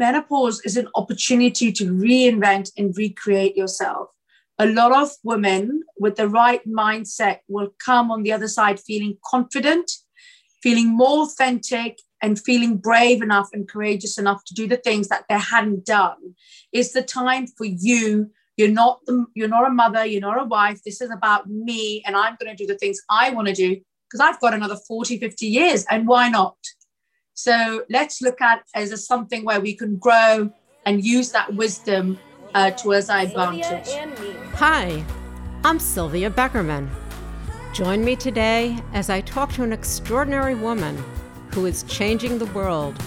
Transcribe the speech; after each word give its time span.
menopause 0.00 0.62
is 0.64 0.76
an 0.78 0.88
opportunity 0.94 1.70
to 1.70 1.84
reinvent 1.92 2.72
and 2.76 2.96
recreate 2.96 3.54
yourself. 3.54 4.08
A 4.58 4.66
lot 4.66 4.92
of 4.92 5.10
women 5.22 5.82
with 5.98 6.16
the 6.16 6.28
right 6.28 6.62
mindset 6.66 7.40
will 7.48 7.68
come 7.84 8.10
on 8.10 8.22
the 8.22 8.32
other 8.32 8.48
side 8.48 8.80
feeling 8.80 9.18
confident, 9.24 9.90
feeling 10.62 10.88
more 10.88 11.24
authentic, 11.24 11.98
and 12.22 12.38
feeling 12.38 12.76
brave 12.76 13.22
enough 13.22 13.48
and 13.52 13.68
courageous 13.68 14.18
enough 14.18 14.42
to 14.46 14.54
do 14.54 14.66
the 14.66 14.76
things 14.76 15.08
that 15.08 15.24
they 15.28 15.38
hadn't 15.38 15.84
done. 15.86 16.34
It's 16.72 16.92
the 16.92 17.02
time 17.02 17.46
for 17.46 17.64
you. 17.64 18.30
You're 18.56 18.68
not 18.68 19.00
the, 19.06 19.24
you're 19.34 19.48
not 19.56 19.66
a 19.66 19.70
mother, 19.82 20.04
you're 20.04 20.20
not 20.20 20.42
a 20.42 20.44
wife. 20.44 20.80
This 20.82 21.00
is 21.00 21.10
about 21.10 21.48
me, 21.48 22.02
and 22.06 22.16
I'm 22.16 22.36
going 22.40 22.54
to 22.54 22.62
do 22.62 22.70
the 22.70 22.78
things 22.78 22.98
I 23.08 23.30
want 23.30 23.48
to 23.48 23.54
do 23.54 23.80
because 24.06 24.20
I've 24.20 24.40
got 24.40 24.54
another 24.54 24.76
40, 24.76 25.18
50 25.18 25.46
years, 25.46 25.86
and 25.88 26.06
why 26.06 26.28
not? 26.28 26.56
So 27.42 27.86
let's 27.88 28.20
look 28.20 28.42
at 28.42 28.64
as 28.74 28.92
a 28.92 28.98
something 28.98 29.46
where 29.46 29.62
we 29.62 29.74
can 29.74 29.96
grow 29.96 30.52
and 30.84 31.02
use 31.02 31.32
that 31.32 31.54
wisdom 31.54 32.18
uh, 32.52 32.70
towards 32.72 33.08
our 33.08 33.20
advantage. 33.20 33.88
Hi, 34.56 35.02
I'm 35.64 35.78
Sylvia 35.78 36.28
Beckerman. 36.28 36.90
Join 37.72 38.04
me 38.04 38.14
today 38.14 38.78
as 38.92 39.08
I 39.08 39.22
talk 39.22 39.54
to 39.54 39.62
an 39.62 39.72
extraordinary 39.72 40.54
woman 40.54 41.02
who 41.54 41.64
is 41.64 41.82
changing 41.84 42.36
the 42.36 42.44
world 42.46 43.02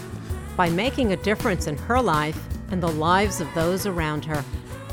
by 0.57 0.67
making 0.67 1.13
a 1.13 1.17
difference 1.17 1.67
in 1.67 1.77
her 1.77 2.01
life 2.01 2.43
and 2.71 2.81
the 2.81 2.91
lives 2.91 3.39
of 3.39 3.47
those 3.53 3.85
around 3.85 4.25
her. 4.25 4.43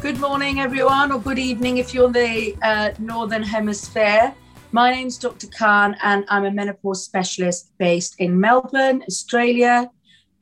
Good 0.03 0.21
morning, 0.21 0.61
everyone, 0.61 1.13
or 1.13 1.19
good 1.19 1.39
evening 1.39 1.79
if 1.79 1.95
you're 1.95 2.09
in 2.09 2.13
the 2.13 2.57
uh, 2.61 2.91
Northern 2.99 3.43
Hemisphere. 3.43 4.35
My 4.73 4.93
name 4.93 5.09
is 5.09 5.19
Dr. 5.19 5.49
Khan, 5.49 5.97
and 6.01 6.25
I'm 6.29 6.45
a 6.45 6.51
menopause 6.53 7.05
specialist 7.05 7.73
based 7.79 8.15
in 8.21 8.39
Melbourne, 8.39 9.03
Australia. 9.09 9.91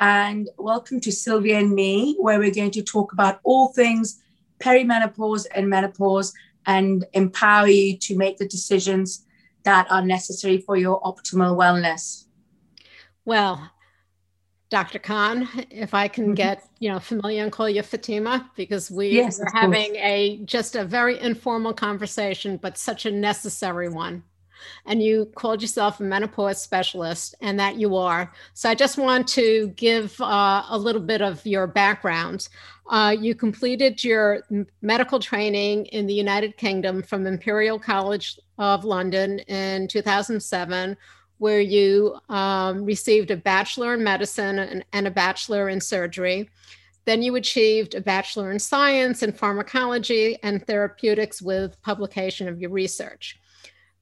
And 0.00 0.50
welcome 0.58 1.00
to 1.00 1.10
Sylvia 1.10 1.60
and 1.60 1.72
Me, 1.72 2.14
where 2.20 2.38
we're 2.38 2.52
going 2.52 2.72
to 2.72 2.82
talk 2.82 3.14
about 3.14 3.40
all 3.42 3.72
things 3.72 4.20
perimenopause 4.60 5.46
and 5.54 5.70
menopause 5.70 6.34
and 6.66 7.06
empower 7.14 7.68
you 7.68 7.96
to 7.96 8.18
make 8.18 8.36
the 8.36 8.46
decisions 8.46 9.24
that 9.62 9.90
are 9.90 10.04
necessary 10.04 10.58
for 10.58 10.76
your 10.76 11.00
optimal 11.00 11.56
wellness. 11.56 12.26
Well, 13.24 13.70
Dr. 14.70 14.98
Khan, 14.98 15.48
if 15.70 15.94
I 15.94 16.08
can 16.08 16.26
mm-hmm. 16.26 16.34
get 16.34 16.68
you 16.78 16.90
know 16.90 16.98
familiar 16.98 17.42
and 17.42 17.52
call 17.52 17.68
you 17.68 17.82
Fatima 17.82 18.50
because 18.56 18.90
we 18.90 19.08
yes, 19.08 19.40
are 19.40 19.50
having 19.54 19.96
a 19.96 20.40
just 20.44 20.76
a 20.76 20.84
very 20.84 21.18
informal 21.20 21.72
conversation, 21.72 22.58
but 22.58 22.76
such 22.76 23.06
a 23.06 23.10
necessary 23.10 23.88
one. 23.88 24.22
And 24.86 25.00
you 25.02 25.26
called 25.36 25.62
yourself 25.62 26.00
a 26.00 26.02
menopause 26.02 26.60
specialist, 26.60 27.34
and 27.40 27.58
that 27.60 27.76
you 27.76 27.96
are. 27.96 28.32
So 28.54 28.68
I 28.68 28.74
just 28.74 28.98
want 28.98 29.28
to 29.28 29.68
give 29.76 30.20
uh, 30.20 30.64
a 30.68 30.76
little 30.76 31.00
bit 31.00 31.22
of 31.22 31.46
your 31.46 31.66
background. 31.66 32.48
Uh, 32.90 33.14
you 33.18 33.34
completed 33.34 34.02
your 34.02 34.42
medical 34.82 35.18
training 35.20 35.86
in 35.86 36.06
the 36.06 36.14
United 36.14 36.56
Kingdom 36.56 37.02
from 37.02 37.26
Imperial 37.26 37.78
College 37.78 38.38
of 38.58 38.84
London 38.84 39.38
in 39.40 39.88
2007 39.88 40.96
where 41.38 41.60
you 41.60 42.18
um, 42.28 42.84
received 42.84 43.30
a 43.30 43.36
bachelor 43.36 43.94
in 43.94 44.04
medicine 44.04 44.58
and, 44.58 44.84
and, 44.92 45.06
a 45.06 45.10
bachelor 45.10 45.68
in 45.68 45.80
surgery. 45.80 46.50
Then 47.04 47.22
you 47.22 47.36
achieved 47.36 47.94
a 47.94 48.00
bachelor 48.00 48.50
in 48.50 48.58
science 48.58 49.22
and 49.22 49.36
pharmacology 49.36 50.38
and 50.42 50.66
therapeutics 50.66 51.40
with 51.40 51.80
publication 51.82 52.48
of 52.48 52.60
your 52.60 52.70
research. 52.70 53.40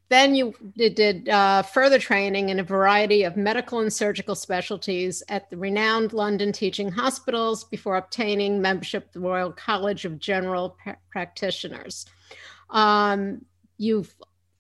Then 0.09 0.37
you 0.37 0.55
did 0.77 1.29
uh, 1.29 1.63
further 1.63 1.99
training 1.99 2.51
in 2.51 2.61
a 2.61 2.65
variety 2.65 3.25
of 3.25 3.37
medical 3.37 3.81
and 3.81 3.93
surgical 3.93 4.37
specialties 4.37 5.23
at 5.29 5.51
the 5.51 5.57
renowned 5.57 6.13
London 6.13 6.53
teaching 6.53 6.93
hospitals 6.93 7.65
before 7.65 7.97
obtaining 7.97 8.63
membership 8.63 9.05
at 9.05 9.13
the 9.13 9.21
Royal 9.21 9.51
College 9.51 10.05
of 10.05 10.21
General 10.21 10.77
Practitioners. 11.11 12.07
Um, 12.71 13.45
you've 13.79 14.15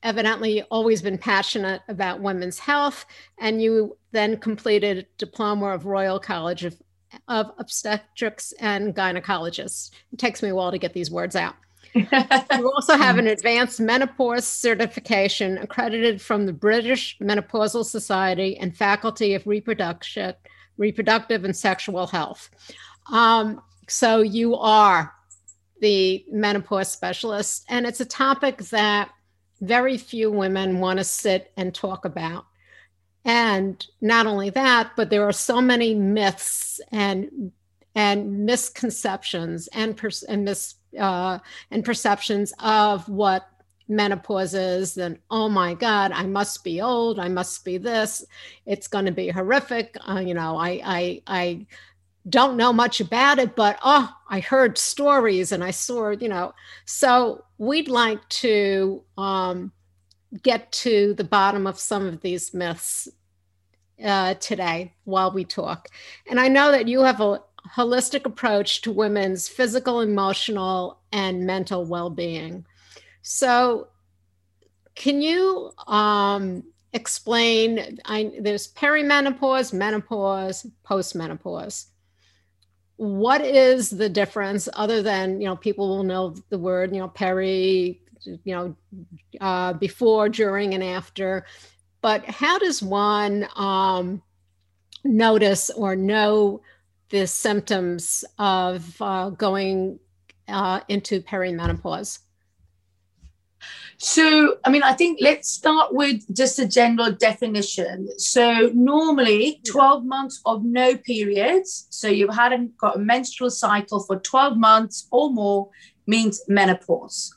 evidently 0.07 0.62
always 0.71 1.03
been 1.03 1.19
passionate 1.19 1.83
about 1.89 2.20
women's 2.20 2.61
health, 2.61 3.05
and 3.39 3.61
you 3.61 3.98
then 4.13 4.36
completed 4.39 4.98
a 4.98 5.07
diploma 5.19 5.75
of 5.75 5.85
Royal 5.85 6.20
College 6.20 6.64
of, 6.64 6.80
of 7.27 7.51
Obstetrics 7.58 8.53
and 8.61 8.95
Gynecologists. 8.95 9.91
It 10.13 10.19
takes 10.20 10.42
me 10.42 10.51
a 10.51 10.55
while 10.55 10.70
to 10.70 10.79
get 10.79 10.95
these 10.95 11.11
words 11.11 11.35
out. 11.35 11.57
you 11.95 12.73
also 12.73 12.97
have 12.97 13.19
an 13.19 13.27
advanced 13.27 13.80
menopause 13.80 14.47
certification 14.47 15.58
accredited 15.58 16.23
from 16.23 16.47
the 16.47 16.53
British 16.53 17.19
Menopausal 17.19 17.85
Society 17.85 18.57
and 18.59 18.77
Faculty 18.77 19.35
of 19.35 19.47
Reproduction, 19.47 20.35
Reproductive 20.79 21.45
and 21.45 21.57
Sexual 21.57 22.07
Health. 22.07 22.48
Um, 23.11 23.61
so 23.89 24.20
you 24.20 24.55
are 24.55 25.13
the 25.80 26.25
menopause 26.30 26.92
specialist, 26.92 27.64
and 27.69 27.86
it's 27.86 28.01
a 28.01 28.07
topic 28.07 28.59
that 28.59 29.11
very 29.61 29.98
few 29.98 30.30
women 30.30 30.80
want 30.80 30.98
to 30.98 31.05
sit 31.05 31.52
and 31.56 31.74
talk 31.74 32.05
about. 32.05 32.46
And 33.24 33.84
not 34.00 34.27
only 34.27 34.50
that, 34.50 34.92
but 34.96 35.11
there 35.11 35.24
are 35.24 35.33
so 35.33 35.61
many 35.61 35.94
myths 35.94 36.80
and 36.92 37.52
and 37.94 38.44
misconceptions 38.44 39.68
and 39.68 39.96
per, 39.96 40.11
and 40.28 40.44
mis 40.44 40.74
uh, 40.98 41.39
and 41.70 41.84
perceptions 41.84 42.52
of 42.61 43.08
what 43.08 43.48
menopause 43.89 44.55
is. 44.55 44.94
Then, 44.94 45.18
oh 45.30 45.48
my 45.48 45.74
God, 45.74 46.12
I 46.12 46.24
must 46.27 46.62
be 46.62 46.80
old. 46.80 47.18
I 47.18 47.28
must 47.28 47.64
be 47.64 47.78
this. 47.78 48.24
It's 48.67 48.88
going 48.88 49.06
to 49.06 49.12
be 49.12 49.28
horrific. 49.28 49.96
Uh, 50.08 50.20
you 50.20 50.34
know, 50.34 50.56
I 50.56 50.80
I 50.84 51.23
I 51.27 51.67
don't 52.29 52.57
know 52.57 52.73
much 52.73 53.01
about 53.01 53.39
it, 53.39 53.55
but 53.55 53.79
oh, 53.83 54.13
I 54.29 54.41
heard 54.41 54.79
stories 54.79 55.53
and 55.53 55.63
I 55.63 55.70
saw, 55.70 56.11
you 56.11 56.29
know. 56.29 56.55
So 56.85 57.45
we'd 57.59 57.89
like 57.89 58.27
to 58.29 59.03
um, 59.17 59.73
get 60.42 60.70
to 60.73 61.15
the 61.15 61.25
bottom 61.25 61.67
of 61.67 61.79
some 61.79 62.07
of 62.07 62.20
these 62.23 62.53
myths 62.53 63.09
uh, 64.05 64.35
today 64.35 64.95
while 65.05 65.31
we 65.31 65.45
talk. 65.45 65.89
And 66.29 66.41
I 66.41 66.48
know 66.48 66.73
that 66.73 66.89
you 66.89 67.01
have 67.03 67.20
a 67.20 67.42
holistic 67.75 68.25
approach 68.25 68.83
to 68.83 68.92
women's 68.92 69.48
physical, 69.48 70.01
emotional, 70.01 70.98
and 71.13 71.47
mental 71.47 71.85
well 71.85 72.11
being. 72.11 72.67
So, 73.23 73.89
can 74.95 75.20
you 75.20 75.73
um, 75.86 76.65
explain? 76.92 77.98
I, 78.05 78.33
there's 78.41 78.73
perimenopause, 78.73 79.73
menopause, 79.73 80.67
postmenopause 80.85 81.86
what 82.96 83.42
is 83.42 83.90
the 83.90 84.08
difference 84.08 84.68
other 84.73 85.02
than 85.02 85.40
you 85.40 85.46
know 85.46 85.57
people 85.57 85.89
will 85.89 86.05
know 86.05 86.34
the 86.48 86.58
word 86.58 86.92
you 86.95 86.98
know 86.98 87.08
peri 87.08 88.01
you 88.24 88.55
know 88.55 88.77
uh, 89.40 89.73
before 89.74 90.29
during 90.29 90.74
and 90.74 90.83
after. 90.83 91.45
But 92.01 92.24
how 92.24 92.58
does 92.58 92.83
one 92.83 93.48
um, 93.56 94.23
notice 95.05 95.70
or 95.70 95.96
know 95.96 96.62
the 97.11 97.27
symptoms 97.27 98.24
of 98.39 98.96
uh, 99.01 99.30
going 99.30 99.98
uh, 100.48 100.80
into 100.89 101.20
perimenopause 101.20 102.20
so, 103.99 104.59
I 104.65 104.71
mean, 104.71 104.83
I 104.83 104.93
think 104.93 105.19
let's 105.23 105.49
start 105.49 105.95
with 105.95 106.23
just 106.35 106.59
a 106.59 106.69
general 106.69 107.13
definition. 107.13 108.09
So, 108.19 108.71
normally 108.75 109.61
12 109.67 110.05
months 110.05 110.41
of 110.45 110.65
no 110.65 110.97
periods, 110.99 111.87
so 111.91 112.09
you 112.09 112.29
hadn't 112.29 112.77
got 112.77 112.97
a 112.97 112.99
menstrual 112.99 113.51
cycle 113.51 114.01
for 114.01 114.19
12 114.21 114.59
months 114.59 115.09
or 115.11 115.31
more, 115.31 115.71
means 116.07 116.43
menopause. 116.47 117.35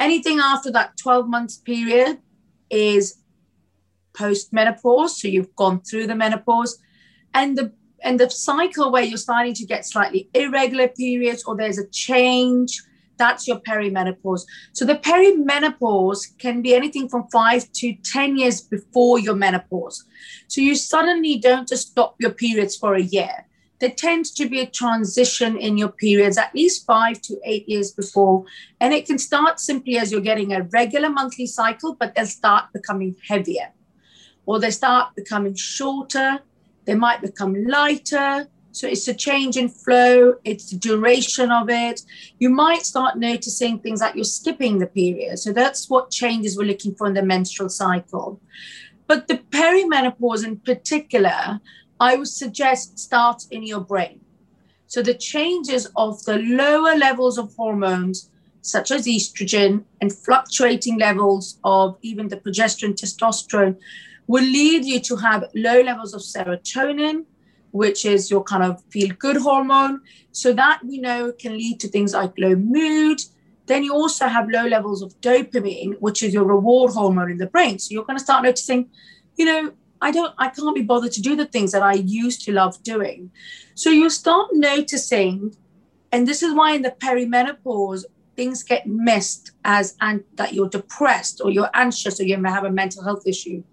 Anything 0.00 0.40
after 0.40 0.70
that 0.72 0.96
12 0.96 1.28
months 1.28 1.58
period 1.58 2.18
is 2.70 3.18
postmenopause, 4.14 5.10
so 5.10 5.28
you've 5.28 5.54
gone 5.54 5.80
through 5.80 6.08
the 6.08 6.16
menopause, 6.16 6.78
and 7.34 7.56
the 7.56 7.72
and 8.02 8.20
the 8.20 8.28
cycle 8.28 8.92
where 8.92 9.02
you're 9.02 9.16
starting 9.16 9.54
to 9.54 9.64
get 9.64 9.86
slightly 9.86 10.28
irregular 10.34 10.88
periods 10.88 11.42
or 11.44 11.56
there's 11.56 11.78
a 11.78 11.88
change 11.88 12.82
that's 13.16 13.46
your 13.46 13.60
perimenopause. 13.60 14.42
So 14.72 14.84
the 14.84 14.96
perimenopause 14.96 16.36
can 16.38 16.62
be 16.62 16.74
anything 16.74 17.08
from 17.08 17.28
five 17.32 17.70
to 17.72 17.94
10 17.94 18.36
years 18.36 18.60
before 18.60 19.18
your 19.18 19.34
menopause. 19.34 20.04
So 20.48 20.60
you 20.60 20.74
suddenly 20.74 21.38
don't 21.38 21.68
just 21.68 21.88
stop 21.88 22.16
your 22.18 22.30
periods 22.30 22.76
for 22.76 22.94
a 22.94 23.02
year. 23.02 23.46
There 23.80 23.90
tends 23.90 24.30
to 24.34 24.48
be 24.48 24.60
a 24.60 24.66
transition 24.66 25.56
in 25.56 25.76
your 25.76 25.90
periods 25.90 26.38
at 26.38 26.54
least 26.54 26.86
five 26.86 27.20
to 27.22 27.38
eight 27.44 27.68
years 27.68 27.90
before. 27.90 28.44
And 28.80 28.94
it 28.94 29.06
can 29.06 29.18
start 29.18 29.60
simply 29.60 29.98
as 29.98 30.10
you're 30.10 30.20
getting 30.20 30.52
a 30.52 30.62
regular 30.62 31.10
monthly 31.10 31.46
cycle, 31.46 31.94
but 31.94 32.14
they'll 32.14 32.26
start 32.26 32.72
becoming 32.72 33.16
heavier 33.28 33.72
or 34.46 34.58
they 34.58 34.70
start 34.70 35.14
becoming 35.16 35.54
shorter. 35.54 36.40
They 36.84 36.94
might 36.94 37.20
become 37.20 37.64
lighter 37.64 38.48
so 38.74 38.88
it's 38.88 39.06
a 39.06 39.14
change 39.14 39.56
in 39.56 39.68
flow, 39.68 40.34
it's 40.42 40.70
the 40.70 40.76
duration 40.76 41.52
of 41.52 41.70
it. 41.70 42.00
You 42.40 42.50
might 42.50 42.84
start 42.84 43.16
noticing 43.16 43.78
things 43.78 44.00
like 44.00 44.16
you're 44.16 44.24
skipping 44.24 44.80
the 44.80 44.88
period. 44.88 45.38
So 45.38 45.52
that's 45.52 45.88
what 45.88 46.10
changes 46.10 46.58
we're 46.58 46.66
looking 46.66 46.96
for 46.96 47.06
in 47.06 47.14
the 47.14 47.22
menstrual 47.22 47.68
cycle. 47.68 48.40
But 49.06 49.28
the 49.28 49.38
perimenopause 49.38 50.44
in 50.44 50.56
particular, 50.58 51.60
I 52.00 52.16
would 52.16 52.26
suggest 52.26 52.98
starts 52.98 53.46
in 53.46 53.62
your 53.62 53.78
brain. 53.78 54.20
So 54.88 55.02
the 55.02 55.14
changes 55.14 55.86
of 55.94 56.24
the 56.24 56.38
lower 56.38 56.96
levels 56.96 57.38
of 57.38 57.54
hormones, 57.54 58.28
such 58.60 58.90
as 58.90 59.06
estrogen, 59.06 59.84
and 60.00 60.12
fluctuating 60.12 60.98
levels 60.98 61.60
of 61.62 61.96
even 62.02 62.26
the 62.26 62.38
progesterone, 62.38 62.96
testosterone, 62.96 63.76
will 64.26 64.42
lead 64.42 64.84
you 64.84 64.98
to 64.98 65.14
have 65.14 65.44
low 65.54 65.80
levels 65.80 66.12
of 66.12 66.22
serotonin, 66.22 67.26
which 67.74 68.04
is 68.04 68.30
your 68.30 68.44
kind 68.44 68.62
of 68.62 68.80
feel 68.90 69.08
good 69.18 69.36
hormone. 69.36 70.00
So 70.30 70.52
that 70.52 70.78
we 70.84 70.98
know 70.98 71.32
can 71.32 71.54
lead 71.58 71.80
to 71.80 71.88
things 71.88 72.14
like 72.14 72.32
low 72.38 72.54
mood. 72.54 73.20
Then 73.66 73.82
you 73.82 73.92
also 73.92 74.28
have 74.28 74.48
low 74.48 74.64
levels 74.66 75.02
of 75.02 75.20
dopamine, 75.20 75.94
which 75.98 76.22
is 76.22 76.32
your 76.32 76.44
reward 76.44 76.92
hormone 76.92 77.32
in 77.32 77.38
the 77.38 77.48
brain. 77.48 77.80
So 77.80 77.88
you're 77.90 78.04
going 78.04 78.18
to 78.18 78.22
start 78.22 78.44
noticing, 78.44 78.90
you 79.36 79.46
know, 79.46 79.72
I 80.00 80.12
don't, 80.12 80.32
I 80.38 80.50
can't 80.50 80.76
be 80.76 80.82
bothered 80.82 81.10
to 81.12 81.20
do 81.20 81.34
the 81.34 81.46
things 81.46 81.72
that 81.72 81.82
I 81.82 81.94
used 81.94 82.44
to 82.44 82.52
love 82.52 82.80
doing. 82.84 83.32
So 83.74 83.90
you 83.90 84.08
start 84.08 84.50
noticing, 84.52 85.56
and 86.12 86.28
this 86.28 86.44
is 86.44 86.54
why 86.54 86.74
in 86.74 86.82
the 86.82 86.92
perimenopause, 86.92 88.04
things 88.36 88.62
get 88.62 88.86
missed 88.86 89.50
as 89.64 89.96
and 90.00 90.22
that 90.34 90.52
you're 90.52 90.68
depressed 90.68 91.40
or 91.42 91.50
you're 91.50 91.70
anxious 91.74 92.20
or 92.20 92.24
you 92.24 92.38
may 92.38 92.50
have 92.50 92.64
a 92.64 92.70
mental 92.70 93.02
health 93.02 93.26
issue. 93.26 93.64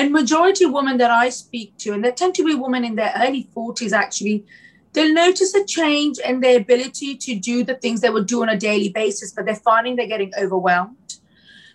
And 0.00 0.12
majority 0.12 0.64
of 0.64 0.72
women 0.72 0.96
that 0.96 1.10
I 1.10 1.28
speak 1.28 1.76
to, 1.80 1.92
and 1.92 2.02
they 2.02 2.10
tend 2.10 2.34
to 2.36 2.42
be 2.42 2.54
women 2.54 2.86
in 2.86 2.94
their 2.94 3.12
early 3.18 3.50
40s 3.54 3.92
actually, 3.92 4.46
they'll 4.94 5.12
notice 5.12 5.54
a 5.54 5.62
change 5.62 6.16
in 6.20 6.40
their 6.40 6.56
ability 6.56 7.18
to 7.18 7.34
do 7.34 7.62
the 7.64 7.74
things 7.74 8.00
they 8.00 8.08
would 8.08 8.26
do 8.26 8.40
on 8.40 8.48
a 8.48 8.56
daily 8.56 8.88
basis, 8.88 9.30
but 9.30 9.44
they're 9.44 9.56
finding 9.56 9.96
they're 9.96 10.06
getting 10.06 10.32
overwhelmed. 10.40 11.16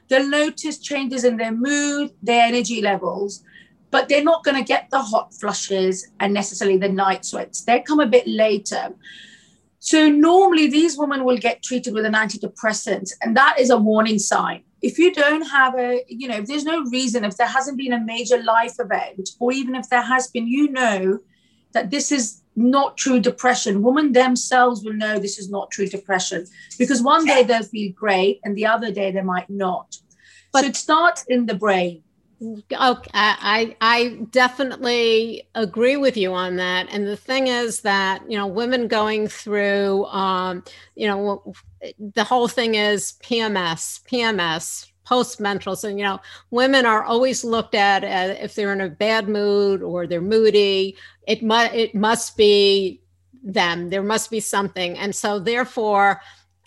They'll 0.07 0.27
notice 0.27 0.79
changes 0.79 1.23
in 1.23 1.37
their 1.37 1.51
mood, 1.51 2.13
their 2.23 2.47
energy 2.47 2.81
levels, 2.81 3.43
but 3.91 4.09
they're 4.09 4.23
not 4.23 4.43
going 4.43 4.57
to 4.57 4.63
get 4.63 4.89
the 4.89 5.03
hot 5.03 5.31
flushes 5.35 6.07
and 6.19 6.33
necessarily 6.33 6.77
the 6.77 6.89
night 6.89 7.25
sweats. 7.25 7.61
They 7.61 7.81
come 7.81 7.99
a 7.99 8.07
bit 8.07 8.25
later. 8.25 8.95
So 9.77 10.09
normally 10.09 10.65
these 10.65 10.97
women 10.97 11.25
will 11.25 11.37
get 11.37 11.61
treated 11.61 11.93
with 11.93 12.05
an 12.05 12.13
antidepressant, 12.13 13.11
and 13.21 13.37
that 13.37 13.59
is 13.59 13.69
a 13.69 13.77
warning 13.77 14.17
sign. 14.17 14.63
If 14.89 14.99
you 14.99 15.09
don't 15.11 15.45
have 15.57 15.73
a, 15.87 16.03
you 16.07 16.27
know, 16.27 16.37
if 16.37 16.45
there's 16.45 16.63
no 16.63 16.83
reason, 16.97 17.25
if 17.25 17.37
there 17.37 17.53
hasn't 17.57 17.77
been 17.77 17.93
a 17.93 17.99
major 18.13 18.39
life 18.43 18.75
event, 18.79 19.29
or 19.39 19.51
even 19.51 19.73
if 19.73 19.89
there 19.89 20.07
has 20.13 20.27
been, 20.27 20.47
you 20.47 20.71
know 20.71 21.19
that 21.73 21.89
this 21.89 22.11
is 22.11 22.43
not 22.55 22.95
true 22.95 23.19
depression. 23.19 23.81
Women 23.81 24.11
themselves 24.11 24.83
will 24.83 24.93
know 24.93 25.17
this 25.17 25.39
is 25.39 25.49
not 25.49 25.71
true 25.71 25.87
depression 25.87 26.45
because 26.77 27.01
one 27.01 27.25
day 27.25 27.41
they'll 27.43 27.63
feel 27.63 27.91
great 27.93 28.39
and 28.43 28.55
the 28.55 28.67
other 28.67 28.91
day 28.91 29.11
they 29.11 29.21
might 29.21 29.49
not. 29.49 29.97
But 30.53 30.61
so 30.61 30.67
it 30.67 30.75
starts 30.75 31.25
in 31.27 31.47
the 31.47 31.55
brain. 31.55 32.03
Okay, 32.41 33.09
I 33.13 33.75
I 33.79 34.17
definitely 34.31 35.47
agree 35.55 35.95
with 35.95 36.17
you 36.17 36.33
on 36.33 36.57
that. 36.57 36.87
And 36.91 37.07
the 37.07 37.15
thing 37.15 37.47
is 37.47 37.81
that 37.81 38.29
you 38.29 38.37
know 38.37 38.45
women 38.47 38.87
going 38.89 39.27
through 39.27 40.05
um, 40.05 40.63
you 40.95 41.07
know 41.07 41.53
the 42.13 42.23
whole 42.25 42.49
thing 42.49 42.75
is 42.75 43.13
PMS, 43.23 44.03
PMS, 44.03 44.91
postmenstrual. 45.07 45.77
So 45.77 45.87
you 45.87 46.03
know 46.03 46.19
women 46.51 46.85
are 46.85 47.03
always 47.03 47.45
looked 47.45 47.73
at 47.75 48.03
as 48.03 48.37
if 48.41 48.55
they're 48.55 48.73
in 48.73 48.81
a 48.81 48.89
bad 48.89 49.29
mood 49.29 49.81
or 49.81 50.05
they're 50.05 50.21
moody. 50.21 50.97
It 51.27 51.41
must 51.41 51.73
it 51.73 51.95
must 51.95 52.35
be 52.35 53.01
them. 53.43 53.89
There 53.89 54.03
must 54.03 54.29
be 54.29 54.41
something. 54.41 54.97
And 54.97 55.15
so 55.15 55.39
therefore, 55.39 56.19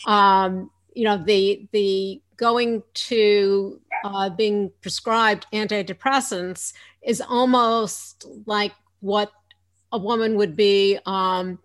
um, 0.06 0.70
you 0.94 1.04
know 1.04 1.22
the 1.22 1.68
the 1.72 2.22
going 2.38 2.82
to 2.94 3.80
uh, 4.04 4.30
being 4.30 4.72
prescribed 4.80 5.46
antidepressants 5.52 6.72
is 7.02 7.20
almost 7.20 8.24
like 8.46 8.72
what 9.00 9.30
a 9.92 9.98
woman 9.98 10.36
would 10.36 10.56
be. 10.56 10.98
Um, 11.04 11.58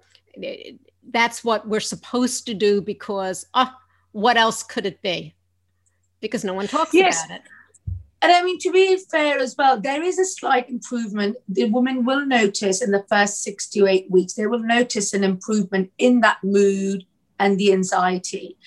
that's 1.12 1.44
what 1.44 1.68
we're 1.68 1.80
supposed 1.80 2.46
to 2.48 2.54
do 2.54 2.82
because 2.82 3.46
uh, 3.54 3.68
what 4.12 4.36
else 4.36 4.64
could 4.64 4.86
it 4.86 5.02
be? 5.02 5.36
Because 6.20 6.44
no 6.44 6.54
one 6.54 6.68
talks 6.68 6.94
yes. 6.94 7.26
about 7.26 7.38
it. 7.38 7.44
And 8.22 8.32
I 8.32 8.42
mean, 8.42 8.58
to 8.60 8.72
be 8.72 8.98
fair 9.12 9.38
as 9.38 9.56
well, 9.58 9.80
there 9.80 10.02
is 10.02 10.18
a 10.18 10.24
slight 10.24 10.70
improvement. 10.70 11.36
The 11.50 11.66
woman 11.66 12.06
will 12.06 12.26
notice 12.26 12.82
in 12.82 12.92
the 12.92 13.06
first 13.10 13.44
six 13.44 13.68
to 13.72 13.86
eight 13.86 14.10
weeks, 14.10 14.34
they 14.34 14.48
will 14.48 14.60
notice 14.60 15.14
an 15.14 15.26
improvement 15.26 15.92
in 15.98 16.22
that 16.22 16.38
mood 16.42 17.06
and 17.38 17.58
the 17.58 17.74
anxiety 17.74 18.58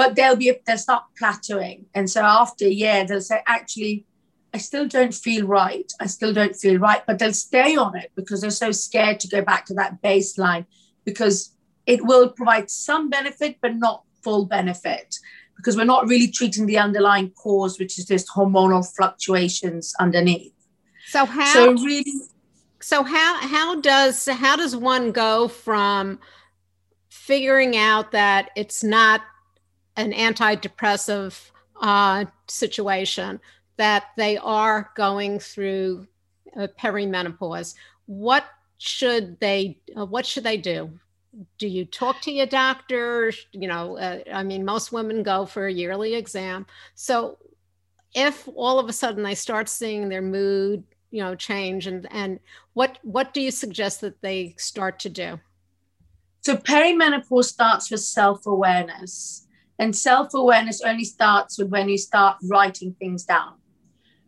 but 0.00 0.16
they'll 0.16 0.34
be 0.34 0.50
they'll 0.66 0.78
start 0.78 1.04
plateauing. 1.20 1.84
And 1.94 2.08
so 2.08 2.22
after 2.22 2.64
a 2.64 2.70
year 2.70 3.04
they'll 3.04 3.20
say 3.20 3.42
actually 3.46 4.06
i 4.54 4.58
still 4.58 4.88
don't 4.88 5.12
feel 5.12 5.46
right. 5.46 5.92
I 6.00 6.06
still 6.06 6.32
don't 6.32 6.56
feel 6.56 6.78
right. 6.78 7.02
But 7.06 7.18
they'll 7.18 7.34
stay 7.34 7.76
on 7.76 7.94
it 7.98 8.10
because 8.14 8.40
they're 8.40 8.62
so 8.64 8.72
scared 8.72 9.20
to 9.20 9.28
go 9.28 9.42
back 9.42 9.66
to 9.66 9.74
that 9.74 10.00
baseline 10.00 10.64
because 11.04 11.54
it 11.84 12.02
will 12.02 12.30
provide 12.30 12.70
some 12.70 13.10
benefit 13.10 13.58
but 13.60 13.76
not 13.76 14.04
full 14.24 14.46
benefit 14.46 15.16
because 15.58 15.76
we're 15.76 15.92
not 15.94 16.08
really 16.08 16.28
treating 16.28 16.64
the 16.64 16.78
underlying 16.78 17.30
cause 17.32 17.78
which 17.78 17.98
is 17.98 18.06
just 18.06 18.26
hormonal 18.28 18.82
fluctuations 18.96 19.94
underneath. 20.00 20.54
So 21.08 21.26
how 21.26 21.52
so 21.52 21.72
really 21.72 22.14
so 22.80 23.02
how 23.02 23.46
how 23.54 23.78
does 23.82 24.26
how 24.26 24.56
does 24.56 24.74
one 24.74 25.12
go 25.12 25.46
from 25.46 26.20
figuring 27.10 27.76
out 27.76 28.12
that 28.12 28.48
it's 28.56 28.82
not 28.82 29.20
an 30.00 30.12
antidepressive 30.12 31.50
uh, 31.80 32.24
situation, 32.48 33.40
that 33.76 34.06
they 34.16 34.36
are 34.36 34.90
going 34.96 35.38
through 35.38 36.06
uh, 36.56 36.66
perimenopause. 36.78 37.74
What 38.06 38.44
should 38.78 39.38
they? 39.40 39.78
Uh, 39.96 40.06
what 40.06 40.26
should 40.26 40.44
they 40.44 40.56
do? 40.56 40.90
Do 41.58 41.68
you 41.68 41.84
talk 41.84 42.20
to 42.22 42.32
your 42.32 42.46
doctor? 42.46 43.32
You 43.52 43.68
know, 43.68 43.96
uh, 43.96 44.20
I 44.32 44.42
mean, 44.42 44.64
most 44.64 44.92
women 44.92 45.22
go 45.22 45.46
for 45.46 45.66
a 45.66 45.72
yearly 45.72 46.14
exam. 46.14 46.66
So, 46.94 47.38
if 48.14 48.48
all 48.54 48.78
of 48.78 48.88
a 48.88 48.92
sudden 48.92 49.22
they 49.22 49.34
start 49.34 49.68
seeing 49.68 50.08
their 50.08 50.22
mood, 50.22 50.82
you 51.10 51.22
know, 51.22 51.34
change, 51.34 51.86
and 51.86 52.08
and 52.10 52.40
what 52.72 52.98
what 53.02 53.32
do 53.32 53.40
you 53.40 53.50
suggest 53.50 54.00
that 54.00 54.20
they 54.22 54.54
start 54.58 54.98
to 55.00 55.08
do? 55.08 55.38
So 56.42 56.56
perimenopause 56.56 57.44
starts 57.44 57.90
with 57.90 58.00
self 58.00 58.46
awareness. 58.46 59.46
And 59.80 59.96
self 59.96 60.34
awareness 60.34 60.82
only 60.82 61.04
starts 61.04 61.58
with 61.58 61.70
when 61.70 61.88
you 61.88 61.96
start 61.96 62.36
writing 62.44 62.94
things 62.98 63.24
down, 63.24 63.54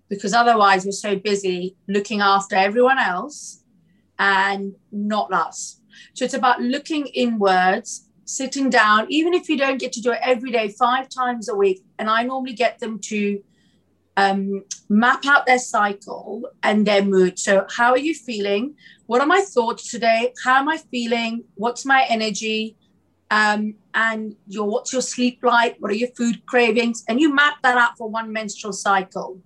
because 0.08 0.32
otherwise 0.32 0.86
we're 0.86 0.92
so 0.92 1.14
busy 1.14 1.76
looking 1.86 2.22
after 2.22 2.56
everyone 2.56 2.98
else 2.98 3.62
and 4.18 4.74
not 4.90 5.30
us. 5.30 5.82
So 6.14 6.24
it's 6.24 6.32
about 6.32 6.62
looking 6.62 7.06
inwards, 7.08 8.08
sitting 8.24 8.70
down, 8.70 9.06
even 9.10 9.34
if 9.34 9.50
you 9.50 9.58
don't 9.58 9.78
get 9.78 9.92
to 9.92 10.00
do 10.00 10.12
it 10.12 10.20
every 10.22 10.50
day, 10.50 10.68
five 10.68 11.10
times 11.10 11.50
a 11.50 11.54
week. 11.54 11.84
And 11.98 12.08
I 12.08 12.22
normally 12.22 12.54
get 12.54 12.78
them 12.78 12.98
to 13.10 13.42
um, 14.16 14.64
map 14.88 15.26
out 15.26 15.44
their 15.44 15.58
cycle 15.58 16.44
and 16.62 16.86
their 16.86 17.04
mood. 17.04 17.38
So, 17.38 17.66
how 17.76 17.90
are 17.90 17.98
you 17.98 18.14
feeling? 18.14 18.74
What 19.04 19.20
are 19.20 19.26
my 19.26 19.42
thoughts 19.42 19.90
today? 19.90 20.32
How 20.44 20.60
am 20.60 20.70
I 20.70 20.78
feeling? 20.78 21.44
What's 21.56 21.84
my 21.84 22.06
energy? 22.08 22.78
Um, 23.32 23.74
and 23.94 24.36
your 24.46 24.68
what's 24.68 24.92
your 24.92 25.00
sleep 25.00 25.38
like? 25.42 25.76
What 25.78 25.90
are 25.90 25.94
your 25.94 26.10
food 26.10 26.44
cravings? 26.44 27.02
And 27.08 27.18
you 27.18 27.34
map 27.34 27.54
that 27.62 27.78
out 27.78 27.96
for 27.96 28.06
one 28.06 28.30
menstrual 28.30 28.74
cycle. 28.74 29.40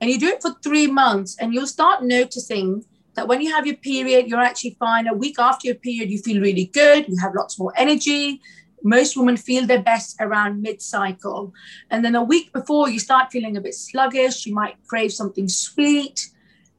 And 0.00 0.08
you 0.08 0.18
do 0.18 0.28
it 0.28 0.40
for 0.42 0.54
three 0.62 0.86
months 0.86 1.36
and 1.40 1.52
you'll 1.52 1.66
start 1.66 2.04
noticing 2.04 2.84
that 3.14 3.26
when 3.26 3.40
you 3.40 3.50
have 3.50 3.66
your 3.66 3.78
period 3.78 4.28
you're 4.28 4.40
actually 4.40 4.76
fine. 4.78 5.08
A 5.08 5.14
week 5.14 5.40
after 5.40 5.66
your 5.66 5.74
period 5.74 6.08
you 6.08 6.18
feel 6.18 6.40
really 6.40 6.66
good 6.66 7.08
you 7.08 7.16
have 7.20 7.34
lots 7.34 7.58
more 7.58 7.72
energy. 7.76 8.40
Most 8.84 9.16
women 9.16 9.36
feel 9.36 9.66
their 9.66 9.82
best 9.82 10.14
around 10.20 10.62
mid-cycle. 10.62 11.52
And 11.90 12.04
then 12.04 12.14
a 12.14 12.22
week 12.22 12.52
before 12.52 12.88
you 12.88 13.00
start 13.00 13.32
feeling 13.32 13.56
a 13.56 13.60
bit 13.60 13.74
sluggish 13.74 14.46
you 14.46 14.54
might 14.54 14.76
crave 14.86 15.12
something 15.12 15.48
sweet. 15.48 16.30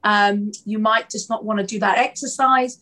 Um, 0.06 0.54
you 0.64 0.80
might 0.80 1.10
just 1.10 1.30
not 1.30 1.44
want 1.44 1.60
to 1.60 1.66
do 1.66 1.80
that 1.80 1.98
exercise 1.98 2.80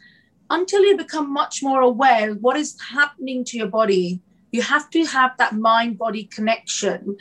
until 0.49 0.83
you 0.83 0.97
become 0.97 1.31
much 1.31 1.63
more 1.63 1.81
aware 1.81 2.31
of 2.31 2.41
what 2.41 2.57
is 2.57 2.77
happening 2.91 3.43
to 3.43 3.57
your 3.57 3.67
body 3.67 4.21
you 4.55 4.61
have 4.61 4.89
to 4.89 5.03
have 5.05 5.31
that 5.37 5.53
mind 5.53 5.97
body 5.97 6.23
connection. 6.23 7.17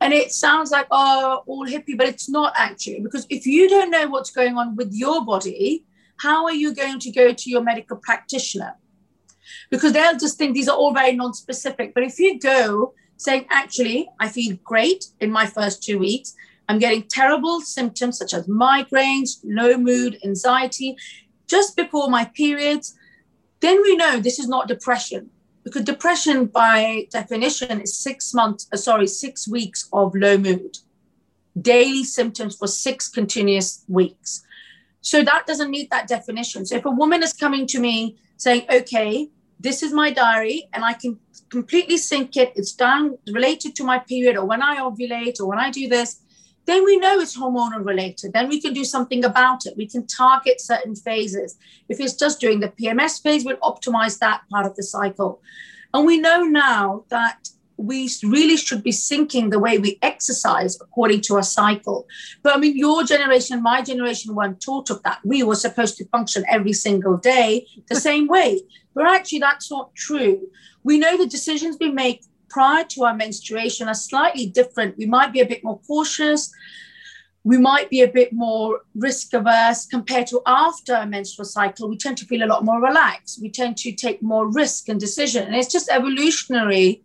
And 0.00 0.12
it 0.14 0.32
sounds 0.32 0.70
like 0.70 0.86
oh 0.90 1.42
all 1.46 1.66
hippie 1.66 1.96
but 1.96 2.08
it's 2.08 2.28
not 2.28 2.52
actually 2.56 3.00
because 3.00 3.26
if 3.28 3.46
you 3.46 3.68
don't 3.68 3.90
know 3.90 4.08
what's 4.08 4.30
going 4.30 4.56
on 4.56 4.74
with 4.74 4.92
your 4.92 5.24
body 5.24 5.84
how 6.18 6.44
are 6.46 6.54
you 6.62 6.74
going 6.74 6.98
to 6.98 7.10
go 7.12 7.32
to 7.32 7.50
your 7.50 7.62
medical 7.62 7.96
practitioner? 7.96 8.76
Because 9.70 9.92
they'll 9.92 10.18
just 10.18 10.36
think 10.36 10.54
these 10.54 10.68
are 10.68 10.76
all 10.76 10.92
very 10.92 11.12
non-specific 11.12 11.94
but 11.94 12.02
if 12.02 12.18
you 12.18 12.40
go 12.40 12.94
saying 13.16 13.44
actually 13.50 14.08
i 14.20 14.28
feel 14.28 14.56
great 14.64 15.06
in 15.20 15.30
my 15.30 15.46
first 15.46 15.82
two 15.82 15.98
weeks. 15.98 16.34
I'm 16.70 16.78
getting 16.78 17.04
terrible 17.04 17.62
symptoms 17.62 18.18
such 18.18 18.34
as 18.34 18.46
migraines 18.46 19.38
low 19.42 19.78
mood 19.78 20.18
anxiety 20.24 20.96
just 21.48 21.76
before 21.76 22.08
my 22.08 22.26
periods, 22.26 22.94
then 23.60 23.82
we 23.82 23.96
know 23.96 24.20
this 24.20 24.38
is 24.38 24.48
not 24.48 24.68
depression 24.68 25.30
because 25.64 25.84
depression 25.84 26.46
by 26.46 27.06
definition 27.10 27.80
is 27.80 27.98
six 27.98 28.32
months, 28.32 28.68
uh, 28.72 28.76
sorry, 28.76 29.06
six 29.06 29.48
weeks 29.48 29.88
of 29.92 30.14
low 30.14 30.38
mood, 30.38 30.78
daily 31.60 32.04
symptoms 32.04 32.56
for 32.56 32.66
six 32.66 33.08
continuous 33.08 33.84
weeks. 33.88 34.44
So 35.00 35.22
that 35.22 35.46
doesn't 35.46 35.70
meet 35.70 35.90
that 35.90 36.06
definition. 36.06 36.66
So 36.66 36.76
if 36.76 36.84
a 36.84 36.90
woman 36.90 37.22
is 37.22 37.32
coming 37.32 37.66
to 37.68 37.80
me 37.80 38.16
saying, 38.36 38.66
okay, 38.70 39.28
this 39.60 39.82
is 39.82 39.92
my 39.92 40.10
diary 40.10 40.68
and 40.72 40.84
I 40.84 40.92
can 40.92 41.18
completely 41.50 41.96
sync 41.96 42.36
it. 42.36 42.52
It's 42.56 42.72
done 42.72 43.18
related 43.32 43.74
to 43.76 43.84
my 43.84 43.98
period 43.98 44.36
or 44.36 44.44
when 44.44 44.62
I 44.62 44.76
ovulate 44.76 45.40
or 45.40 45.46
when 45.46 45.58
I 45.58 45.70
do 45.70 45.88
this, 45.88 46.20
then 46.68 46.84
we 46.84 46.98
know 46.98 47.18
it's 47.18 47.36
hormonal 47.36 47.84
related. 47.84 48.34
Then 48.34 48.48
we 48.48 48.60
can 48.60 48.74
do 48.74 48.84
something 48.84 49.24
about 49.24 49.64
it. 49.64 49.74
We 49.76 49.88
can 49.88 50.06
target 50.06 50.60
certain 50.60 50.94
phases. 50.94 51.56
If 51.88 51.98
it's 51.98 52.12
just 52.12 52.40
during 52.40 52.60
the 52.60 52.68
PMS 52.68 53.22
phase, 53.22 53.42
we'll 53.42 53.56
optimize 53.56 54.18
that 54.18 54.42
part 54.50 54.66
of 54.66 54.76
the 54.76 54.82
cycle. 54.82 55.40
And 55.94 56.06
we 56.06 56.18
know 56.18 56.42
now 56.42 57.04
that 57.08 57.48
we 57.78 58.10
really 58.22 58.58
should 58.58 58.82
be 58.82 58.90
syncing 58.90 59.50
the 59.50 59.58
way 59.58 59.78
we 59.78 59.98
exercise 60.02 60.76
according 60.78 61.22
to 61.22 61.36
our 61.36 61.42
cycle. 61.42 62.06
But 62.42 62.54
I 62.54 62.58
mean, 62.58 62.76
your 62.76 63.02
generation, 63.02 63.62
my 63.62 63.80
generation 63.80 64.34
weren't 64.34 64.60
taught 64.60 64.90
of 64.90 65.02
that. 65.04 65.20
We 65.24 65.42
were 65.42 65.54
supposed 65.54 65.96
to 65.98 66.04
function 66.08 66.44
every 66.50 66.74
single 66.74 67.16
day 67.16 67.66
the 67.88 67.96
same 68.08 68.26
way. 68.26 68.60
But 68.94 69.06
actually, 69.06 69.38
that's 69.38 69.70
not 69.70 69.94
true. 69.94 70.48
We 70.82 70.98
know 70.98 71.16
the 71.16 71.26
decisions 71.26 71.78
we 71.80 71.90
make 71.90 72.24
prior 72.48 72.84
to 72.84 73.04
our 73.04 73.14
menstruation 73.14 73.88
are 73.88 73.94
slightly 73.94 74.46
different. 74.46 74.96
We 74.96 75.06
might 75.06 75.32
be 75.32 75.40
a 75.40 75.46
bit 75.46 75.64
more 75.64 75.80
cautious. 75.86 76.50
We 77.44 77.58
might 77.58 77.88
be 77.88 78.02
a 78.02 78.08
bit 78.08 78.32
more 78.32 78.80
risk 78.94 79.32
averse 79.32 79.86
compared 79.86 80.26
to 80.28 80.42
after 80.46 80.94
a 80.94 81.06
menstrual 81.06 81.46
cycle. 81.46 81.88
We 81.88 81.96
tend 81.96 82.18
to 82.18 82.26
feel 82.26 82.42
a 82.42 82.52
lot 82.52 82.64
more 82.64 82.80
relaxed. 82.80 83.40
We 83.40 83.50
tend 83.50 83.76
to 83.78 83.92
take 83.92 84.22
more 84.22 84.46
risk 84.50 84.88
and 84.88 85.00
decision. 85.00 85.46
And 85.46 85.54
it's 85.54 85.72
just 85.72 85.88
evolutionary 85.88 87.02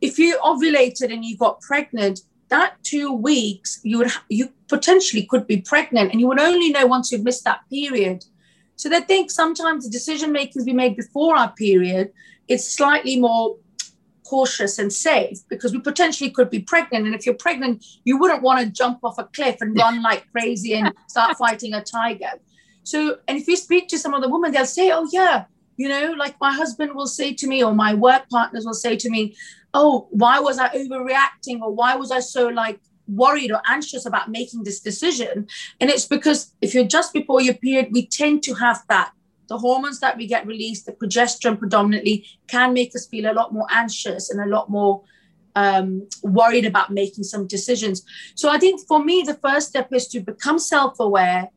if 0.00 0.18
you 0.18 0.38
ovulated 0.38 1.12
and 1.12 1.24
you 1.24 1.36
got 1.36 1.60
pregnant, 1.60 2.20
that 2.48 2.74
two 2.82 3.12
weeks 3.12 3.80
you 3.82 3.98
would 3.98 4.12
you 4.28 4.50
potentially 4.68 5.24
could 5.24 5.46
be 5.46 5.60
pregnant, 5.60 6.12
and 6.12 6.20
you 6.20 6.28
would 6.28 6.40
only 6.40 6.70
know 6.70 6.86
once 6.86 7.10
you've 7.10 7.24
missed 7.24 7.44
that 7.44 7.60
period. 7.70 8.24
So 8.76 8.88
they 8.88 9.00
think 9.00 9.30
sometimes 9.30 9.84
the 9.84 9.90
decision 9.90 10.32
makings 10.32 10.66
we 10.66 10.72
made 10.72 10.96
before 10.96 11.36
our 11.36 11.52
period, 11.52 12.12
it's 12.46 12.70
slightly 12.70 13.18
more 13.18 13.56
cautious 14.28 14.78
and 14.78 14.92
safe 14.92 15.38
because 15.48 15.72
we 15.72 15.80
potentially 15.80 16.30
could 16.30 16.50
be 16.50 16.60
pregnant. 16.60 17.06
And 17.06 17.14
if 17.14 17.24
you're 17.24 17.34
pregnant, 17.34 17.84
you 18.04 18.18
wouldn't 18.18 18.42
want 18.42 18.60
to 18.60 18.66
jump 18.70 19.00
off 19.02 19.18
a 19.18 19.24
cliff 19.24 19.56
and 19.60 19.76
run 19.76 20.02
like 20.02 20.30
crazy 20.32 20.74
and 20.74 20.92
start 21.08 21.36
fighting 21.36 21.74
a 21.74 21.82
tiger. 21.82 22.32
So, 22.82 23.18
and 23.26 23.38
if 23.38 23.48
you 23.48 23.56
speak 23.56 23.88
to 23.88 23.98
some 23.98 24.14
of 24.14 24.22
the 24.22 24.28
women, 24.28 24.52
they'll 24.52 24.66
say, 24.66 24.90
Oh, 24.90 25.08
yeah, 25.12 25.46
you 25.76 25.88
know, 25.88 26.14
like 26.16 26.36
my 26.40 26.52
husband 26.52 26.94
will 26.94 27.06
say 27.06 27.32
to 27.34 27.46
me, 27.46 27.62
or 27.62 27.74
my 27.74 27.94
work 27.94 28.28
partners 28.30 28.64
will 28.64 28.74
say 28.74 28.96
to 28.96 29.10
me, 29.10 29.36
oh, 29.74 30.08
why 30.10 30.40
was 30.40 30.58
I 30.58 30.68
overreacting 30.70 31.60
or 31.60 31.72
why 31.72 31.96
was 31.96 32.10
I 32.10 32.20
so 32.20 32.48
like 32.48 32.80
worried 33.06 33.52
or 33.52 33.60
anxious 33.68 34.06
about 34.06 34.30
making 34.30 34.64
this 34.64 34.80
decision? 34.80 35.46
And 35.80 35.90
it's 35.90 36.06
because 36.06 36.54
if 36.60 36.74
you're 36.74 36.84
just 36.84 37.12
before 37.12 37.42
your 37.42 37.54
period, 37.54 37.88
we 37.92 38.06
tend 38.06 38.42
to 38.44 38.54
have 38.54 38.82
that. 38.88 39.12
The 39.48 39.58
hormones 39.58 40.00
that 40.00 40.16
we 40.16 40.26
get 40.26 40.46
released, 40.46 40.86
the 40.86 40.92
progesterone 40.92 41.58
predominantly, 41.58 42.26
can 42.48 42.72
make 42.72 42.94
us 42.94 43.06
feel 43.06 43.30
a 43.30 43.34
lot 43.34 43.52
more 43.52 43.66
anxious 43.70 44.30
and 44.30 44.40
a 44.40 44.46
lot 44.46 44.70
more 44.70 45.02
um, 45.56 46.06
worried 46.22 46.66
about 46.66 46.92
making 46.92 47.24
some 47.24 47.46
decisions. 47.46 48.04
So 48.34 48.50
I 48.50 48.58
think 48.58 48.86
for 48.86 49.02
me, 49.02 49.22
the 49.26 49.34
first 49.34 49.68
step 49.68 49.92
is 49.92 50.06
to 50.08 50.20
become 50.20 50.58
self 50.58 51.00
aware, 51.00 51.48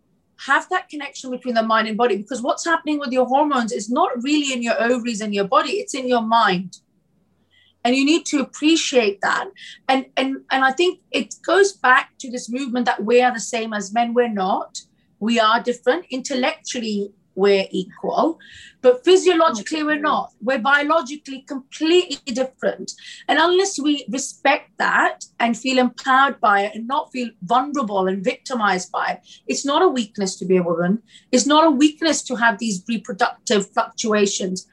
have 0.45 0.69
that 0.69 0.89
connection 0.89 1.29
between 1.29 1.55
the 1.55 1.63
mind 1.63 1.87
and 1.87 1.97
body, 1.97 2.15
because 2.15 2.41
what's 2.41 2.65
happening 2.65 2.97
with 2.97 3.11
your 3.11 3.25
hormones 3.25 3.73
is 3.73 3.89
not 3.89 4.11
really 4.23 4.53
in 4.53 4.63
your 4.63 4.81
ovaries 4.81 5.21
and 5.21 5.35
your 5.35 5.47
body, 5.47 5.73
it's 5.73 5.93
in 5.93 6.07
your 6.07 6.21
mind. 6.21 6.77
And 7.83 7.95
you 7.95 8.05
need 8.05 8.25
to 8.27 8.39
appreciate 8.41 9.21
that. 9.21 9.49
And 9.87 10.05
and 10.17 10.37
and 10.51 10.63
i 10.65 10.71
think 10.71 10.99
it 11.11 11.35
goes 11.45 11.73
back 11.73 12.11
to 12.19 12.29
this 12.29 12.49
movement 12.49 12.85
that 12.85 13.03
we 13.03 13.21
are 13.21 13.33
the 13.33 13.39
same 13.39 13.73
as 13.73 13.93
men 13.93 14.13
we're 14.13 14.33
not. 14.33 14.81
We 15.19 15.39
are 15.39 15.61
different. 15.61 16.05
Intellectually 16.09 17.13
we're 17.39 17.67
equal 17.71 18.39
but 18.81 19.03
physiologically 19.03 19.83
we're 19.83 19.99
not. 19.99 20.31
We're 20.41 20.59
biologically 20.59 21.41
completely 21.41 22.33
different. 22.33 22.93
And 23.27 23.37
unless 23.37 23.79
we 23.79 24.05
respect 24.09 24.71
that 24.77 25.25
and 25.39 25.57
feel 25.57 25.79
empowered 25.79 26.39
by 26.39 26.61
it 26.61 26.75
and 26.75 26.87
not 26.87 27.11
feel 27.11 27.29
vulnerable 27.41 28.07
and 28.07 28.23
victimized 28.23 28.91
by 28.91 29.07
it 29.13 29.19
it's 29.47 29.65
not 29.65 29.81
a 29.81 29.87
weakness 29.87 30.35
to 30.37 30.45
be 30.45 30.57
a 30.57 30.63
woman. 30.63 31.01
It's 31.31 31.45
not 31.45 31.65
a 31.65 31.71
weakness 31.71 32.21
to 32.23 32.35
have 32.35 32.59
these 32.59 32.83
reproductive 32.87 33.69
fluctuations. 33.71 34.67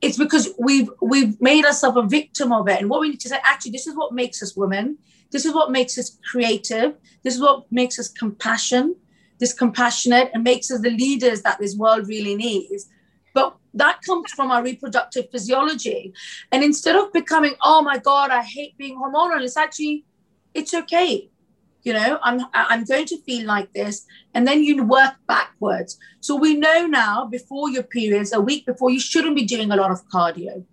It's 0.00 0.18
because 0.18 0.48
we've 0.58 0.90
we've 1.00 1.40
made 1.40 1.64
ourselves 1.64 1.98
a 1.98 2.02
victim 2.02 2.52
of 2.52 2.68
it. 2.68 2.80
And 2.80 2.90
what 2.90 3.00
we 3.00 3.10
need 3.10 3.20
to 3.20 3.28
say 3.28 3.38
actually 3.44 3.72
this 3.72 3.86
is 3.86 3.96
what 3.96 4.12
makes 4.12 4.42
us 4.42 4.56
women. 4.56 4.98
This 5.30 5.44
is 5.44 5.54
what 5.54 5.70
makes 5.70 5.96
us 5.98 6.18
creative. 6.30 6.96
This 7.22 7.34
is 7.36 7.40
what 7.40 7.70
makes 7.70 7.98
us 7.98 8.08
compassion 8.08 8.96
this 9.40 9.52
compassionate 9.54 10.30
and 10.32 10.44
makes 10.44 10.70
us 10.70 10.80
the 10.82 10.90
leaders 10.90 11.42
that 11.42 11.58
this 11.58 11.74
world 11.74 12.06
really 12.06 12.36
needs. 12.36 12.86
But 13.34 13.56
that 13.74 14.00
comes 14.06 14.30
from 14.32 14.50
our 14.50 14.62
reproductive 14.62 15.30
physiology. 15.32 16.12
And 16.52 16.62
instead 16.62 16.94
of 16.94 17.12
becoming 17.12 17.54
oh 17.62 17.82
my 17.82 17.98
god 17.98 18.30
i 18.30 18.42
hate 18.42 18.76
being 18.76 18.96
hormonal 18.96 19.42
it's 19.42 19.56
actually 19.56 20.04
it's 20.54 20.74
okay. 20.74 21.30
You 21.82 21.94
know 21.94 22.18
i'm 22.22 22.40
i'm 22.52 22.84
going 22.84 23.06
to 23.06 23.22
feel 23.22 23.46
like 23.46 23.72
this. 23.72 24.06
And 24.34 24.46
then 24.46 24.62
you 24.62 24.84
work 24.84 25.14
backwards. 25.26 25.98
So 26.20 26.36
we 26.36 26.54
know 26.54 26.86
now 26.86 27.24
before 27.24 27.70
your 27.70 27.84
periods 27.84 28.32
a 28.32 28.40
week 28.40 28.66
before 28.66 28.90
you 28.90 29.00
shouldn't 29.00 29.36
be 29.36 29.44
doing 29.44 29.70
a 29.70 29.76
lot 29.76 29.90
of 29.90 30.06
cardio. 30.08 30.64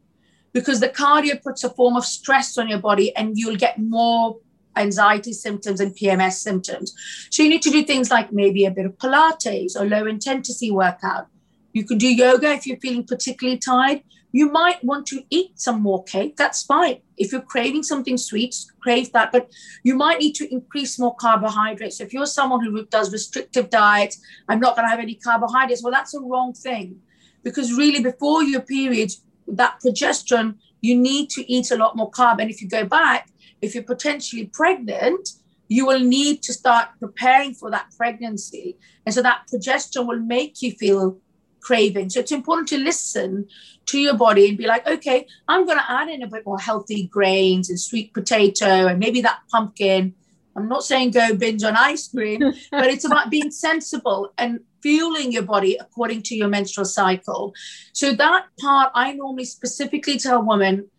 Because 0.52 0.80
the 0.80 0.90
cardio 0.90 1.42
puts 1.42 1.64
a 1.64 1.70
form 1.70 1.96
of 1.96 2.06
stress 2.06 2.58
on 2.58 2.68
your 2.68 2.80
body 2.80 3.16
and 3.16 3.38
you'll 3.38 3.58
get 3.58 3.78
more 3.78 4.38
anxiety 4.80 5.34
symptoms 5.34 5.80
and 5.80 5.96
pms 5.96 6.34
symptoms 6.34 6.94
so 7.30 7.44
you 7.44 7.50
need 7.50 7.62
to 7.62 7.72
do 7.72 7.84
things 7.84 8.10
like 8.10 8.32
maybe 8.32 8.66
a 8.66 8.72
bit 8.72 8.86
of 8.86 8.98
pilates 8.98 9.76
or 9.76 9.86
low 9.86 10.06
intensity 10.06 10.72
workout 10.72 11.28
you 11.74 11.84
can 11.86 11.98
do 11.98 12.14
yoga 12.14 12.52
if 12.52 12.66
you're 12.66 12.78
feeling 12.78 13.06
particularly 13.06 13.58
tired 13.58 14.02
you 14.32 14.52
might 14.52 14.84
want 14.84 15.08
to 15.08 15.24
eat 15.30 15.60
some 15.60 15.82
more 15.82 16.04
cake. 16.04 16.36
That's 16.36 16.64
fine. 16.64 17.00
If 17.18 17.32
you're 17.32 17.42
craving 17.42 17.84
something 17.84 18.18
sweet, 18.18 18.56
crave 18.80 19.12
that. 19.14 19.32
But 19.32 19.50
you 19.84 19.96
might 19.96 20.20
need 20.20 20.34
to 20.36 20.54
increase 20.54 21.00
more 21.00 21.16
carbohydrates. 21.16 21.98
So 21.98 22.04
if 22.04 22.14
you're 22.14 22.26
someone 22.26 22.64
who 22.64 22.86
does 22.86 23.12
restrictive 23.12 23.70
diets, 23.70 24.22
I'm 24.48 24.60
not 24.60 24.76
going 24.76 24.86
to 24.86 24.90
have 24.90 25.00
any 25.00 25.16
carbohydrates. 25.16 25.82
Well, 25.82 25.94
that's 25.94 26.14
a 26.14 26.20
wrong 26.20 26.54
thing. 26.54 27.00
Because 27.44 27.74
really, 27.74 28.04
before 28.04 28.44
your 28.44 28.62
period, 28.62 29.12
that 29.48 29.80
progesterone, 29.84 30.56
you 30.82 30.96
need 30.96 31.30
to 31.32 31.52
eat 31.52 31.72
a 31.72 31.78
lot 31.78 31.96
more 31.96 32.12
carb. 32.12 32.40
And 32.40 32.52
if 32.52 32.62
you 32.62 32.70
go 32.70 32.86
back, 32.86 33.30
if 33.62 33.74
you're 33.74 33.84
potentially 33.84 34.46
pregnant, 34.54 35.30
you 35.68 35.86
will 35.86 36.00
need 36.00 36.42
to 36.44 36.54
start 36.54 36.90
preparing 37.00 37.54
for 37.54 37.70
that 37.72 37.88
pregnancy. 37.98 38.78
And 39.06 39.14
so 39.14 39.22
that 39.22 39.42
progesterone 39.52 40.08
will 40.08 40.20
make 40.20 40.62
you 40.62 40.72
feel 40.72 41.20
craving. 41.62 42.10
So 42.10 42.22
it's 42.22 42.32
important 42.32 42.70
to 42.70 42.78
listen 42.78 43.48
to 43.88 44.00
your 44.00 44.16
body 44.16 44.48
and 44.48 44.58
be 44.58 44.68
like, 44.68 44.88
okay, 44.88 45.28
I'm 45.48 45.66
going 45.66 45.78
to 45.78 45.92
add 45.92 46.10
in 46.10 46.24
a 46.24 46.28
bit 46.28 46.46
more 46.46 46.60
healthy 46.60 47.08
grains 47.08 47.70
and 47.70 47.80
sweet 47.80 48.14
potato 48.14 48.88
and 48.88 49.00
maybe 49.00 49.22
that 49.22 49.40
pumpkin. 49.52 50.14
I'm 50.56 50.68
not 50.68 50.84
saying 50.84 51.12
go 51.12 51.36
binge 51.36 51.64
on 51.64 51.76
ice 51.76 52.08
cream, 52.08 52.40
but 52.72 52.88
it's 52.88 53.06
about 53.06 53.30
being 53.30 53.52
sensible 53.52 54.34
and 54.38 54.62
fueling 54.82 55.32
your 55.32 55.44
body 55.44 55.76
according 55.80 56.24
to 56.24 56.36
your 56.36 56.48
menstrual 56.48 56.86
cycle. 56.86 57.54
So 57.94 58.14
that 58.14 58.46
part, 58.60 58.92
I 58.96 59.14
normally 59.14 59.46
specifically 59.46 60.18
tell 60.18 60.42
women, 60.44 60.90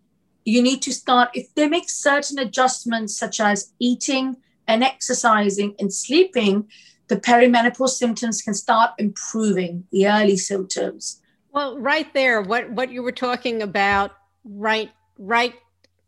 you 0.48 0.62
need 0.62 0.82
to 0.82 0.92
start 0.92 1.30
if 1.34 1.54
they 1.54 1.68
make 1.68 1.90
certain 1.90 2.38
adjustments 2.38 3.16
such 3.16 3.40
as 3.40 3.72
eating 3.78 4.36
and 4.66 4.82
exercising 4.82 5.74
and 5.78 5.92
sleeping, 5.92 6.68
the 7.08 7.16
perimenopause 7.16 7.90
symptoms 7.90 8.42
can 8.42 8.54
start 8.54 8.92
improving 8.98 9.84
the 9.92 10.08
early 10.08 10.36
symptoms. 10.36 11.20
Well, 11.52 11.78
right 11.78 12.12
there, 12.14 12.42
what, 12.42 12.70
what 12.70 12.90
you 12.90 13.02
were 13.02 13.12
talking 13.12 13.62
about 13.62 14.12
right 14.44 14.90
right 15.18 15.54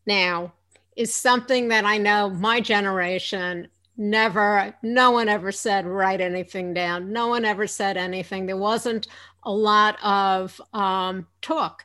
now 0.06 0.52
is 0.96 1.12
something 1.12 1.68
that 1.68 1.84
I 1.84 1.98
know 1.98 2.30
my 2.30 2.60
generation 2.60 3.68
never, 3.96 4.74
no 4.82 5.10
one 5.10 5.28
ever 5.28 5.52
said 5.52 5.86
write 5.86 6.20
anything 6.20 6.72
down. 6.72 7.12
No 7.12 7.28
one 7.28 7.44
ever 7.44 7.66
said 7.66 7.96
anything. 7.96 8.46
There 8.46 8.56
wasn't 8.56 9.08
a 9.42 9.52
lot 9.52 9.98
of 10.02 10.60
um, 10.72 11.26
talk. 11.42 11.84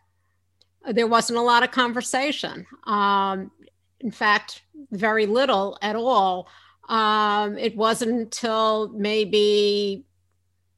There 0.92 1.08
wasn't 1.08 1.40
a 1.40 1.42
lot 1.42 1.64
of 1.64 1.72
conversation. 1.72 2.66
Um, 2.86 3.52
in 4.00 4.12
fact, 4.12 4.64
very 4.92 5.26
little 5.26 5.78
at 5.82 5.96
all. 5.96 6.48
Um, 6.90 7.58
it 7.58 7.76
wasn't 7.76 8.12
until 8.12 8.90
maybe 8.90 10.06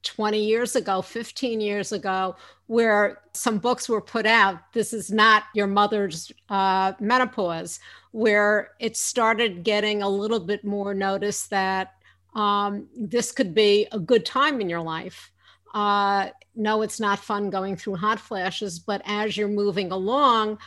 20 0.04 0.40
years 0.42 0.76
ago, 0.76 1.02
15 1.02 1.60
years 1.60 1.92
ago, 1.92 2.36
where 2.68 3.22
some 3.34 3.58
books 3.58 3.90
were 3.90 4.02
put 4.02 4.26
out. 4.26 4.60
This 4.74 4.94
is 4.94 5.12
not 5.12 5.44
your 5.54 5.68
mother's 5.68 6.32
uh, 6.50 6.94
menopause, 7.00 7.80
where 8.12 8.72
it 8.80 8.96
started 8.96 9.64
getting 9.64 10.02
a 10.02 10.10
little 10.10 10.40
bit 10.40 10.64
more 10.64 10.94
notice 10.94 11.48
that 11.48 11.94
um, 12.36 12.88
this 12.96 13.32
could 13.32 13.54
be 13.54 13.88
a 13.92 14.00
good 14.00 14.26
time 14.26 14.62
in 14.62 14.70
your 14.70 14.82
life. 14.82 15.32
Uh, 15.78 16.32
no, 16.56 16.82
it's 16.82 17.00
not 17.00 17.20
fun 17.20 17.52
going 17.52 17.76
through 17.76 17.96
hot 17.96 18.20
flashes, 18.20 18.80
but 18.80 19.00
as 19.06 19.38
you're 19.38 19.48
moving 19.48 19.92
along, 19.92 20.58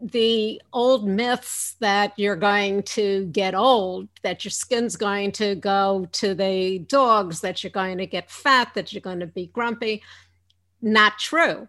the 0.00 0.60
old 0.72 1.06
myths 1.06 1.76
that 1.78 2.12
you're 2.16 2.34
going 2.34 2.82
to 2.82 3.26
get 3.26 3.54
old, 3.54 4.08
that 4.22 4.44
your 4.44 4.50
skin's 4.50 4.96
going 4.96 5.30
to 5.30 5.54
go 5.54 6.08
to 6.10 6.34
the 6.34 6.80
dogs, 6.88 7.40
that 7.40 7.62
you're 7.62 7.70
going 7.70 7.98
to 7.98 8.06
get 8.06 8.32
fat, 8.32 8.74
that 8.74 8.92
you're 8.92 9.00
going 9.00 9.20
to 9.20 9.28
be 9.28 9.46
grumpy, 9.46 10.02
not 10.80 11.20
true. 11.20 11.68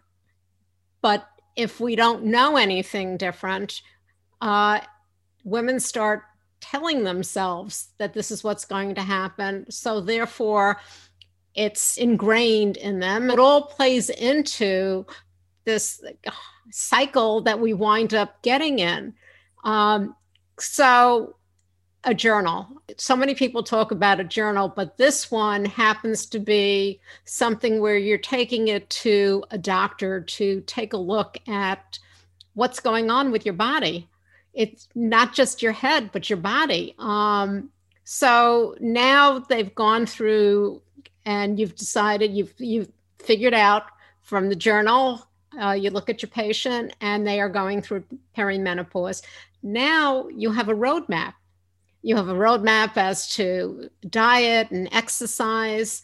But 1.04 1.30
if 1.56 1.80
we 1.80 1.96
don't 1.96 2.26
know 2.26 2.58
anything 2.58 3.18
different, 3.18 3.84
uh, 4.42 4.80
women 5.44 5.80
start 5.80 6.24
telling 6.60 7.04
themselves 7.04 7.90
that 8.00 8.14
this 8.14 8.32
is 8.32 8.44
what's 8.44 8.66
going 8.66 8.96
to 8.96 9.02
happen. 9.02 9.70
So, 9.70 10.02
therefore, 10.02 10.80
it's 11.56 11.98
ingrained 11.98 12.78
in 12.78 13.00
them. 13.00 13.30
It 13.30 13.40
all 13.40 13.64
plays 13.64 14.10
into 14.10 15.06
this 15.66 16.04
cycle 16.72 17.42
that 17.42 17.60
we 17.60 17.74
wind 17.74 18.14
up 18.14 18.42
getting 18.42 18.80
in. 18.80 19.14
Um, 19.64 20.16
so, 20.60 21.36
a 22.06 22.14
journal. 22.14 22.68
So 22.98 23.16
many 23.16 23.34
people 23.34 23.64
talk 23.64 23.92
about 23.92 24.20
a 24.20 24.26
journal, 24.26 24.68
but 24.68 24.98
this 24.98 25.32
one 25.32 25.64
happens 25.64 26.26
to 26.28 26.40
be 26.40 27.00
something 27.24 27.80
where 27.80 27.98
you're 27.98 28.18
taking 28.18 28.68
it 28.68 28.90
to 28.90 29.44
a 29.52 29.58
doctor 29.58 30.22
to 30.22 30.62
take 30.68 30.94
a 30.94 30.98
look 30.98 31.38
at 31.48 32.00
what's 32.56 32.80
going 32.82 33.10
on 33.10 33.32
with 33.32 33.46
your 33.46 33.54
body. 33.54 34.10
It's 34.54 34.90
not 34.96 35.34
just 35.34 35.62
your 35.62 35.72
head, 35.72 36.12
but 36.12 36.30
your 36.30 36.38
body. 36.38 36.94
Um, 37.00 37.70
so 38.04 38.76
now 38.80 39.40
they've 39.40 39.74
gone 39.74 40.06
through 40.06 40.82
and 41.26 41.60
you've 41.60 41.76
decided 41.76 42.32
you've 42.32 42.54
you've 42.58 42.90
figured 43.20 43.54
out 43.54 43.84
from 44.22 44.50
the 44.50 44.56
journal 44.56 45.28
uh, 45.62 45.72
you 45.72 45.90
look 45.90 46.10
at 46.10 46.22
your 46.22 46.30
patient 46.30 46.96
and 47.02 47.26
they 47.26 47.40
are 47.40 47.50
going 47.50 47.82
through 47.82 48.04
perimenopause. 48.36 49.22
Now 49.62 50.28
you 50.30 50.52
have 50.52 50.70
a 50.70 50.74
roadmap. 50.74 51.34
You 52.02 52.16
have 52.16 52.28
a 52.28 52.34
roadmap 52.34 52.98
as 52.98 53.28
to 53.36 53.90
diet 54.10 54.72
and 54.72 54.90
exercise. 54.92 56.02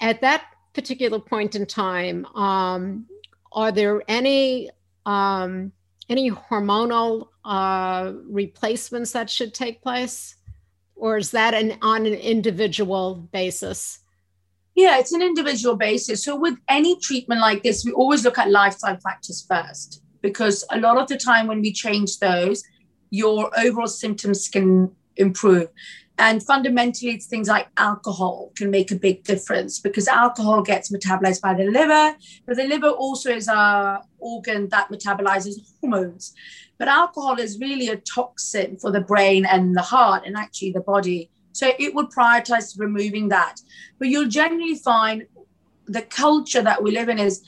At 0.00 0.20
that 0.20 0.44
particular 0.74 1.18
point 1.18 1.54
in 1.54 1.66
time 1.66 2.26
um, 2.34 3.06
are 3.52 3.72
there 3.72 4.02
any 4.08 4.70
um, 5.06 5.72
any 6.08 6.30
hormonal 6.30 7.28
uh, 7.44 8.12
replacements 8.26 9.12
that 9.12 9.30
should 9.30 9.54
take 9.54 9.82
place? 9.82 10.36
Or 10.96 11.16
is 11.16 11.30
that 11.30 11.54
an 11.54 11.78
on 11.82 12.06
an 12.06 12.14
individual 12.14 13.14
basis 13.14 14.00
yeah, 14.74 14.98
it's 14.98 15.12
an 15.12 15.22
individual 15.22 15.76
basis. 15.76 16.24
So 16.24 16.36
with 16.36 16.58
any 16.68 16.98
treatment 16.98 17.40
like 17.40 17.62
this, 17.62 17.84
we 17.84 17.92
always 17.92 18.24
look 18.24 18.38
at 18.38 18.50
lifestyle 18.50 18.98
factors 18.98 19.46
first 19.48 20.02
because 20.20 20.64
a 20.70 20.78
lot 20.78 20.98
of 20.98 21.06
the 21.06 21.16
time 21.16 21.46
when 21.46 21.60
we 21.60 21.72
change 21.72 22.18
those, 22.18 22.62
your 23.10 23.50
overall 23.58 23.86
symptoms 23.86 24.48
can 24.48 24.90
improve. 25.16 25.68
And 26.18 26.42
fundamentally, 26.42 27.10
it's 27.12 27.26
things 27.26 27.48
like 27.48 27.68
alcohol 27.76 28.52
can 28.56 28.70
make 28.70 28.92
a 28.92 28.96
big 28.96 29.24
difference 29.24 29.80
because 29.80 30.06
alcohol 30.06 30.62
gets 30.62 30.92
metabolized 30.92 31.40
by 31.40 31.54
the 31.54 31.64
liver, 31.64 32.16
but 32.46 32.56
the 32.56 32.64
liver 32.64 32.88
also 32.88 33.30
is 33.30 33.48
a 33.48 34.00
organ 34.18 34.68
that 34.68 34.90
metabolizes 34.90 35.54
hormones. 35.80 36.32
But 36.78 36.88
alcohol 36.88 37.38
is 37.38 37.58
really 37.60 37.88
a 37.88 37.96
toxin 37.96 38.76
for 38.78 38.92
the 38.92 39.00
brain 39.00 39.44
and 39.44 39.76
the 39.76 39.82
heart 39.82 40.22
and 40.24 40.36
actually 40.36 40.72
the 40.72 40.80
body. 40.80 41.30
So 41.54 41.72
it 41.78 41.94
would 41.94 42.10
prioritize 42.10 42.78
removing 42.78 43.28
that. 43.28 43.60
But 43.98 44.08
you'll 44.08 44.28
generally 44.28 44.74
find 44.74 45.26
the 45.86 46.02
culture 46.02 46.62
that 46.62 46.82
we 46.82 46.90
live 46.90 47.08
in 47.08 47.18
is 47.18 47.42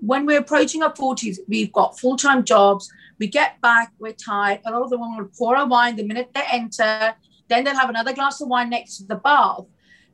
when 0.00 0.26
we're 0.26 0.38
approaching 0.38 0.82
our 0.82 0.92
40s, 0.92 1.38
we've 1.48 1.72
got 1.72 1.98
full 1.98 2.16
time 2.16 2.44
jobs. 2.44 2.90
We 3.18 3.26
get 3.26 3.60
back, 3.60 3.92
we're 3.98 4.12
tired. 4.12 4.60
A 4.64 4.70
lot 4.70 4.82
of 4.82 4.90
the 4.90 4.98
women 4.98 5.18
will 5.18 5.30
pour 5.36 5.56
a 5.56 5.66
wine 5.66 5.96
the 5.96 6.04
minute 6.04 6.30
they 6.32 6.44
enter. 6.50 7.14
Then 7.48 7.64
they'll 7.64 7.74
have 7.74 7.90
another 7.90 8.12
glass 8.12 8.40
of 8.40 8.46
wine 8.46 8.70
next 8.70 8.98
to 8.98 9.04
the 9.04 9.16
bath. 9.16 9.64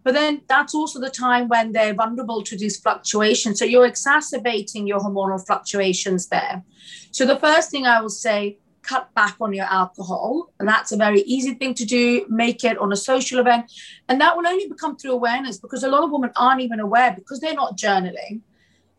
But 0.04 0.14
then 0.14 0.42
that's 0.48 0.74
also 0.74 1.00
the 1.00 1.10
time 1.10 1.48
when 1.48 1.72
they're 1.72 1.94
vulnerable 1.94 2.42
to 2.44 2.56
these 2.56 2.78
fluctuations. 2.78 3.58
So 3.58 3.66
you're 3.66 3.86
exacerbating 3.86 4.86
your 4.86 5.00
hormonal 5.00 5.44
fluctuations 5.44 6.28
there. 6.28 6.62
So 7.10 7.26
the 7.26 7.38
first 7.38 7.70
thing 7.70 7.86
I 7.86 8.00
will 8.00 8.08
say 8.08 8.58
cut 8.84 9.12
back 9.14 9.36
on 9.40 9.52
your 9.52 9.64
alcohol. 9.66 10.52
And 10.60 10.68
that's 10.68 10.92
a 10.92 10.96
very 10.96 11.22
easy 11.22 11.54
thing 11.54 11.74
to 11.74 11.84
do. 11.84 12.26
Make 12.28 12.64
it 12.64 12.78
on 12.78 12.92
a 12.92 12.96
social 12.96 13.40
event. 13.40 13.72
And 14.08 14.20
that 14.20 14.36
will 14.36 14.46
only 14.46 14.68
become 14.68 14.96
through 14.96 15.12
awareness 15.12 15.58
because 15.58 15.82
a 15.82 15.88
lot 15.88 16.04
of 16.04 16.10
women 16.10 16.30
aren't 16.36 16.60
even 16.60 16.80
aware 16.80 17.12
because 17.12 17.40
they're 17.40 17.54
not 17.54 17.76
journaling. 17.76 18.40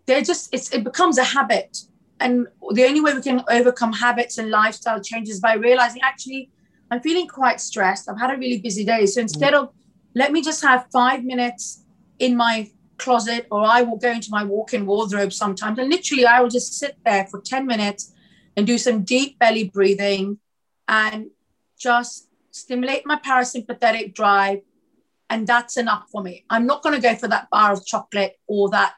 They're 0.05 0.21
just, 0.21 0.53
it 0.53 0.83
becomes 0.83 1.17
a 1.17 1.23
habit. 1.23 1.77
And 2.19 2.47
the 2.71 2.85
only 2.85 3.01
way 3.01 3.13
we 3.13 3.21
can 3.21 3.43
overcome 3.49 3.93
habits 3.93 4.37
and 4.37 4.49
lifestyle 4.49 5.01
changes 5.01 5.39
by 5.39 5.53
realizing 5.53 6.01
actually, 6.01 6.49
I'm 6.91 7.01
feeling 7.01 7.27
quite 7.27 7.59
stressed. 7.59 8.09
I've 8.09 8.19
had 8.19 8.31
a 8.31 8.37
really 8.37 8.59
busy 8.59 8.85
day. 8.85 9.05
So 9.05 9.21
instead 9.21 9.53
of 9.53 9.71
let 10.13 10.31
me 10.31 10.41
just 10.41 10.61
have 10.63 10.87
five 10.91 11.23
minutes 11.23 11.83
in 12.19 12.35
my 12.37 12.69
closet, 12.97 13.47
or 13.51 13.65
I 13.65 13.81
will 13.81 13.97
go 13.97 14.11
into 14.11 14.29
my 14.31 14.43
walk 14.43 14.73
in 14.73 14.85
wardrobe 14.85 15.33
sometimes. 15.33 15.77
And 15.77 15.89
literally, 15.89 16.25
I 16.25 16.41
will 16.41 16.49
just 16.49 16.79
sit 16.79 16.97
there 17.05 17.25
for 17.25 17.41
10 17.41 17.65
minutes 17.67 18.13
and 18.55 18.65
do 18.65 18.77
some 18.77 19.03
deep 19.03 19.37
belly 19.39 19.65
breathing 19.65 20.39
and 20.87 21.31
just 21.77 22.29
stimulate 22.51 23.05
my 23.05 23.17
parasympathetic 23.17 24.13
drive. 24.13 24.61
And 25.29 25.47
that's 25.47 25.77
enough 25.77 26.07
for 26.11 26.21
me. 26.21 26.45
I'm 26.49 26.65
not 26.67 26.83
going 26.83 26.95
to 26.95 27.01
go 27.01 27.15
for 27.15 27.27
that 27.27 27.49
bar 27.49 27.73
of 27.73 27.85
chocolate 27.85 28.39
or 28.47 28.69
that 28.69 28.93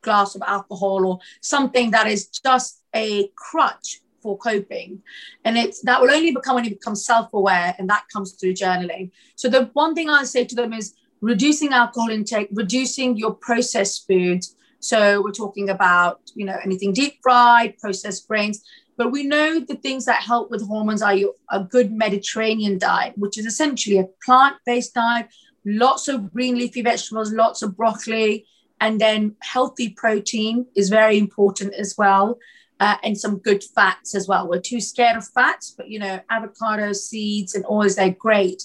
glass 0.00 0.34
of 0.34 0.42
alcohol 0.46 1.06
or 1.06 1.18
something 1.40 1.90
that 1.90 2.06
is 2.06 2.28
just 2.28 2.82
a 2.94 3.30
crutch 3.36 4.00
for 4.22 4.38
coping. 4.38 5.02
And 5.44 5.58
it's 5.58 5.82
that 5.82 6.00
will 6.00 6.10
only 6.10 6.32
become 6.32 6.54
when 6.56 6.64
you 6.64 6.70
become 6.70 6.96
self-aware, 6.96 7.76
and 7.78 7.88
that 7.90 8.06
comes 8.12 8.32
through 8.32 8.54
journaling. 8.54 9.10
So 9.36 9.48
the 9.48 9.70
one 9.74 9.94
thing 9.94 10.08
I 10.08 10.24
say 10.24 10.44
to 10.44 10.54
them 10.56 10.72
is 10.72 10.94
reducing 11.20 11.72
alcohol 11.72 12.10
intake, 12.10 12.48
reducing 12.50 13.16
your 13.16 13.34
processed 13.34 14.06
foods, 14.06 14.55
so 14.80 15.22
we're 15.22 15.32
talking 15.32 15.70
about, 15.70 16.20
you 16.34 16.44
know, 16.44 16.56
anything 16.64 16.92
deep 16.92 17.18
fried, 17.22 17.78
processed 17.78 18.26
grains. 18.28 18.62
But 18.96 19.12
we 19.12 19.24
know 19.24 19.60
the 19.60 19.76
things 19.76 20.06
that 20.06 20.22
help 20.22 20.50
with 20.50 20.66
hormones 20.66 21.02
are 21.02 21.14
your, 21.14 21.34
a 21.50 21.62
good 21.62 21.92
Mediterranean 21.92 22.78
diet, 22.78 23.14
which 23.16 23.36
is 23.36 23.44
essentially 23.44 23.98
a 23.98 24.08
plant-based 24.24 24.94
diet, 24.94 25.28
lots 25.64 26.08
of 26.08 26.32
green 26.32 26.56
leafy 26.56 26.82
vegetables, 26.82 27.32
lots 27.32 27.62
of 27.62 27.76
broccoli, 27.76 28.46
and 28.80 29.00
then 29.00 29.36
healthy 29.42 29.90
protein 29.90 30.66
is 30.74 30.88
very 30.88 31.18
important 31.18 31.74
as 31.74 31.94
well. 31.98 32.38
Uh, 32.78 32.96
and 33.02 33.18
some 33.18 33.38
good 33.38 33.64
fats 33.74 34.14
as 34.14 34.28
well. 34.28 34.46
We're 34.46 34.60
too 34.60 34.82
scared 34.82 35.16
of 35.16 35.26
fats, 35.28 35.74
but 35.74 35.88
you 35.88 35.98
know, 35.98 36.20
avocado, 36.28 36.92
seeds, 36.92 37.54
and 37.54 37.64
oils, 37.70 37.96
they're 37.96 38.10
great. 38.10 38.64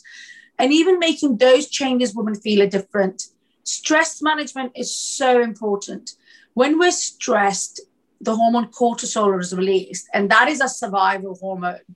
And 0.59 0.73
even 0.73 0.99
making 0.99 1.37
those 1.37 1.69
changes, 1.69 2.13
women 2.13 2.35
feel 2.35 2.61
a 2.61 2.67
different 2.67 3.23
stress 3.71 4.21
management 4.21 4.73
is 4.75 4.93
so 4.93 5.41
important. 5.41 6.11
When 6.53 6.77
we're 6.77 6.91
stressed, 6.91 7.81
the 8.19 8.35
hormone 8.35 8.67
cortisol 8.67 9.39
is 9.39 9.55
released, 9.55 10.07
and 10.13 10.29
that 10.29 10.47
is 10.47 10.61
a 10.61 10.69
survival 10.69 11.35
hormone. 11.35 11.87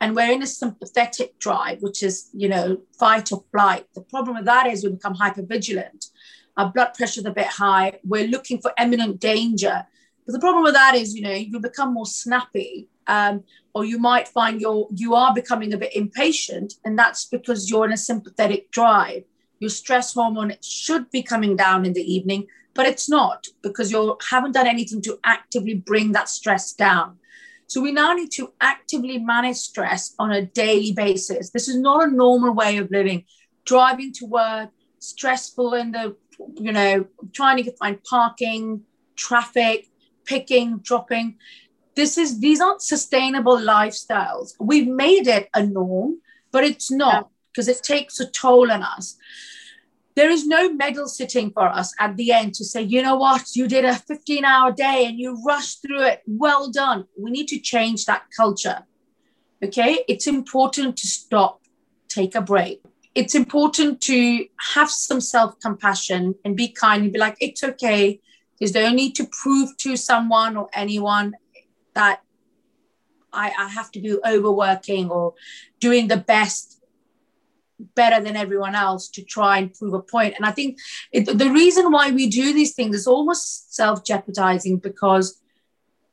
And 0.00 0.14
we're 0.14 0.32
in 0.32 0.42
a 0.42 0.46
sympathetic 0.46 1.38
drive, 1.38 1.80
which 1.80 2.02
is, 2.02 2.30
you 2.32 2.48
know, 2.48 2.80
fight 2.98 3.32
or 3.32 3.44
flight. 3.52 3.86
The 3.94 4.02
problem 4.02 4.36
with 4.36 4.44
that 4.46 4.66
is 4.66 4.84
we 4.84 4.90
become 4.90 5.14
hypervigilant. 5.14 6.10
Our 6.56 6.70
blood 6.70 6.94
pressure 6.94 7.20
is 7.20 7.26
a 7.26 7.30
bit 7.30 7.46
high. 7.46 7.98
We're 8.04 8.28
looking 8.28 8.60
for 8.60 8.72
imminent 8.78 9.20
danger. 9.20 9.86
But 10.26 10.32
the 10.32 10.40
problem 10.40 10.64
with 10.64 10.74
that 10.74 10.94
is, 10.94 11.14
you 11.14 11.22
know, 11.22 11.32
you 11.32 11.58
become 11.58 11.94
more 11.94 12.06
snappy, 12.06 12.88
um, 13.06 13.44
or 13.74 13.84
you 13.84 13.98
might 13.98 14.28
find 14.28 14.60
you're 14.60 14.88
you 14.94 15.14
are 15.14 15.34
becoming 15.34 15.72
a 15.72 15.78
bit 15.78 15.94
impatient, 15.94 16.74
and 16.84 16.98
that's 16.98 17.26
because 17.26 17.68
you're 17.68 17.84
in 17.84 17.92
a 17.92 18.06
sympathetic 18.10 18.70
drive 18.70 19.24
your 19.58 19.70
stress 19.70 20.14
hormone 20.14 20.54
should 20.62 21.10
be 21.10 21.22
coming 21.22 21.56
down 21.56 21.84
in 21.84 21.92
the 21.92 22.12
evening, 22.12 22.46
but 22.74 22.86
it's 22.86 23.08
not 23.08 23.46
because 23.62 23.90
you 23.90 24.16
haven't 24.30 24.52
done 24.52 24.66
anything 24.66 25.00
to 25.02 25.18
actively 25.24 25.74
bring 25.74 26.12
that 26.12 26.28
stress 26.28 26.72
down. 26.72 27.18
So 27.66 27.80
we 27.80 27.92
now 27.92 28.12
need 28.12 28.30
to 28.32 28.52
actively 28.60 29.18
manage 29.18 29.56
stress 29.56 30.14
on 30.18 30.32
a 30.32 30.44
daily 30.44 30.92
basis. 30.92 31.50
This 31.50 31.68
is 31.68 31.78
not 31.78 32.06
a 32.06 32.10
normal 32.10 32.54
way 32.54 32.76
of 32.76 32.90
living. 32.90 33.24
Driving 33.64 34.12
to 34.14 34.26
work, 34.26 34.70
stressful 34.98 35.74
in 35.74 35.92
the, 35.92 36.16
you 36.56 36.72
know, 36.72 37.06
trying 37.32 37.64
to 37.64 37.72
find 37.76 38.02
parking, 38.04 38.82
traffic, 39.16 39.88
picking, 40.24 40.78
dropping. 40.78 41.36
This 41.94 42.18
is 42.18 42.40
these 42.40 42.60
aren't 42.60 42.82
sustainable 42.82 43.56
lifestyles. 43.56 44.54
We've 44.60 44.88
made 44.88 45.26
it 45.26 45.48
a 45.54 45.64
norm, 45.64 46.20
but 46.50 46.64
it's 46.64 46.90
not 46.90 47.30
because 47.54 47.68
it 47.68 47.82
takes 47.82 48.18
a 48.18 48.28
toll 48.28 48.70
on 48.72 48.82
us. 48.82 49.16
There 50.16 50.30
is 50.30 50.46
no 50.46 50.72
medal 50.72 51.06
sitting 51.08 51.50
for 51.50 51.68
us 51.68 51.92
at 51.98 52.16
the 52.16 52.32
end 52.32 52.54
to 52.54 52.64
say, 52.64 52.82
you 52.82 53.02
know 53.02 53.16
what, 53.16 53.54
you 53.54 53.68
did 53.68 53.84
a 53.84 53.94
15 53.94 54.44
hour 54.44 54.72
day 54.72 55.06
and 55.06 55.18
you 55.18 55.40
rushed 55.44 55.82
through 55.82 56.02
it. 56.02 56.22
Well 56.26 56.70
done. 56.70 57.06
We 57.16 57.30
need 57.30 57.48
to 57.48 57.58
change 57.58 58.06
that 58.06 58.24
culture. 58.36 58.84
Okay. 59.62 60.04
It's 60.08 60.26
important 60.26 60.96
to 60.98 61.06
stop, 61.06 61.62
take 62.08 62.34
a 62.34 62.40
break. 62.40 62.82
It's 63.14 63.34
important 63.34 64.00
to 64.02 64.46
have 64.74 64.90
some 64.90 65.20
self 65.20 65.58
compassion 65.60 66.34
and 66.44 66.56
be 66.56 66.68
kind 66.68 67.04
and 67.04 67.12
be 67.12 67.18
like, 67.18 67.36
it's 67.40 67.62
okay. 67.62 68.20
There's 68.58 68.74
no 68.74 68.90
need 68.90 69.14
to 69.16 69.26
prove 69.26 69.76
to 69.78 69.96
someone 69.96 70.56
or 70.56 70.68
anyone 70.72 71.34
that 71.94 72.20
I, 73.32 73.52
I 73.58 73.68
have 73.68 73.90
to 73.92 74.00
be 74.00 74.16
overworking 74.24 75.10
or 75.10 75.34
doing 75.80 76.08
the 76.08 76.16
best 76.16 76.80
better 77.94 78.22
than 78.22 78.36
everyone 78.36 78.74
else 78.74 79.08
to 79.08 79.22
try 79.22 79.58
and 79.58 79.74
prove 79.74 79.94
a 79.94 80.00
point. 80.00 80.34
And 80.36 80.46
I 80.46 80.52
think 80.52 80.78
it, 81.12 81.26
the 81.26 81.50
reason 81.50 81.90
why 81.90 82.10
we 82.10 82.28
do 82.28 82.52
these 82.52 82.74
things 82.74 82.96
is 82.96 83.06
almost 83.06 83.74
self 83.74 84.04
jeopardizing 84.04 84.78
because 84.78 85.40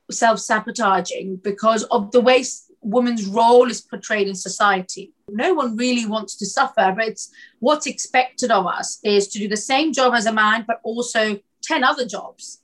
self-sabotaging 0.10 1.38
because 1.38 1.84
of 1.86 2.12
the 2.12 2.20
way 2.22 2.44
women's 2.82 3.26
role 3.28 3.70
is 3.70 3.82
portrayed 3.82 4.28
in 4.28 4.36
society. 4.36 5.14
No 5.30 5.54
one 5.54 5.78
really 5.78 6.06
wants 6.06 6.36
to 6.38 6.46
suffer, 6.46 6.94
but 6.96 7.08
it's 7.08 7.32
what's 7.60 7.88
expected 7.88 8.52
of 8.52 8.66
us 8.66 9.00
is 9.04 9.28
to 9.30 9.40
do 9.40 9.48
the 9.48 9.58
same 9.58 9.94
job 9.94 10.14
as 10.14 10.26
a 10.26 10.34
man, 10.34 10.66
but 10.68 10.80
also 10.84 11.40
10 11.64 11.84
other 11.84 12.06
jobs. 12.06 12.62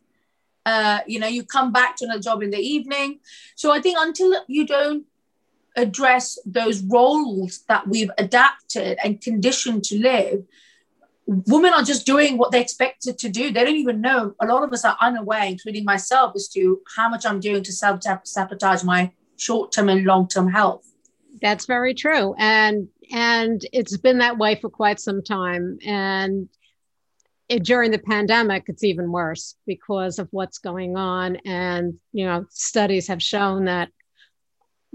Uh, 0.65 0.99
you 1.07 1.19
know, 1.19 1.27
you 1.27 1.43
come 1.43 1.71
back 1.71 1.95
to 1.95 2.05
another 2.05 2.19
job 2.19 2.41
in 2.43 2.49
the 2.49 2.59
evening. 2.59 3.19
So 3.55 3.71
I 3.71 3.79
think 3.79 3.97
until 3.99 4.43
you 4.47 4.65
don't 4.65 5.05
address 5.77 6.37
those 6.45 6.81
roles 6.81 7.59
that 7.69 7.87
we've 7.87 8.11
adapted 8.17 8.97
and 9.03 9.21
conditioned 9.21 9.83
to 9.85 9.99
live, 9.99 10.43
women 11.27 11.73
are 11.73 11.83
just 11.83 12.05
doing 12.05 12.37
what 12.37 12.51
they're 12.51 12.61
expected 12.61 13.17
to 13.19 13.29
do. 13.29 13.51
They 13.51 13.63
don't 13.63 13.75
even 13.75 14.01
know. 14.01 14.33
A 14.41 14.45
lot 14.45 14.63
of 14.63 14.73
us 14.73 14.83
are 14.83 14.97
unaware, 14.99 15.43
including 15.43 15.85
myself, 15.85 16.33
as 16.35 16.47
to 16.49 16.81
how 16.95 17.09
much 17.09 17.25
I'm 17.25 17.39
doing 17.39 17.63
to 17.63 17.71
self 17.71 18.01
sabotage 18.23 18.83
my 18.83 19.11
short 19.37 19.71
term 19.71 19.89
and 19.89 20.05
long 20.05 20.27
term 20.27 20.49
health. 20.49 20.83
That's 21.41 21.65
very 21.65 21.93
true, 21.93 22.33
and 22.37 22.87
and 23.11 23.61
it's 23.71 23.95
been 23.97 24.17
that 24.19 24.37
way 24.37 24.55
for 24.55 24.69
quite 24.69 24.99
some 24.99 25.21
time. 25.21 25.77
And 25.85 26.49
it, 27.47 27.63
during 27.63 27.91
the 27.91 27.99
pandemic, 27.99 28.63
it's 28.67 28.83
even 28.83 29.11
worse 29.11 29.55
because 29.65 30.17
of 30.19 30.27
what's 30.31 30.57
going 30.57 30.97
on. 30.97 31.37
And 31.45 31.99
you 32.11 32.25
know, 32.25 32.45
studies 32.49 33.07
have 33.09 33.21
shown 33.21 33.65
that 33.65 33.89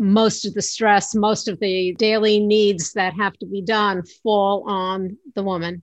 most 0.02 0.44
of 0.44 0.54
the 0.54 0.62
stress, 0.62 1.14
most 1.14 1.48
of 1.48 1.60
the 1.60 1.94
daily 1.98 2.40
needs 2.40 2.92
that 2.92 3.14
have 3.14 3.34
to 3.38 3.46
be 3.46 3.62
done 3.62 4.02
fall 4.22 4.68
on 4.68 5.16
the 5.34 5.42
woman 5.42 5.82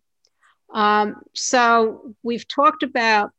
um, 0.71 1.21
so 1.34 2.15
we've 2.23 2.47
talked 2.47 2.84
about 2.84 3.32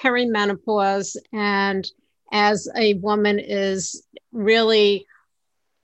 perimenopause, 0.00 1.16
and 1.32 1.86
as 2.32 2.68
a 2.76 2.94
woman 2.94 3.38
is 3.38 4.06
really 4.32 5.06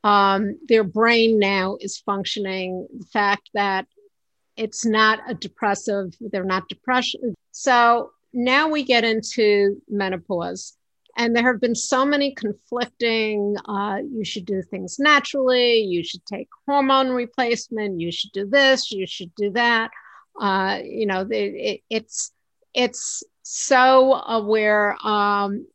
um, 0.04 0.58
their 0.68 0.84
brain 0.84 1.38
now 1.38 1.76
is 1.80 1.98
functioning. 1.98 2.86
The 2.98 3.06
fact 3.06 3.50
that 3.54 3.86
it's 4.56 4.84
not 4.84 5.20
a 5.28 5.34
depressive, 5.34 6.14
they're 6.20 6.44
not 6.44 6.68
depression. 6.68 7.34
So 7.52 8.12
now 8.32 8.68
we 8.68 8.82
get 8.82 9.04
into 9.04 9.82
menopause. 9.88 10.76
And 11.18 11.34
there 11.34 11.52
have 11.52 11.60
been 11.60 11.74
so 11.74 12.04
many 12.04 12.32
conflicting, 12.32 13.56
uh, 13.66 13.98
you 14.08 14.24
should 14.24 14.46
do 14.46 14.62
things 14.62 15.00
naturally, 15.00 15.80
you 15.80 16.04
should 16.04 16.24
take 16.24 16.48
hormone 16.64 17.10
replacement, 17.10 18.00
you 18.00 18.12
should 18.12 18.30
do 18.32 18.46
this, 18.46 18.92
you 18.92 19.04
should 19.04 19.34
do 19.34 19.50
that. 19.50 19.90
Uh, 20.40 20.78
you 20.84 21.06
know, 21.06 21.22
it, 21.22 21.34
it, 21.34 21.80
it's 21.90 22.32
it's 22.72 23.24
so 23.42 24.14
aware. 24.14 24.96
Um, 25.04 25.66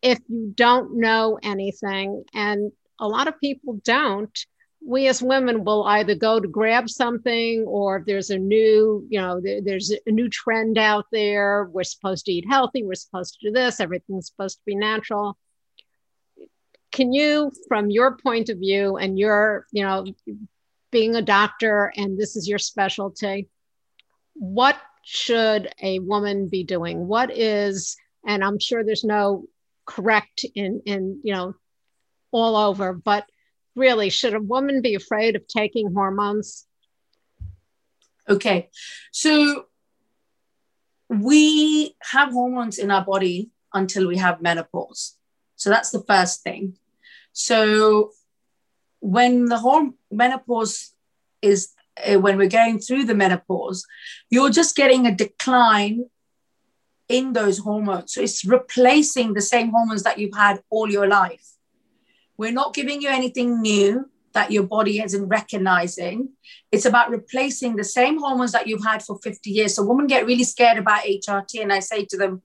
if 0.00 0.18
you 0.28 0.52
don't 0.54 0.98
know 0.98 1.38
anything, 1.42 2.24
and 2.32 2.72
a 2.98 3.06
lot 3.06 3.28
of 3.28 3.38
people 3.40 3.80
don't, 3.84 4.46
we 4.86 5.08
as 5.08 5.22
women 5.22 5.64
will 5.64 5.84
either 5.84 6.14
go 6.14 6.38
to 6.38 6.48
grab 6.48 6.90
something 6.90 7.64
or 7.66 7.98
if 7.98 8.06
there's 8.06 8.30
a 8.30 8.38
new 8.38 9.06
you 9.08 9.20
know 9.20 9.40
there, 9.40 9.60
there's 9.62 9.92
a 10.06 10.10
new 10.10 10.28
trend 10.28 10.76
out 10.78 11.06
there 11.10 11.64
we're 11.72 11.82
supposed 11.82 12.26
to 12.26 12.32
eat 12.32 12.44
healthy 12.48 12.82
we're 12.82 12.94
supposed 12.94 13.38
to 13.40 13.48
do 13.48 13.52
this 13.52 13.80
everything's 13.80 14.26
supposed 14.26 14.58
to 14.58 14.64
be 14.66 14.74
natural 14.74 15.38
can 16.92 17.12
you 17.12 17.50
from 17.66 17.90
your 17.90 18.16
point 18.16 18.48
of 18.50 18.58
view 18.58 18.96
and 18.96 19.18
your 19.18 19.66
you 19.72 19.82
know 19.82 20.04
being 20.90 21.14
a 21.16 21.22
doctor 21.22 21.92
and 21.96 22.18
this 22.18 22.36
is 22.36 22.48
your 22.48 22.58
specialty 22.58 23.48
what 24.34 24.76
should 25.04 25.72
a 25.82 25.98
woman 26.00 26.48
be 26.48 26.64
doing? 26.64 27.06
What 27.06 27.30
is, 27.30 27.96
and 28.26 28.42
I'm 28.42 28.58
sure 28.58 28.82
there's 28.82 29.04
no 29.04 29.44
correct 29.86 30.44
in, 30.54 30.82
in, 30.86 31.20
you 31.22 31.34
know, 31.34 31.54
all 32.32 32.56
over, 32.56 32.92
but 32.92 33.24
really, 33.74 34.10
should 34.10 34.34
a 34.34 34.40
woman 34.40 34.82
be 34.82 34.94
afraid 34.94 35.36
of 35.36 35.46
taking 35.46 35.92
hormones? 35.92 36.66
Okay. 38.28 38.70
So 39.12 39.66
we 41.08 41.96
have 42.02 42.32
hormones 42.32 42.78
in 42.78 42.90
our 42.90 43.04
body 43.04 43.50
until 43.72 44.06
we 44.06 44.16
have 44.18 44.40
menopause. 44.40 45.16
So 45.56 45.70
that's 45.70 45.90
the 45.90 46.02
first 46.02 46.42
thing. 46.42 46.76
So 47.32 48.12
when 49.00 49.46
the 49.46 49.58
hormone 49.58 49.94
menopause 50.10 50.94
is 51.42 51.70
uh, 52.04 52.18
when 52.18 52.38
we're 52.38 52.48
going 52.48 52.78
through 52.78 53.04
the 53.04 53.14
menopause, 53.14 53.84
you're 54.30 54.50
just 54.50 54.76
getting 54.76 55.06
a 55.06 55.14
decline 55.14 56.06
in 57.08 57.32
those 57.34 57.58
hormones. 57.58 58.14
So 58.14 58.22
it's 58.22 58.44
replacing 58.44 59.34
the 59.34 59.42
same 59.42 59.70
hormones 59.70 60.02
that 60.04 60.18
you've 60.18 60.36
had 60.36 60.62
all 60.70 60.90
your 60.90 61.06
life. 61.06 61.53
We're 62.36 62.52
not 62.52 62.74
giving 62.74 63.00
you 63.02 63.08
anything 63.08 63.60
new 63.60 64.10
that 64.32 64.50
your 64.50 64.64
body 64.64 65.00
isn't 65.00 65.28
recognizing. 65.28 66.30
It's 66.72 66.84
about 66.84 67.10
replacing 67.10 67.76
the 67.76 67.84
same 67.84 68.18
hormones 68.18 68.52
that 68.52 68.66
you've 68.66 68.84
had 68.84 69.02
for 69.02 69.18
50 69.18 69.50
years. 69.50 69.76
So 69.76 69.84
women 69.84 70.06
get 70.06 70.26
really 70.26 70.44
scared 70.44 70.78
about 70.78 71.04
HRT, 71.04 71.62
and 71.62 71.72
I 71.72 71.78
say 71.78 72.04
to 72.06 72.16
them, 72.16 72.42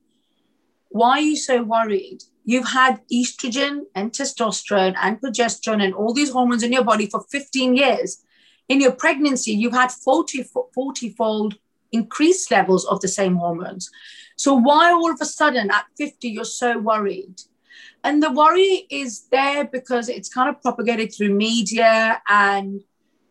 why 0.89 1.17
are 1.17 1.21
you 1.21 1.35
so 1.35 1.63
worried? 1.63 2.23
You've 2.45 2.67
had 2.67 3.01
estrogen 3.13 3.81
and 3.95 4.11
testosterone 4.11 4.95
and 5.01 5.19
progesterone 5.21 5.83
and 5.83 5.93
all 5.93 6.13
these 6.13 6.31
hormones 6.31 6.63
in 6.63 6.73
your 6.73 6.83
body 6.83 7.07
for 7.07 7.23
15 7.31 7.75
years 7.75 8.23
in 8.69 8.79
your 8.79 8.91
pregnancy, 8.91 9.51
you've 9.51 9.73
had 9.73 9.91
40, 9.91 10.45
40 10.73 11.09
fold 11.09 11.55
increased 11.91 12.51
levels 12.51 12.85
of 12.85 13.01
the 13.01 13.07
same 13.07 13.35
hormones. 13.35 13.89
So, 14.37 14.53
why 14.53 14.91
all 14.91 15.11
of 15.11 15.19
a 15.19 15.25
sudden 15.25 15.71
at 15.71 15.85
50 15.97 16.29
you're 16.29 16.45
so 16.45 16.77
worried? 16.77 17.41
And 18.03 18.23
the 18.23 18.31
worry 18.31 18.87
is 18.89 19.27
there 19.29 19.65
because 19.65 20.09
it's 20.09 20.29
kind 20.29 20.49
of 20.49 20.61
propagated 20.61 21.13
through 21.13 21.33
media 21.33 22.21
and 22.27 22.81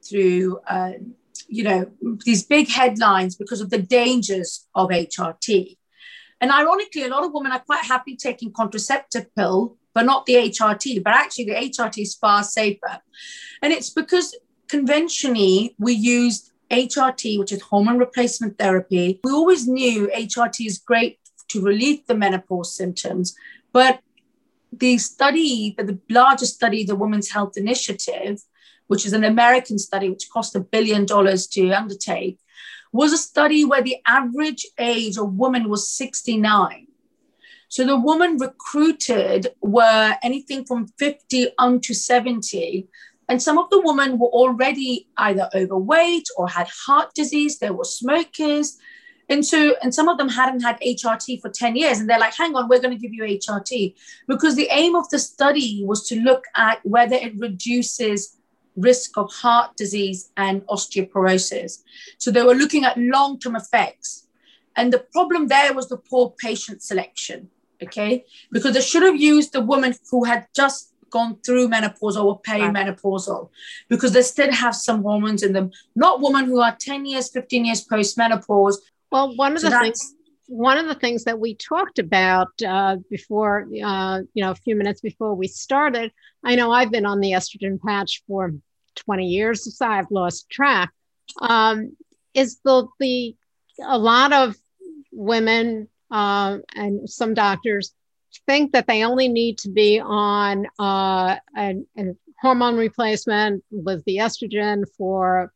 through, 0.08 0.60
uh, 0.66 0.92
you 1.48 1.64
know, 1.64 1.90
these 2.24 2.42
big 2.42 2.68
headlines 2.68 3.36
because 3.36 3.60
of 3.60 3.70
the 3.70 3.78
dangers 3.78 4.66
of 4.74 4.90
HRT. 4.90 5.76
And 6.40 6.52
ironically, 6.52 7.02
a 7.04 7.08
lot 7.08 7.24
of 7.24 7.32
women 7.32 7.52
are 7.52 7.60
quite 7.60 7.84
happy 7.84 8.14
taking 8.16 8.52
contraceptive 8.52 9.34
pill, 9.34 9.76
but 9.94 10.04
not 10.04 10.26
the 10.26 10.34
HRT. 10.34 11.02
But 11.02 11.14
actually, 11.14 11.46
the 11.46 11.54
HRT 11.54 12.02
is 12.02 12.14
far 12.14 12.44
safer. 12.44 13.00
And 13.62 13.72
it's 13.72 13.90
because 13.90 14.36
conventionally, 14.68 15.74
we 15.78 15.94
used 15.94 16.52
HRT, 16.70 17.38
which 17.38 17.52
is 17.52 17.62
hormone 17.62 17.98
replacement 17.98 18.58
therapy. 18.58 19.20
We 19.24 19.32
always 19.32 19.66
knew 19.66 20.08
HRT 20.14 20.66
is 20.66 20.78
great 20.78 21.18
to 21.48 21.62
relieve 21.62 22.06
the 22.06 22.14
menopause 22.14 22.74
symptoms, 22.74 23.34
but 23.72 24.00
the 24.72 24.98
study, 24.98 25.74
the 25.76 25.98
largest 26.08 26.54
study, 26.54 26.84
the 26.84 26.96
Women's 26.96 27.30
Health 27.30 27.56
Initiative, 27.56 28.40
which 28.86 29.04
is 29.06 29.12
an 29.12 29.24
American 29.24 29.78
study 29.78 30.08
which 30.10 30.30
cost 30.32 30.56
a 30.56 30.60
billion 30.60 31.04
dollars 31.04 31.46
to 31.48 31.70
undertake, 31.72 32.38
was 32.92 33.12
a 33.12 33.18
study 33.18 33.64
where 33.64 33.82
the 33.82 33.96
average 34.06 34.66
age 34.78 35.18
of 35.18 35.34
women 35.34 35.68
was 35.68 35.90
69. 35.90 36.86
So 37.68 37.84
the 37.84 37.98
women 37.98 38.38
recruited 38.38 39.48
were 39.60 40.16
anything 40.22 40.64
from 40.64 40.88
50 40.98 41.48
on 41.58 41.80
to 41.80 41.94
70 41.94 42.88
and 43.28 43.42
some 43.42 43.58
of 43.58 43.68
the 43.68 43.80
women 43.80 44.18
were 44.18 44.28
already 44.28 45.08
either 45.18 45.50
overweight 45.54 46.28
or 46.36 46.48
had 46.48 46.68
heart 46.86 47.12
disease, 47.14 47.58
they 47.58 47.70
were 47.70 47.84
smokers. 47.84 48.78
And 49.28 49.44
so, 49.44 49.74
and 49.82 49.94
some 49.94 50.08
of 50.08 50.16
them 50.16 50.28
hadn't 50.28 50.60
had 50.60 50.80
HRT 50.80 51.40
for 51.40 51.50
10 51.50 51.76
years. 51.76 52.00
And 52.00 52.08
they're 52.08 52.18
like, 52.18 52.34
hang 52.34 52.54
on, 52.56 52.68
we're 52.68 52.80
going 52.80 52.96
to 52.96 53.00
give 53.00 53.12
you 53.12 53.24
HRT. 53.24 53.94
Because 54.26 54.56
the 54.56 54.68
aim 54.70 54.94
of 54.94 55.08
the 55.10 55.18
study 55.18 55.82
was 55.84 56.06
to 56.08 56.20
look 56.20 56.44
at 56.56 56.80
whether 56.84 57.16
it 57.16 57.38
reduces 57.38 58.36
risk 58.76 59.18
of 59.18 59.32
heart 59.32 59.76
disease 59.76 60.30
and 60.36 60.62
osteoporosis. 60.68 61.82
So 62.16 62.30
they 62.30 62.42
were 62.42 62.54
looking 62.54 62.84
at 62.84 62.96
long 62.96 63.38
term 63.38 63.56
effects. 63.56 64.26
And 64.76 64.92
the 64.92 65.04
problem 65.12 65.48
there 65.48 65.74
was 65.74 65.88
the 65.88 65.96
poor 65.96 66.34
patient 66.38 66.82
selection. 66.82 67.50
Okay. 67.82 68.24
Because 68.50 68.74
they 68.74 68.80
should 68.80 69.02
have 69.02 69.20
used 69.20 69.52
the 69.52 69.60
woman 69.60 69.94
who 70.10 70.24
had 70.24 70.46
just 70.54 70.94
gone 71.10 71.38
through 71.44 71.68
menopause 71.68 72.16
or 72.16 72.40
perimenopausal 72.42 73.48
because 73.88 74.12
they 74.12 74.22
still 74.22 74.52
have 74.52 74.74
some 74.74 75.02
hormones 75.02 75.42
in 75.42 75.52
them. 75.52 75.70
Not 75.96 76.20
women 76.20 76.46
who 76.46 76.60
are 76.60 76.76
10 76.78 77.06
years, 77.06 77.30
15 77.30 77.64
years 77.64 77.80
post 77.80 78.18
menopause. 78.18 78.80
Well, 79.10 79.34
one 79.36 79.54
of 79.54 79.60
so 79.60 79.70
the 79.70 79.78
things 79.78 80.14
one 80.48 80.78
of 80.78 80.86
the 80.86 80.94
things 80.94 81.24
that 81.24 81.38
we 81.38 81.54
talked 81.54 81.98
about 81.98 82.48
uh, 82.66 82.96
before, 83.10 83.66
uh, 83.84 84.20
you 84.32 84.42
know, 84.42 84.50
a 84.50 84.54
few 84.54 84.74
minutes 84.76 85.02
before 85.02 85.34
we 85.34 85.46
started, 85.46 86.10
I 86.42 86.54
know 86.54 86.70
I've 86.72 86.90
been 86.90 87.04
on 87.04 87.20
the 87.20 87.32
estrogen 87.32 87.78
patch 87.80 88.22
for 88.26 88.54
20 88.96 89.26
years, 89.26 89.76
so 89.76 89.86
I've 89.86 90.10
lost 90.10 90.48
track. 90.48 90.90
Um, 91.40 91.96
is 92.34 92.60
the 92.64 92.86
the 92.98 93.36
a 93.84 93.98
lot 93.98 94.32
of 94.32 94.56
women 95.12 95.88
uh, 96.10 96.58
and 96.74 97.08
some 97.08 97.34
doctors 97.34 97.92
think 98.46 98.72
that 98.72 98.86
they 98.86 99.04
only 99.04 99.28
need 99.28 99.58
to 99.58 99.70
be 99.70 100.00
on 100.00 100.66
uh, 100.78 101.36
a, 101.56 101.74
a 101.98 102.04
hormone 102.40 102.76
replacement 102.76 103.64
with 103.70 104.04
the 104.04 104.16
estrogen 104.16 104.84
for 104.96 105.52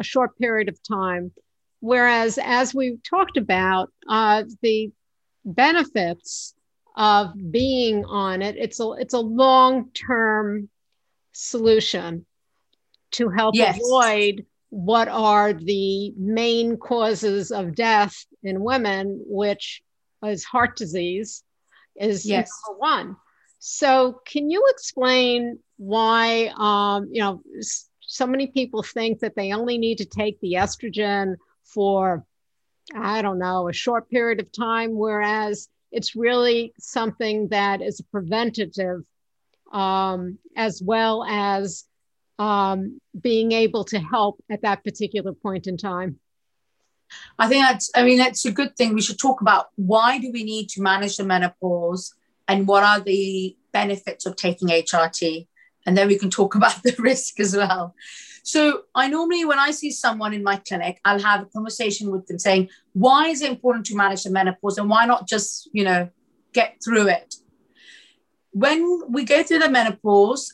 a 0.00 0.04
short 0.04 0.36
period 0.38 0.68
of 0.68 0.78
time. 0.82 1.32
Whereas, 1.80 2.38
as 2.42 2.74
we 2.74 2.98
talked 3.08 3.36
about, 3.36 3.90
uh, 4.08 4.44
the 4.62 4.90
benefits 5.44 6.54
of 6.98 7.32
being 7.50 8.04
on 8.04 8.42
it. 8.42 8.56
It's 8.58 8.80
a 8.80 8.90
it's 8.92 9.14
a 9.14 9.20
long 9.20 9.90
term 9.92 10.68
solution 11.32 12.26
to 13.12 13.30
help 13.30 13.54
yes. 13.54 13.76
avoid 13.76 14.44
what 14.70 15.08
are 15.08 15.54
the 15.54 16.12
main 16.18 16.76
causes 16.76 17.52
of 17.52 17.74
death 17.74 18.26
in 18.42 18.62
women, 18.62 19.22
which 19.24 19.82
is 20.24 20.44
heart 20.44 20.76
disease, 20.76 21.42
is 21.96 22.26
yes. 22.26 22.50
number 22.66 22.80
one. 22.80 23.16
So, 23.60 24.20
can 24.26 24.50
you 24.50 24.64
explain 24.70 25.58
why, 25.78 26.52
um, 26.58 27.08
you 27.12 27.22
know, 27.22 27.42
so 28.00 28.26
many 28.26 28.48
people 28.48 28.82
think 28.82 29.20
that 29.20 29.36
they 29.36 29.52
only 29.52 29.78
need 29.78 29.98
to 29.98 30.04
take 30.04 30.40
the 30.40 30.54
estrogen 30.54 31.36
for, 31.74 32.24
I 32.94 33.22
don't 33.22 33.38
know, 33.38 33.68
a 33.68 33.72
short 33.72 34.08
period 34.10 34.40
of 34.40 34.52
time, 34.52 34.94
whereas 34.94 35.68
it's 35.90 36.16
really 36.16 36.74
something 36.78 37.48
that 37.48 37.80
is 37.80 38.00
preventative 38.10 39.02
um, 39.72 40.38
as 40.56 40.82
well 40.82 41.24
as 41.24 41.84
um, 42.38 43.00
being 43.18 43.52
able 43.52 43.84
to 43.84 43.98
help 43.98 44.42
at 44.50 44.62
that 44.62 44.84
particular 44.84 45.32
point 45.32 45.66
in 45.66 45.76
time. 45.76 46.18
I 47.38 47.48
think 47.48 47.64
that's, 47.64 47.90
I 47.94 48.04
mean, 48.04 48.18
that's 48.18 48.44
a 48.44 48.52
good 48.52 48.76
thing. 48.76 48.94
We 48.94 49.02
should 49.02 49.18
talk 49.18 49.40
about 49.40 49.68
why 49.76 50.18
do 50.18 50.30
we 50.32 50.44
need 50.44 50.68
to 50.70 50.82
manage 50.82 51.16
the 51.16 51.24
menopause 51.24 52.14
and 52.46 52.66
what 52.66 52.84
are 52.84 53.00
the 53.00 53.56
benefits 53.72 54.26
of 54.26 54.36
taking 54.36 54.68
HRT? 54.68 55.46
And 55.86 55.96
then 55.96 56.08
we 56.08 56.18
can 56.18 56.30
talk 56.30 56.54
about 56.54 56.82
the 56.82 56.94
risk 56.98 57.40
as 57.40 57.56
well. 57.56 57.94
So 58.42 58.82
I 58.94 59.08
normally, 59.08 59.44
when 59.44 59.58
I 59.58 59.70
see 59.70 59.90
someone 59.90 60.32
in 60.32 60.42
my 60.42 60.56
clinic, 60.56 61.00
I'll 61.04 61.20
have 61.20 61.42
a 61.42 61.46
conversation 61.46 62.10
with 62.10 62.26
them 62.26 62.38
saying, 62.38 62.68
why 62.92 63.28
is 63.28 63.42
it 63.42 63.50
important 63.50 63.86
to 63.86 63.96
manage 63.96 64.24
the 64.24 64.30
menopause 64.30 64.78
and 64.78 64.88
why 64.88 65.06
not 65.06 65.28
just, 65.28 65.68
you 65.72 65.84
know, 65.84 66.08
get 66.52 66.76
through 66.84 67.08
it? 67.08 67.34
When 68.52 69.02
we 69.10 69.24
go 69.24 69.42
through 69.42 69.60
the 69.60 69.70
menopause, 69.70 70.52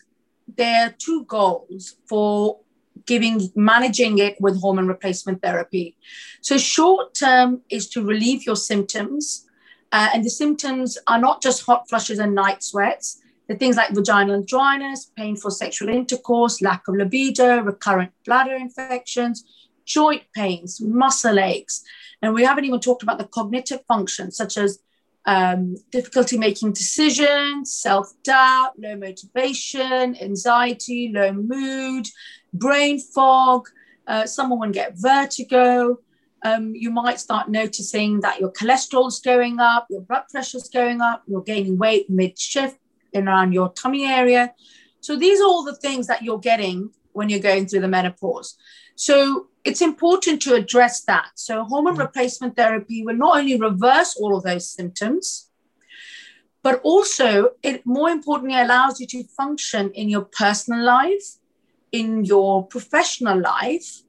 there 0.57 0.87
are 0.87 0.94
two 0.99 1.25
goals 1.25 1.97
for 2.09 2.61
giving 3.07 3.51
managing 3.55 4.18
it 4.18 4.40
with 4.40 4.61
hormone 4.61 4.88
replacement 4.88 5.42
therapy. 5.42 5.97
So 6.40 6.59
short 6.59 7.14
term 7.14 7.62
is 7.70 7.88
to 7.90 8.05
relieve 8.05 8.44
your 8.44 8.57
symptoms, 8.57 9.47
uh, 9.92 10.11
and 10.12 10.25
the 10.25 10.31
symptoms 10.31 10.99
are 11.07 11.18
not 11.18 11.42
just 11.42 11.64
hot 11.64 11.88
flushes 11.88 12.18
and 12.18 12.35
night 12.35 12.62
sweats. 12.62 13.20
The 13.49 13.57
things 13.57 13.77
like 13.77 13.91
vaginal 13.91 14.43
dryness, 14.43 15.11
painful 15.17 15.51
sexual 15.51 15.91
intercourse, 15.91 16.63
lack 16.63 16.89
of 16.89 16.95
libido, 16.95 17.61
recurrent 17.61 18.13
bladder 18.25 18.55
infections, 18.55 19.45
joint 19.85 20.23
pains, 20.35 20.81
muscle 20.81 21.39
aches, 21.39 21.85
and 22.23 22.33
we 22.33 22.43
haven't 22.43 22.65
even 22.65 22.81
talked 22.81 23.03
about 23.03 23.19
the 23.19 23.27
cognitive 23.27 23.85
functions 23.87 24.37
such 24.37 24.57
as 24.57 24.79
um, 25.27 25.77
difficulty 25.91 26.39
making 26.39 26.73
decisions, 26.73 27.73
self 27.73 28.13
doubt, 28.23 28.79
low 28.79 28.97
motivation, 28.97 30.17
anxiety, 30.21 31.11
low 31.15 31.33
mood, 31.33 32.07
brain 32.53 32.99
fog. 32.99 33.69
Uh, 34.07 34.27
someone 34.27 34.59
will 34.59 34.71
get 34.71 34.95
vertigo. 34.97 35.99
Um, 36.45 36.75
you 36.75 36.91
might 36.91 37.21
start 37.21 37.49
noticing 37.49 38.21
that 38.21 38.39
your 38.39 38.53
cholesterol 38.53 39.09
is 39.09 39.19
going 39.19 39.61
up, 39.61 39.87
your 39.89 40.03
blood 40.03 40.25
pressure 40.31 40.59
is 40.59 40.69
going 40.69 41.01
up, 41.01 41.23
you're 41.27 41.43
gaining 41.43 41.79
weight 41.79 42.11
mid 42.11 42.39
shift 42.39 42.77
around 43.16 43.53
your 43.53 43.72
tummy 43.72 44.05
area. 44.07 44.53
So 45.00 45.16
these 45.16 45.40
are 45.40 45.46
all 45.46 45.64
the 45.64 45.77
things 45.77 46.07
that 46.07 46.22
you're 46.22 46.38
getting 46.38 46.90
when 47.12 47.29
you're 47.29 47.40
going 47.40 47.66
through 47.66 47.81
the 47.81 47.88
menopause. 47.88 48.57
So 48.96 49.48
it's 49.64 49.81
important 49.81 50.42
to 50.42 50.55
address 50.55 51.03
that. 51.05 51.31
So, 51.35 51.64
hormone 51.64 51.96
mm. 51.96 52.00
replacement 52.00 52.57
therapy 52.57 53.05
will 53.05 53.16
not 53.16 53.38
only 53.38 53.59
reverse 53.59 54.16
all 54.16 54.37
of 54.37 54.44
those 54.44 54.70
symptoms, 54.70 55.50
but 56.62 56.81
also 56.83 57.50
it 57.62 57.85
more 57.85 58.11
importantly 58.11 58.59
allows 58.59 59.00
you 59.00 59.07
to 59.09 59.24
function 59.24 59.90
in 59.92 60.09
your 60.09 60.22
personal 60.24 60.85
life, 60.85 61.38
in 61.92 62.24
your 62.24 62.66
professional 62.66 63.40
life, 63.40 64.03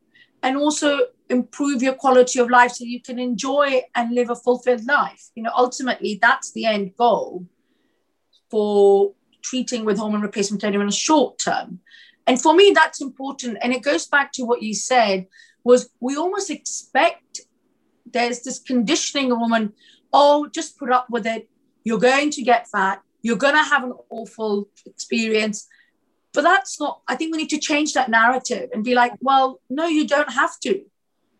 and 0.43 0.57
also 0.57 0.99
improve 1.29 1.81
your 1.81 1.93
quality 1.93 2.39
of 2.39 2.49
life 2.49 2.71
so 2.71 2.83
you 2.83 3.01
can 3.01 3.17
enjoy 3.17 3.81
and 3.95 4.13
live 4.13 4.29
a 4.29 4.35
fulfilled 4.35 4.85
life. 4.85 5.29
You 5.35 5.43
know, 5.43 5.51
ultimately, 5.55 6.19
that's 6.21 6.51
the 6.51 6.65
end 6.65 6.95
goal 6.97 7.45
for 8.49 9.13
treating 9.41 9.85
with 9.85 9.97
hormone 9.97 10.21
replacement 10.21 10.61
therapy 10.61 10.79
in 10.79 10.87
a 10.87 10.91
short 10.91 11.37
term. 11.37 11.79
And 12.27 12.41
for 12.41 12.55
me, 12.55 12.71
that's 12.73 13.01
important. 13.01 13.57
And 13.61 13.73
it 13.73 13.83
goes 13.83 14.07
back 14.07 14.31
to 14.33 14.43
what 14.43 14.63
you 14.63 14.73
said 14.73 15.27
was 15.63 15.89
we 15.99 16.15
almost 16.15 16.49
expect 16.49 17.41
there's 18.05 18.41
this 18.41 18.59
conditioning 18.59 19.31
a 19.31 19.35
woman, 19.35 19.73
oh, 20.13 20.47
just 20.47 20.77
put 20.77 20.91
up 20.91 21.09
with 21.09 21.27
it. 21.27 21.49
You're 21.83 21.99
going 21.99 22.31
to 22.31 22.41
get 22.41 22.67
fat. 22.67 23.01
You're 23.21 23.37
going 23.37 23.55
to 23.55 23.63
have 23.63 23.83
an 23.83 23.93
awful 24.09 24.69
experience. 24.85 25.67
But 26.33 26.43
that's 26.43 26.79
not, 26.79 27.01
I 27.07 27.15
think 27.15 27.31
we 27.31 27.41
need 27.41 27.49
to 27.49 27.59
change 27.59 27.93
that 27.93 28.09
narrative 28.09 28.69
and 28.73 28.83
be 28.83 28.93
like, 28.93 29.13
well, 29.21 29.61
no, 29.69 29.87
you 29.87 30.07
don't 30.07 30.31
have 30.31 30.59
to. 30.61 30.81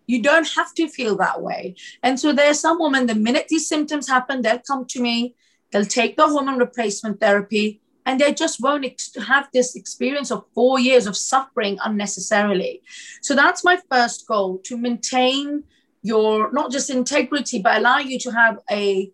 You 0.08 0.22
don't 0.22 0.48
have 0.56 0.74
to 0.76 0.88
feel 0.88 1.18
that 1.18 1.42
way. 1.42 1.76
And 2.04 2.20
so 2.20 2.32
there's 2.32 2.60
some 2.60 2.80
women, 2.80 3.08
the 3.08 3.16
minute 3.16 3.48
these 3.48 3.68
symptoms 3.68 4.08
happen, 4.08 4.42
they'll 4.42 4.60
come 4.60 4.86
to 4.86 5.02
me, 5.02 5.36
they'll 5.76 5.84
take 5.84 6.16
the 6.16 6.26
hormone 6.26 6.58
replacement 6.58 7.20
therapy, 7.20 7.82
and 8.06 8.22
they 8.22 8.34
just 8.34 8.62
won't 8.62 8.86
ex- 8.86 9.12
have 9.28 9.50
this 9.52 9.76
experience 9.76 10.32
of 10.32 10.46
four 10.54 10.80
years 10.80 11.06
of 11.06 11.18
suffering 11.18 11.78
unnecessarily. 11.84 12.82
So 13.22 13.36
that's 13.36 13.66
my 13.66 13.78
first 13.92 14.26
goal 14.26 14.60
to 14.60 14.78
maintain 14.78 15.66
your 16.02 16.50
not 16.54 16.72
just 16.72 16.90
integrity, 16.90 17.62
but 17.62 17.76
allow 17.76 17.98
you 17.98 18.18
to 18.20 18.32
have 18.32 18.60
a 18.72 19.12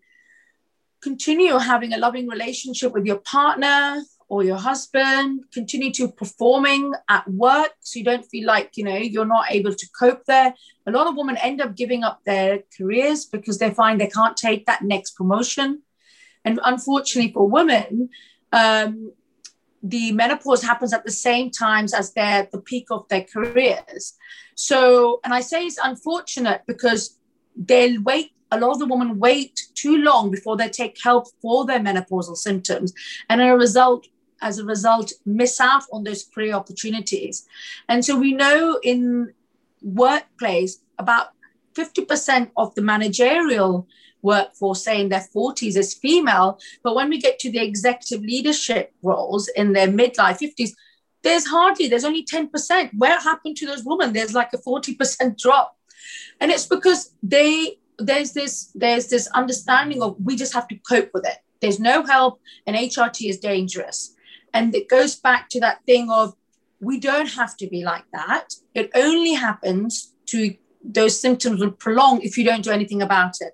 continue 1.02 1.58
having 1.58 1.94
a 1.94 1.98
loving 1.98 2.28
relationship 2.28 2.92
with 2.92 3.06
your 3.06 3.18
partner 3.18 4.00
or 4.28 4.44
your 4.44 4.56
husband, 4.56 5.44
continue 5.52 5.90
to 5.94 6.06
performing 6.06 6.92
at 7.08 7.28
work 7.28 7.72
so 7.80 7.98
you 7.98 8.04
don't 8.04 8.24
feel 8.26 8.46
like 8.46 8.76
you 8.76 8.84
know 8.84 8.96
you're 8.96 9.32
not 9.36 9.50
able 9.50 9.74
to 9.74 9.86
cope 9.98 10.24
there. 10.26 10.54
A 10.86 10.92
lot 10.92 11.08
of 11.08 11.16
women 11.16 11.36
end 11.38 11.60
up 11.60 11.74
giving 11.74 12.04
up 12.04 12.20
their 12.24 12.60
careers 12.78 13.24
because 13.24 13.58
they 13.58 13.70
find 13.70 14.00
they 14.00 14.06
can't 14.06 14.36
take 14.36 14.66
that 14.66 14.82
next 14.82 15.16
promotion. 15.16 15.82
And 16.44 16.60
unfortunately 16.64 17.32
for 17.32 17.48
women, 17.48 18.10
um, 18.52 19.12
the 19.82 20.12
menopause 20.12 20.62
happens 20.62 20.92
at 20.92 21.04
the 21.04 21.10
same 21.10 21.50
times 21.50 21.92
as 21.92 22.12
they're 22.12 22.48
the 22.52 22.60
peak 22.60 22.86
of 22.90 23.08
their 23.08 23.24
careers. 23.24 24.14
So, 24.54 25.20
and 25.24 25.34
I 25.34 25.40
say 25.40 25.64
it's 25.64 25.78
unfortunate 25.82 26.62
because 26.66 27.18
they'll 27.56 28.00
wait, 28.02 28.32
a 28.50 28.60
lot 28.60 28.72
of 28.72 28.78
the 28.78 28.86
women 28.86 29.18
wait 29.18 29.68
too 29.74 29.98
long 29.98 30.30
before 30.30 30.56
they 30.56 30.68
take 30.68 30.96
help 31.02 31.26
for 31.40 31.66
their 31.66 31.80
menopausal 31.80 32.36
symptoms. 32.36 32.92
And 33.28 33.40
as 33.40 33.50
a 33.50 33.56
result, 33.56 34.06
as 34.40 34.58
a 34.58 34.64
result, 34.64 35.12
miss 35.24 35.60
out 35.60 35.84
on 35.92 36.04
those 36.04 36.24
career 36.24 36.54
opportunities. 36.54 37.46
And 37.88 38.04
so 38.04 38.18
we 38.18 38.32
know 38.34 38.78
in 38.82 39.32
workplace 39.80 40.78
about 40.98 41.28
50% 41.74 42.50
of 42.56 42.74
the 42.74 42.82
managerial 42.82 43.86
workforce, 44.22 44.84
say 44.84 45.00
in 45.00 45.08
their 45.08 45.26
40s, 45.34 45.76
is 45.76 45.94
female. 45.94 46.58
But 46.82 46.94
when 46.94 47.08
we 47.08 47.18
get 47.18 47.38
to 47.40 47.50
the 47.50 47.60
executive 47.60 48.22
leadership 48.22 48.92
roles 49.02 49.48
in 49.48 49.72
their 49.72 49.88
midlife 49.88 50.38
50s, 50.40 50.70
there's 51.22 51.46
hardly, 51.46 51.88
there's 51.88 52.04
only 52.04 52.24
10%. 52.24 52.90
Where 52.96 53.20
happened 53.20 53.56
to 53.58 53.66
those 53.66 53.84
women? 53.84 54.12
There's 54.12 54.34
like 54.34 54.52
a 54.52 54.58
40% 54.58 55.38
drop. 55.38 55.76
And 56.40 56.50
it's 56.50 56.66
because 56.66 57.14
they 57.22 57.78
there's 57.98 58.32
this 58.32 58.72
there's 58.74 59.08
this 59.08 59.28
understanding 59.28 60.02
of 60.02 60.16
we 60.22 60.36
just 60.36 60.54
have 60.54 60.68
to 60.68 60.76
cope 60.76 61.10
with 61.14 61.26
it. 61.26 61.38
There's 61.60 61.78
no 61.78 62.04
help, 62.04 62.40
and 62.66 62.76
HRT 62.76 63.28
is 63.30 63.38
dangerous. 63.38 64.14
And 64.52 64.74
it 64.74 64.88
goes 64.88 65.14
back 65.14 65.48
to 65.50 65.60
that 65.60 65.84
thing 65.86 66.10
of 66.10 66.34
we 66.80 66.98
don't 66.98 67.28
have 67.28 67.56
to 67.58 67.68
be 67.68 67.84
like 67.84 68.04
that. 68.12 68.54
It 68.74 68.90
only 68.94 69.34
happens 69.34 70.14
to 70.26 70.54
those 70.84 71.20
symptoms 71.20 71.60
will 71.60 71.70
prolong 71.70 72.20
if 72.22 72.36
you 72.36 72.44
don't 72.44 72.64
do 72.64 72.70
anything 72.70 73.02
about 73.02 73.36
it. 73.40 73.52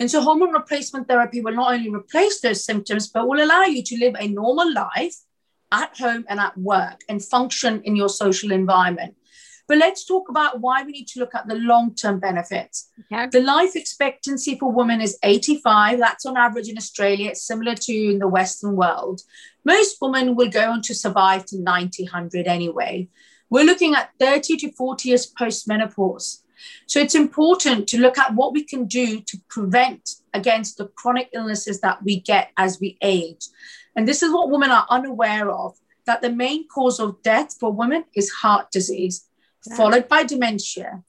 And 0.00 0.10
so 0.10 0.22
hormone 0.22 0.52
replacement 0.52 1.06
therapy 1.08 1.42
will 1.42 1.54
not 1.54 1.74
only 1.74 1.90
replace 1.90 2.40
those 2.40 2.64
symptoms, 2.64 3.08
but 3.08 3.28
will 3.28 3.44
allow 3.44 3.64
you 3.64 3.82
to 3.82 3.98
live 3.98 4.14
a 4.18 4.28
normal 4.28 4.72
life 4.72 5.14
at 5.70 5.96
home 5.98 6.24
and 6.28 6.40
at 6.40 6.56
work 6.56 7.02
and 7.08 7.22
function 7.22 7.82
in 7.84 7.94
your 7.94 8.08
social 8.08 8.50
environment. 8.50 9.14
But 9.68 9.78
let's 9.78 10.04
talk 10.04 10.28
about 10.28 10.60
why 10.60 10.82
we 10.82 10.90
need 10.90 11.06
to 11.08 11.20
look 11.20 11.34
at 11.34 11.46
the 11.46 11.54
long 11.54 11.94
term 11.94 12.18
benefits. 12.18 12.90
Okay. 13.12 13.28
The 13.30 13.40
life 13.40 13.76
expectancy 13.76 14.58
for 14.58 14.72
women 14.72 15.00
is 15.00 15.18
85. 15.22 16.00
That's 16.00 16.26
on 16.26 16.36
average 16.36 16.68
in 16.68 16.76
Australia. 16.76 17.30
It's 17.30 17.46
similar 17.46 17.76
to 17.76 17.92
in 17.92 18.18
the 18.18 18.26
Western 18.26 18.74
world. 18.74 19.20
Most 19.64 19.98
women 20.00 20.34
will 20.34 20.50
go 20.50 20.72
on 20.72 20.82
to 20.82 20.94
survive 20.94 21.44
to 21.46 21.60
90, 21.60 22.04
100 22.04 22.48
anyway. 22.48 23.08
We're 23.48 23.64
looking 23.64 23.94
at 23.94 24.10
30 24.18 24.56
to 24.56 24.72
40 24.72 25.08
years 25.08 25.26
post 25.26 25.68
menopause. 25.68 26.42
So 26.86 27.00
it's 27.00 27.14
important 27.14 27.88
to 27.88 28.00
look 28.00 28.18
at 28.18 28.34
what 28.34 28.52
we 28.52 28.64
can 28.64 28.86
do 28.86 29.20
to 29.20 29.38
prevent 29.48 30.16
against 30.34 30.78
the 30.78 30.86
chronic 30.86 31.30
illnesses 31.32 31.80
that 31.80 32.02
we 32.02 32.20
get 32.20 32.50
as 32.56 32.80
we 32.80 32.98
age. 33.02 33.46
And 33.96 34.06
this 34.06 34.22
is 34.22 34.32
what 34.32 34.50
women 34.50 34.70
are 34.70 34.86
unaware 34.90 35.50
of 35.50 35.76
that 36.06 36.22
the 36.22 36.30
main 36.30 36.66
cause 36.68 36.98
of 36.98 37.22
death 37.22 37.54
for 37.58 37.72
women 37.72 38.04
is 38.14 38.30
heart 38.30 38.70
disease, 38.70 39.28
followed 39.76 40.08
by 40.08 40.24
dementia. 40.24 41.02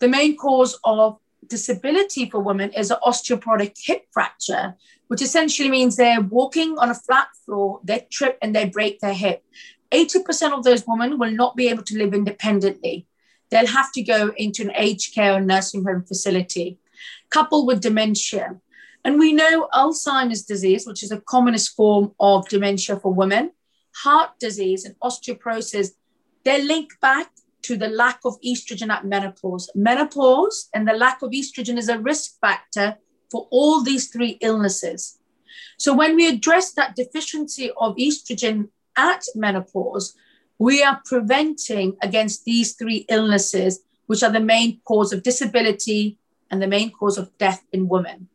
The 0.00 0.08
main 0.08 0.36
cause 0.36 0.78
of 0.84 1.18
disability 1.46 2.28
for 2.30 2.40
women 2.40 2.72
is 2.72 2.90
an 2.90 2.96
osteoporotic 3.06 3.76
hip 3.78 4.06
fracture, 4.12 4.74
which 5.08 5.22
essentially 5.22 5.70
means 5.70 5.96
they're 5.96 6.20
walking 6.20 6.78
on 6.78 6.90
a 6.90 6.94
flat 6.94 7.28
floor, 7.44 7.80
they 7.84 8.06
trip 8.10 8.38
and 8.40 8.54
they 8.54 8.66
break 8.66 9.00
their 9.00 9.14
hip. 9.14 9.44
80% 9.90 10.52
of 10.52 10.64
those 10.64 10.84
women 10.86 11.18
will 11.18 11.32
not 11.32 11.56
be 11.56 11.68
able 11.68 11.82
to 11.82 11.98
live 11.98 12.14
independently. 12.14 13.06
They'll 13.50 13.66
have 13.66 13.92
to 13.92 14.02
go 14.02 14.32
into 14.36 14.62
an 14.62 14.72
aged 14.76 15.14
care 15.14 15.34
or 15.34 15.40
nursing 15.40 15.84
home 15.84 16.04
facility, 16.04 16.78
coupled 17.30 17.66
with 17.66 17.80
dementia. 17.80 18.60
And 19.04 19.18
we 19.18 19.32
know 19.32 19.68
Alzheimer's 19.72 20.42
disease, 20.42 20.86
which 20.86 21.02
is 21.02 21.08
the 21.08 21.20
commonest 21.20 21.74
form 21.74 22.12
of 22.20 22.48
dementia 22.48 23.00
for 23.00 23.12
women, 23.12 23.52
heart 23.96 24.30
disease, 24.38 24.84
and 24.84 24.94
osteoporosis, 25.02 25.90
they 26.44 26.62
link 26.62 26.92
back 27.00 27.30
to 27.62 27.76
the 27.76 27.88
lack 27.88 28.20
of 28.24 28.40
estrogen 28.40 28.90
at 28.90 29.04
menopause. 29.04 29.70
Menopause 29.74 30.68
and 30.74 30.86
the 30.86 30.92
lack 30.92 31.22
of 31.22 31.30
estrogen 31.30 31.76
is 31.76 31.88
a 31.88 31.98
risk 31.98 32.38
factor 32.40 32.96
for 33.30 33.46
all 33.50 33.82
these 33.82 34.08
three 34.08 34.38
illnesses. 34.40 35.18
So 35.78 35.94
when 35.94 36.16
we 36.16 36.28
address 36.28 36.72
that 36.72 36.96
deficiency 36.96 37.70
of 37.78 37.96
estrogen 37.96 38.68
at 38.96 39.24
menopause, 39.34 40.14
we 40.60 40.82
are 40.82 41.00
preventing 41.06 41.96
against 42.02 42.44
these 42.44 42.74
three 42.74 43.06
illnesses, 43.08 43.80
which 44.06 44.22
are 44.22 44.30
the 44.30 44.40
main 44.40 44.78
cause 44.84 45.10
of 45.10 45.22
disability 45.22 46.18
and 46.50 46.60
the 46.60 46.66
main 46.66 46.92
cause 46.92 47.16
of 47.16 47.36
death 47.38 47.64
in 47.72 47.88
women. 47.88 48.28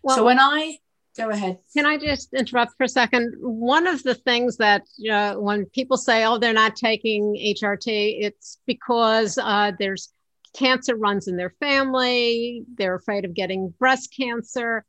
Well, 0.00 0.16
so 0.16 0.24
when 0.24 0.38
I 0.38 0.78
go 1.16 1.28
ahead. 1.28 1.58
Can 1.74 1.84
I 1.84 1.98
just 1.98 2.32
interrupt 2.34 2.76
for 2.76 2.84
a 2.84 2.88
second? 2.88 3.34
One 3.40 3.88
of 3.88 4.00
the 4.04 4.14
things 4.14 4.58
that 4.58 4.82
uh, 5.10 5.34
when 5.34 5.66
people 5.66 5.96
say, 5.96 6.24
oh, 6.24 6.38
they're 6.38 6.52
not 6.52 6.76
taking 6.76 7.34
HRT, 7.34 8.22
it's 8.22 8.58
because 8.64 9.36
uh, 9.36 9.72
there's 9.76 10.12
cancer 10.54 10.94
runs 10.94 11.26
in 11.26 11.36
their 11.36 11.54
family, 11.58 12.64
they're 12.76 12.94
afraid 12.94 13.24
of 13.24 13.34
getting 13.34 13.70
breast 13.70 14.14
cancer. 14.16 14.84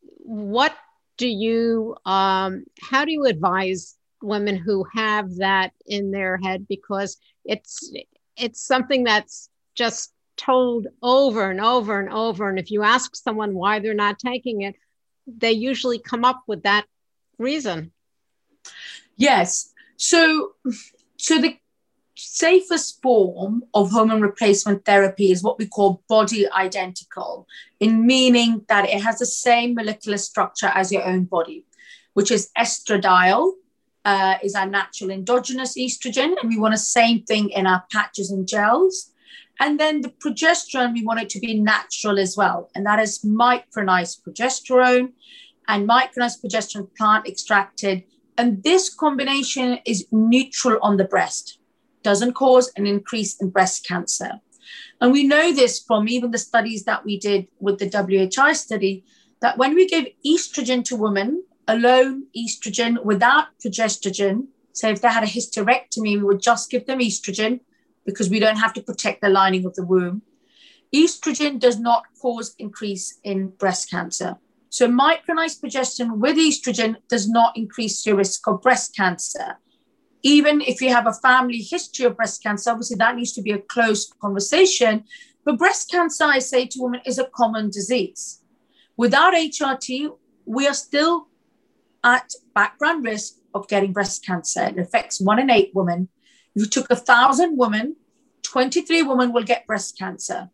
What 0.00 0.74
do 1.18 1.28
you, 1.28 1.94
um, 2.06 2.64
how 2.80 3.04
do 3.04 3.12
you 3.12 3.26
advise 3.26 3.97
women 4.22 4.56
who 4.56 4.84
have 4.94 5.36
that 5.36 5.72
in 5.86 6.10
their 6.10 6.36
head? 6.36 6.66
Because 6.68 7.16
it's, 7.44 7.92
it's 8.36 8.60
something 8.60 9.04
that's 9.04 9.48
just 9.74 10.12
told 10.36 10.86
over 11.02 11.50
and 11.50 11.60
over 11.60 11.98
and 11.98 12.12
over. 12.12 12.48
And 12.48 12.58
if 12.58 12.70
you 12.70 12.82
ask 12.82 13.16
someone 13.16 13.54
why 13.54 13.80
they're 13.80 13.94
not 13.94 14.18
taking 14.18 14.62
it, 14.62 14.76
they 15.26 15.52
usually 15.52 15.98
come 15.98 16.24
up 16.24 16.42
with 16.46 16.62
that 16.62 16.86
reason. 17.38 17.92
Yes. 19.16 19.72
So, 19.96 20.52
so 21.16 21.40
the 21.40 21.58
safest 22.14 23.02
form 23.02 23.64
of 23.74 23.90
hormone 23.90 24.20
replacement 24.20 24.84
therapy 24.84 25.30
is 25.30 25.42
what 25.42 25.58
we 25.58 25.66
call 25.66 26.02
body 26.08 26.50
identical, 26.50 27.46
in 27.78 28.06
meaning 28.06 28.64
that 28.68 28.88
it 28.88 29.02
has 29.02 29.18
the 29.18 29.26
same 29.26 29.74
molecular 29.74 30.18
structure 30.18 30.70
as 30.74 30.90
your 30.90 31.04
own 31.04 31.24
body, 31.24 31.64
which 32.14 32.30
is 32.30 32.50
estradiol, 32.58 33.52
uh, 34.08 34.38
is 34.42 34.54
our 34.54 34.64
natural 34.64 35.10
endogenous 35.10 35.76
estrogen, 35.76 36.34
and 36.40 36.48
we 36.48 36.58
want 36.58 36.72
the 36.72 36.78
same 36.78 37.22
thing 37.24 37.50
in 37.50 37.66
our 37.66 37.84
patches 37.92 38.30
and 38.30 38.48
gels. 38.48 39.12
And 39.60 39.78
then 39.78 40.00
the 40.00 40.08
progesterone, 40.08 40.94
we 40.94 41.04
want 41.04 41.20
it 41.20 41.28
to 41.30 41.40
be 41.40 41.60
natural 41.60 42.18
as 42.18 42.34
well. 42.34 42.70
And 42.74 42.86
that 42.86 43.00
is 43.00 43.18
micronized 43.18 44.22
progesterone 44.24 45.12
and 45.66 45.86
micronized 45.86 46.42
progesterone 46.42 46.88
plant 46.96 47.28
extracted. 47.28 48.04
And 48.38 48.62
this 48.62 48.88
combination 48.94 49.78
is 49.84 50.06
neutral 50.10 50.78
on 50.80 50.96
the 50.96 51.04
breast, 51.04 51.58
doesn't 52.02 52.32
cause 52.32 52.72
an 52.76 52.86
increase 52.86 53.36
in 53.42 53.50
breast 53.50 53.86
cancer. 53.86 54.40
And 55.02 55.12
we 55.12 55.24
know 55.24 55.52
this 55.52 55.80
from 55.80 56.08
even 56.08 56.30
the 56.30 56.38
studies 56.38 56.84
that 56.84 57.04
we 57.04 57.18
did 57.18 57.48
with 57.60 57.78
the 57.78 57.90
WHI 57.90 58.54
study 58.54 59.04
that 59.42 59.58
when 59.58 59.74
we 59.74 59.86
give 59.86 60.06
estrogen 60.24 60.82
to 60.84 60.96
women, 60.96 61.42
alone 61.68 62.24
estrogen 62.36 63.04
without 63.04 63.46
progesterone, 63.64 64.48
so 64.72 64.88
if 64.88 65.00
they 65.00 65.08
had 65.08 65.22
a 65.22 65.26
hysterectomy, 65.26 66.16
we 66.16 66.22
would 66.22 66.42
just 66.42 66.70
give 66.70 66.86
them 66.86 67.00
estrogen 67.00 67.60
because 68.06 68.30
we 68.30 68.40
don't 68.40 68.56
have 68.56 68.72
to 68.72 68.82
protect 68.82 69.20
the 69.20 69.28
lining 69.28 69.66
of 69.66 69.74
the 69.74 69.84
womb. 69.84 70.22
Estrogen 70.94 71.58
does 71.58 71.78
not 71.78 72.04
cause 72.20 72.54
increase 72.58 73.18
in 73.22 73.48
breast 73.48 73.90
cancer. 73.90 74.36
So 74.70 74.88
micronized 74.88 75.60
progesterone 75.60 76.18
with 76.18 76.36
estrogen 76.36 76.96
does 77.08 77.28
not 77.28 77.56
increase 77.56 78.04
your 78.06 78.16
risk 78.16 78.46
of 78.46 78.62
breast 78.62 78.96
cancer. 78.96 79.58
Even 80.22 80.60
if 80.62 80.80
you 80.80 80.90
have 80.90 81.06
a 81.06 81.12
family 81.12 81.58
history 81.58 82.06
of 82.06 82.16
breast 82.16 82.42
cancer, 82.42 82.70
obviously 82.70 82.96
that 82.96 83.16
needs 83.16 83.32
to 83.32 83.42
be 83.42 83.52
a 83.52 83.58
close 83.58 84.10
conversation. 84.20 85.04
But 85.44 85.58
breast 85.58 85.90
cancer, 85.90 86.24
I 86.24 86.38
say 86.38 86.66
to 86.66 86.82
women, 86.82 87.00
is 87.06 87.18
a 87.18 87.28
common 87.34 87.70
disease. 87.70 88.42
Without 88.96 89.34
HRT, 89.34 90.10
we 90.44 90.66
are 90.66 90.74
still 90.74 91.27
at 92.04 92.32
background 92.54 93.04
risk 93.04 93.34
of 93.54 93.68
getting 93.68 93.92
breast 93.92 94.24
cancer. 94.24 94.64
It 94.64 94.78
affects 94.78 95.20
one 95.20 95.38
in 95.38 95.50
eight 95.50 95.72
women 95.74 96.08
If 96.54 96.62
you 96.62 96.68
took 96.68 96.90
a 96.90 96.96
thousand 96.96 97.56
women, 97.56 97.96
23 98.42 99.02
women 99.02 99.32
will 99.32 99.42
get 99.42 99.66
breast 99.66 99.98
cancer. 99.98 100.50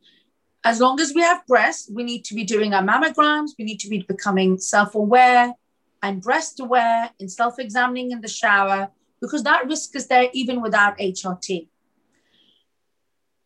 As 0.65 0.81
long 0.81 0.99
as 1.01 1.13
we 1.15 1.21
have 1.21 1.47
breasts, 1.47 1.91
we 1.93 2.03
need 2.03 2.25
to 2.25 2.35
be 2.35 2.45
doing 2.45 2.73
our 2.73 2.83
mammograms, 2.83 3.51
we 3.59 3.65
need 3.65 3.81
to 3.81 3.89
be 3.89 4.05
becoming 4.07 4.59
self 4.59 4.95
aware 4.95 5.55
and 6.03 6.23
breast 6.23 6.61
aware 6.61 7.11
and 7.21 7.31
self 7.31 7.59
examining 7.59 8.11
in 8.11 8.21
the 8.21 8.29
shower 8.29 8.89
because 9.21 9.43
that 9.43 9.67
risk 9.67 9.95
is 9.97 10.07
there 10.07 10.29
even 10.33 10.61
without 10.61 10.99
HRT. 10.99 11.69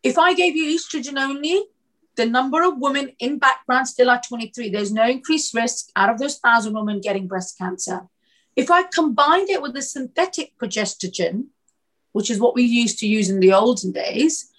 If 0.03 0.17
I 0.17 0.33
gave 0.33 0.55
you 0.55 0.77
estrogen 0.77 1.17
only, 1.19 1.63
the 2.19 2.25
number 2.25 2.61
of 2.63 2.79
women 2.79 3.13
in 3.19 3.39
background 3.39 3.87
still 3.87 4.09
are 4.09 4.19
23. 4.19 4.69
There's 4.69 4.91
no 4.91 5.07
increased 5.07 5.53
risk 5.53 5.89
out 5.95 6.09
of 6.09 6.19
those 6.19 6.37
thousand 6.37 6.73
women 6.73 6.99
getting 6.99 7.27
breast 7.27 7.57
cancer. 7.57 8.01
If 8.57 8.69
I 8.69 8.83
combined 8.83 9.49
it 9.49 9.61
with 9.61 9.73
the 9.73 9.81
synthetic 9.81 10.51
progesterone, 10.61 11.45
which 12.11 12.29
is 12.29 12.37
what 12.37 12.55
we 12.55 12.63
used 12.63 12.99
to 12.99 13.07
use 13.07 13.29
in 13.29 13.39
the 13.39 13.53
olden 13.53 13.93
days, 13.93 14.51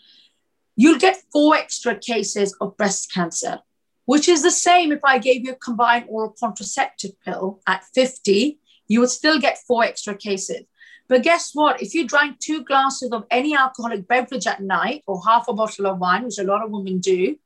you'll 0.75 0.99
get 0.99 1.23
four 1.31 1.55
extra 1.55 1.95
cases 1.95 2.57
of 2.63 2.79
breast 2.79 3.13
cancer, 3.13 3.59
which 4.07 4.27
is 4.27 4.43
the 4.43 4.51
same 4.51 4.91
if 4.91 5.05
I 5.05 5.19
gave 5.19 5.45
you 5.45 5.53
a 5.53 5.57
combined 5.57 6.07
oral 6.09 6.35
contraceptive 6.41 7.21
pill 7.23 7.61
at 7.67 7.85
50, 7.95 8.59
you 8.89 9.01
would 9.01 9.11
still 9.11 9.39
get 9.39 9.59
four 9.59 9.85
extra 9.85 10.15
cases. 10.15 10.63
But 11.09 11.25
guess 11.25 11.51
what? 11.53 11.83
If 11.83 11.93
you 11.93 12.07
drank 12.07 12.39
two 12.39 12.65
glasses 12.65 13.13
of 13.13 13.27
any 13.31 13.55
alcoholic 13.55 14.09
beverage 14.09 14.47
at 14.47 14.63
night 14.63 15.03
or 15.07 15.21
half 15.23 15.47
a 15.47 15.53
bottle 15.53 15.89
of 15.89 15.99
wine, 15.99 16.25
which 16.25 16.39
a 16.39 16.45
lot 16.45 16.65
of 16.65 16.71
women 16.71 17.01
do, 17.01 17.37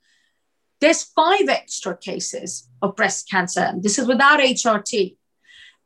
there's 0.84 1.02
five 1.02 1.48
extra 1.48 1.96
cases 1.96 2.68
of 2.82 2.94
breast 2.94 3.30
cancer. 3.30 3.72
This 3.78 3.98
is 3.98 4.06
without 4.06 4.38
HRT. 4.38 5.16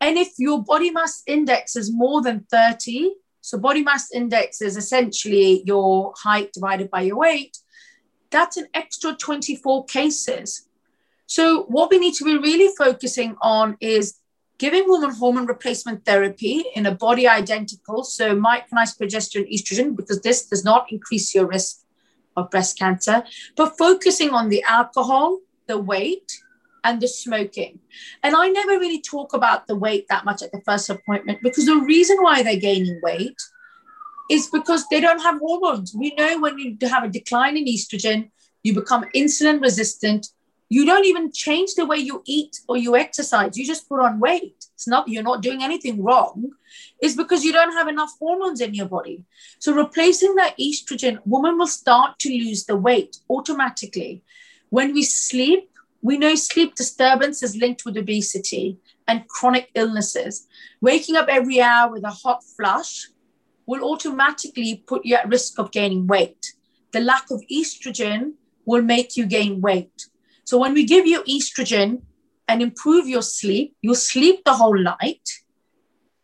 And 0.01 0.19
if 0.19 0.31
your 0.39 0.65
body 0.65 0.91
mass 0.91 1.23
index 1.25 1.77
is 1.77 1.93
more 1.93 2.21
than 2.21 2.47
30, 2.51 3.13
so 3.41 3.59
body 3.59 3.85
mass 3.85 4.11
index 4.13 4.61
is 4.61 4.77
essentially 4.77 5.63
your 5.65 6.15
height 6.25 6.53
divided 6.53 6.91
by 6.91 7.03
your 7.03 7.19
weight. 7.19 7.59
That's 8.31 8.57
an 8.57 8.67
extra 8.75 9.15
24 9.15 9.85
cases. 9.85 10.69
So 11.27 11.63
what 11.67 11.91
we 11.91 11.99
need 12.01 12.15
to 12.15 12.25
be 12.25 12.37
really 12.37 12.75
focusing 12.77 13.37
on 13.41 13.77
is 13.81 14.19
giving 14.59 14.83
women 14.89 15.11
hormone 15.11 15.47
replacement 15.47 16.05
therapy 16.07 16.65
in 16.75 16.87
a 16.87 16.95
body 16.95 17.29
identical, 17.29 18.03
so 18.03 18.35
micronized 18.35 18.99
progesterone 18.99 19.53
estrogen, 19.53 19.95
because 19.95 20.21
this 20.23 20.47
does 20.49 20.65
not 20.65 20.91
increase 20.91 21.37
your 21.37 21.47
risk 21.47 21.85
of 22.39 22.51
breast 22.51 22.79
cancer, 22.79 23.25
but 23.57 23.77
focusing 23.79 24.31
on 24.31 24.49
the 24.49 24.63
alcohol, 24.63 25.39
the 25.67 25.79
weight, 25.79 26.33
and 26.85 27.01
the 27.01 27.09
smoking. 27.09 27.81
And 28.23 28.35
I 28.35 28.49
never 28.49 28.79
really 28.79 29.03
talk 29.03 29.35
about 29.35 29.67
the 29.67 29.77
weight 29.77 30.07
that 30.09 30.25
much 30.25 30.43
at 30.43 30.53
the 30.53 30.63
first 30.65 30.89
appointment 30.89 31.41
because 31.43 31.67
the 31.67 31.77
reason 31.77 32.17
why 32.21 32.43
they're 32.43 32.57
gaining 32.57 33.01
weight 33.03 33.37
is 34.31 34.49
because 34.49 34.87
they 34.91 35.01
don't 35.01 35.21
have 35.21 35.39
hormones. 35.39 35.95
We 35.95 36.15
know 36.15 36.39
when 36.39 36.59
you 36.59 36.77
have 36.89 37.05
a 37.05 37.09
decline 37.09 37.57
in 37.57 37.65
estrogen, 37.65 38.31
you 38.63 38.75
become 38.75 39.05
insulin 39.15 39.61
resistant. 39.61 40.29
You 40.69 40.85
don't 40.85 41.07
even 41.07 41.33
change 41.33 41.75
the 41.75 41.87
way 41.87 41.97
you 41.97 42.23
eat 42.27 42.61
or 42.69 42.77
you 42.77 42.95
exercise. 42.95 43.57
You 43.57 43.67
just 43.67 43.89
put 43.89 44.01
on 44.01 44.21
weight. 44.21 44.67
It's 44.75 44.87
not, 44.87 45.09
you're 45.09 45.23
not 45.23 45.43
doing 45.43 45.63
anything 45.63 46.03
wrong. 46.03 46.51
It's 47.01 47.17
because 47.17 47.43
you 47.43 47.53
don't 47.53 47.73
have 47.73 47.89
enough 47.89 48.13
hormones 48.19 48.61
in 48.61 48.75
your 48.75 48.87
body. 48.87 49.25
So 49.59 49.73
replacing 49.73 50.35
that 50.35 50.59
estrogen, 50.59 51.21
woman 51.25 51.57
will 51.57 51.67
start 51.67 52.19
to 52.21 52.29
lose 52.29 52.67
the 52.67 52.77
weight 52.77 53.17
automatically. 53.31 54.23
When 54.69 54.93
we 54.93 55.05
sleep, 55.05 55.71
we 56.03 56.19
know 56.19 56.35
sleep 56.35 56.75
disturbance 56.75 57.43
is 57.43 57.57
linked 57.57 57.85
with 57.85 57.97
obesity 57.97 58.79
and 59.07 59.27
chronic 59.27 59.71
illnesses. 59.75 60.47
Waking 60.83 61.17
up 61.17 61.29
every 61.29 61.61
hour 61.63 61.91
with 61.91 62.05
a 62.05 62.11
hot 62.11 62.45
flush 62.45 63.09
will 63.67 63.83
automatically 63.83 64.83
put 64.87 65.05
you 65.05 65.17
at 65.17 65.29
risk 65.29 65.59
of 65.59 65.73
gaining 65.73 66.07
weight. 66.07 66.55
The 66.93 67.01
lack 67.01 67.31
of 67.31 67.43
estrogen 67.51 68.35
will 68.67 68.83
make 68.83 69.17
you 69.17 69.25
gain 69.25 69.61
weight. 69.63 70.08
So 70.49 70.57
when 70.57 70.73
we 70.73 70.85
give 70.87 71.07
you 71.07 71.23
estrogen 71.25 72.01
and 72.49 72.63
improve 72.63 73.07
your 73.07 73.21
sleep, 73.21 73.77
you'll 73.83 73.95
sleep 74.13 74.45
the 74.47 74.55
whole 74.55 74.79
night 74.79 75.29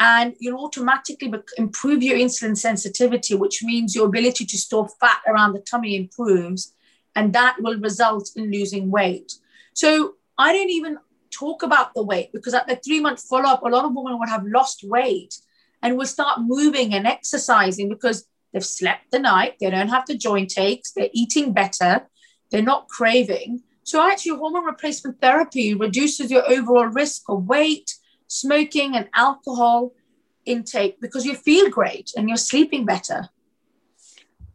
and 0.01 0.35
you'll 0.41 0.65
automatically 0.65 1.31
improve 1.59 2.03
your 2.03 2.17
insulin 2.17 2.57
sensitivity, 2.57 3.35
which 3.35 3.63
means 3.63 3.95
your 3.95 4.07
ability 4.07 4.47
to 4.47 4.57
store 4.57 4.89
fat 4.99 5.21
around 5.27 5.53
the 5.53 5.59
tummy 5.59 5.95
improves 5.95 6.73
and 7.15 7.35
that 7.35 7.57
will 7.61 7.79
result 7.81 8.31
in 8.35 8.51
losing 8.51 8.91
weight. 8.91 9.31
So 9.75 10.15
I 10.39 10.55
didn't 10.55 10.71
even 10.71 10.97
talk 11.31 11.63
about 11.63 11.93
the 11.93 12.03
weight 12.03 12.33
because 12.33 12.55
at 12.55 12.67
the 12.67 12.77
three 12.77 13.01
month 13.01 13.21
follow 13.21 13.51
up, 13.51 13.63
a 13.63 13.69
lot 13.69 13.85
of 13.85 13.93
women 13.95 14.19
would 14.19 14.31
have 14.31 14.47
lost 14.47 14.85
weight 14.85 15.35
and 15.83 15.99
will 15.99 16.07
start 16.07 16.41
moving 16.41 16.95
and 16.95 17.07
exercising 17.07 17.91
because 17.91 18.27
they've 18.55 18.65
slept 18.65 19.11
the 19.11 19.19
night, 19.19 19.57
they 19.61 19.69
don't 19.69 19.89
have 19.89 20.07
the 20.07 20.17
joint 20.17 20.55
aches, 20.57 20.93
they're 20.93 21.11
eating 21.13 21.53
better, 21.53 22.09
they're 22.51 22.63
not 22.63 22.89
craving. 22.89 23.63
So 23.85 24.03
actually, 24.03 24.37
hormone 24.37 24.65
replacement 24.65 25.21
therapy 25.21 25.75
reduces 25.75 26.31
your 26.31 26.51
overall 26.51 26.87
risk 26.87 27.23
of 27.29 27.45
weight, 27.45 27.95
smoking, 28.27 28.97
and 28.97 29.09
alcohol 29.15 29.93
intake 30.47 31.01
because 31.01 31.25
you 31.25 31.35
feel 31.35 31.69
great 31.71 32.13
and 32.17 32.29
you're 32.29 32.37
sleeping 32.37 32.85
better. 32.85 33.29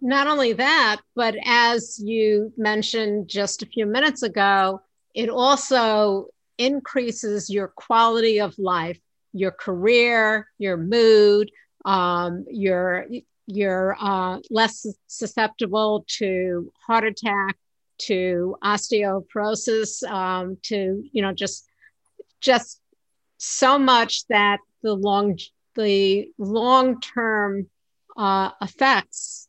Not 0.02 0.28
only 0.28 0.54
that, 0.54 1.02
but 1.16 1.36
as 1.46 2.00
you 2.04 2.54
mentioned 2.58 3.28
just 3.28 3.62
a 3.62 3.66
few 3.68 3.86
minutes 3.86 4.24
ago, 4.24 4.82
it 5.14 5.30
also 5.30 6.28
increases 6.58 7.50
your 7.50 7.68
quality 7.68 8.40
of 8.40 8.58
life, 8.58 9.00
your 9.34 9.52
career, 9.52 10.48
your 10.58 10.78
mood, 10.78 11.52
um, 11.86 12.46
your 12.50 13.06
you're 13.46 13.96
uh, 14.00 14.38
less 14.52 14.86
susceptible 15.08 16.06
to 16.08 16.72
heart 16.86 17.04
attack, 17.04 17.58
to 18.00 18.56
osteoporosis, 18.64 20.04
um, 20.10 20.58
to 20.64 21.04
you 21.12 21.22
know 21.22 21.34
just 21.34 21.66
just 22.42 22.82
so 23.38 23.80
much 23.80 24.28
that 24.28 24.60
the 24.84 24.94
long 24.94 25.38
the 25.76 26.30
long 26.38 27.00
term 27.02 27.68
uh, 28.18 28.52
effects 28.62 29.48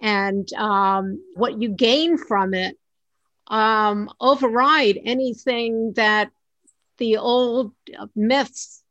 and 0.00 0.52
um, 0.54 1.22
what 1.34 1.60
you 1.60 1.68
gain 1.68 2.18
from 2.18 2.54
it 2.54 2.76
um, 3.48 4.10
override 4.20 4.98
anything 5.04 5.92
that 5.94 6.30
the 6.98 7.18
old 7.18 7.72
myths 8.14 8.82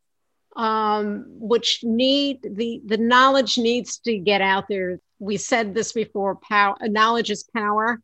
um, 0.56 1.26
which 1.28 1.84
need 1.84 2.40
the 2.44 2.82
the 2.86 2.98
knowledge 2.98 3.58
needs 3.58 3.98
to 4.00 4.18
get 4.18 4.42
out 4.42 4.68
there. 4.70 5.00
We 5.20 5.38
said 5.38 5.74
this 5.74 5.92
before 5.92 6.36
power 6.36 6.76
knowledge 6.82 7.30
is 7.30 7.44
power 7.44 8.02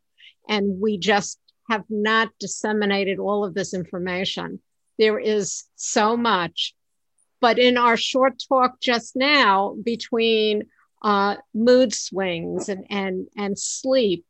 and 0.51 0.79
we 0.79 0.99
just 0.99 1.39
have 1.71 1.83
not 1.89 2.29
disseminated 2.39 3.17
all 3.17 3.43
of 3.43 3.55
this 3.55 3.73
information 3.73 4.59
there 4.99 5.17
is 5.17 5.63
so 5.75 6.15
much 6.15 6.75
but 7.39 7.57
in 7.57 7.77
our 7.77 7.97
short 7.97 8.41
talk 8.47 8.79
just 8.79 9.15
now 9.15 9.75
between 9.83 10.63
uh, 11.01 11.35
mood 11.53 11.93
swings 11.93 12.69
and, 12.69 12.85
and, 12.89 13.27
and 13.35 13.57
sleep 13.57 14.23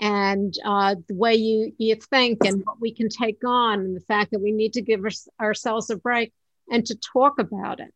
and 0.00 0.54
uh, 0.64 0.94
the 1.08 1.14
way 1.14 1.34
you, 1.34 1.72
you 1.78 1.96
think 1.96 2.44
and 2.44 2.64
what 2.64 2.80
we 2.80 2.92
can 2.92 3.08
take 3.08 3.42
on 3.44 3.80
and 3.80 3.96
the 3.96 4.00
fact 4.00 4.30
that 4.30 4.40
we 4.40 4.52
need 4.52 4.74
to 4.74 4.82
give 4.82 5.00
ourselves 5.40 5.90
a 5.90 5.96
break 5.96 6.32
and 6.70 6.86
to 6.86 6.94
talk 6.94 7.38
about 7.38 7.80
it. 7.80 7.92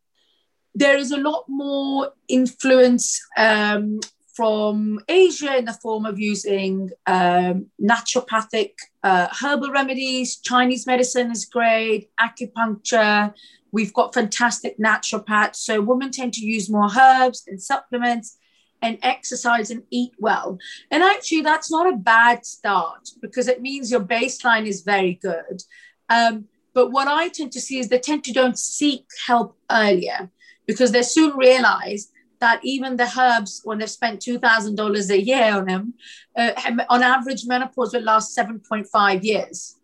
There 0.74 0.96
is 0.96 1.12
a 1.12 1.18
lot 1.18 1.44
more 1.48 2.12
influence 2.28 3.20
um, 3.36 4.00
from 4.34 4.98
Asia 5.08 5.56
in 5.56 5.66
the 5.66 5.74
form 5.74 6.06
of 6.06 6.18
using 6.18 6.90
um, 7.06 7.66
naturopathic 7.80 8.72
uh, 9.02 9.28
herbal 9.40 9.70
remedies. 9.70 10.36
Chinese 10.36 10.86
medicine 10.86 11.30
is 11.30 11.44
great, 11.44 12.10
acupuncture. 12.18 13.34
We've 13.72 13.92
got 13.92 14.14
fantastic 14.14 14.78
naturopaths. 14.78 15.56
So 15.56 15.80
women 15.80 16.10
tend 16.10 16.34
to 16.34 16.44
use 16.44 16.70
more 16.70 16.88
herbs 16.98 17.44
and 17.46 17.60
supplements 17.60 18.38
and 18.80 18.98
exercise 19.02 19.70
and 19.70 19.84
eat 19.90 20.12
well. 20.18 20.58
And 20.90 21.02
actually, 21.02 21.42
that's 21.42 21.70
not 21.70 21.92
a 21.92 21.96
bad 21.96 22.44
start 22.44 23.10
because 23.20 23.48
it 23.48 23.62
means 23.62 23.90
your 23.90 24.00
baseline 24.00 24.66
is 24.66 24.82
very 24.82 25.14
good. 25.14 25.62
Um, 26.08 26.46
but 26.74 26.90
what 26.90 27.06
I 27.06 27.28
tend 27.28 27.52
to 27.52 27.60
see 27.60 27.78
is 27.78 27.88
they 27.88 27.98
tend 27.98 28.24
to 28.24 28.32
don't 28.32 28.58
seek 28.58 29.06
help 29.26 29.56
earlier 29.70 30.30
because 30.66 30.92
they 30.92 31.02
soon 31.02 31.36
realize 31.36 32.11
that 32.42 32.58
even 32.64 32.96
the 32.96 33.08
herbs, 33.16 33.60
when 33.62 33.78
they've 33.78 33.88
spent 33.88 34.20
$2,000 34.20 35.10
a 35.10 35.22
year 35.22 35.56
on 35.56 35.66
them, 35.66 35.94
uh, 36.36 36.50
on 36.90 37.00
average, 37.00 37.46
menopause 37.46 37.94
will 37.94 38.02
last 38.02 38.36
7.5 38.36 39.22
years. 39.22 39.76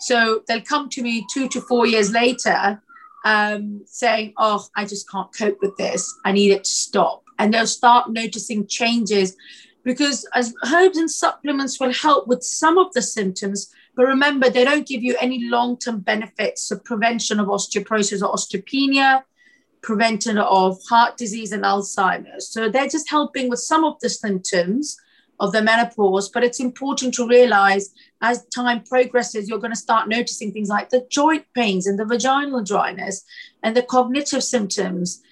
So 0.00 0.42
they'll 0.48 0.62
come 0.62 0.88
to 0.88 1.02
me 1.02 1.26
two 1.30 1.48
to 1.48 1.60
four 1.60 1.84
years 1.86 2.10
later 2.10 2.80
um, 3.26 3.82
saying, 3.84 4.32
Oh, 4.38 4.64
I 4.74 4.86
just 4.86 5.10
can't 5.10 5.30
cope 5.36 5.58
with 5.60 5.76
this. 5.76 6.02
I 6.24 6.32
need 6.32 6.52
it 6.52 6.64
to 6.64 6.70
stop. 6.70 7.24
And 7.38 7.52
they'll 7.52 7.66
start 7.66 8.10
noticing 8.10 8.66
changes 8.66 9.36
because 9.84 10.26
as 10.34 10.54
herbs 10.72 10.96
and 10.96 11.10
supplements 11.10 11.78
will 11.78 11.92
help 11.92 12.26
with 12.26 12.42
some 12.42 12.78
of 12.78 12.92
the 12.94 13.02
symptoms, 13.02 13.70
but 13.96 14.06
remember, 14.06 14.48
they 14.48 14.64
don't 14.64 14.86
give 14.86 15.02
you 15.02 15.14
any 15.20 15.44
long 15.44 15.76
term 15.76 16.00
benefits 16.00 16.70
of 16.70 16.84
prevention 16.84 17.38
of 17.38 17.48
osteoporosis 17.48 18.22
or 18.22 18.32
osteopenia, 18.34 19.24
prevention 19.82 20.38
of 20.38 20.78
heart 20.88 21.16
disease 21.16 21.52
and 21.52 21.64
Alzheimer's. 21.64 22.48
So 22.48 22.68
they're 22.68 22.88
just 22.88 23.10
helping 23.10 23.48
with 23.48 23.60
some 23.60 23.84
of 23.84 23.98
the 24.00 24.08
symptoms 24.08 24.96
of 25.40 25.52
the 25.52 25.62
menopause. 25.62 26.28
But 26.28 26.44
it's 26.44 26.60
important 26.60 27.14
to 27.14 27.26
realize 27.26 27.90
as 28.20 28.46
time 28.46 28.82
progresses, 28.82 29.48
you're 29.48 29.58
going 29.58 29.72
to 29.72 29.78
start 29.78 30.08
noticing 30.08 30.52
things 30.52 30.68
like 30.68 30.90
the 30.90 31.06
joint 31.10 31.44
pains 31.54 31.86
and 31.86 31.98
the 31.98 32.04
vaginal 32.04 32.62
dryness 32.62 33.24
and 33.62 33.76
the 33.76 33.82
cognitive 33.82 34.42
symptoms. 34.42 35.22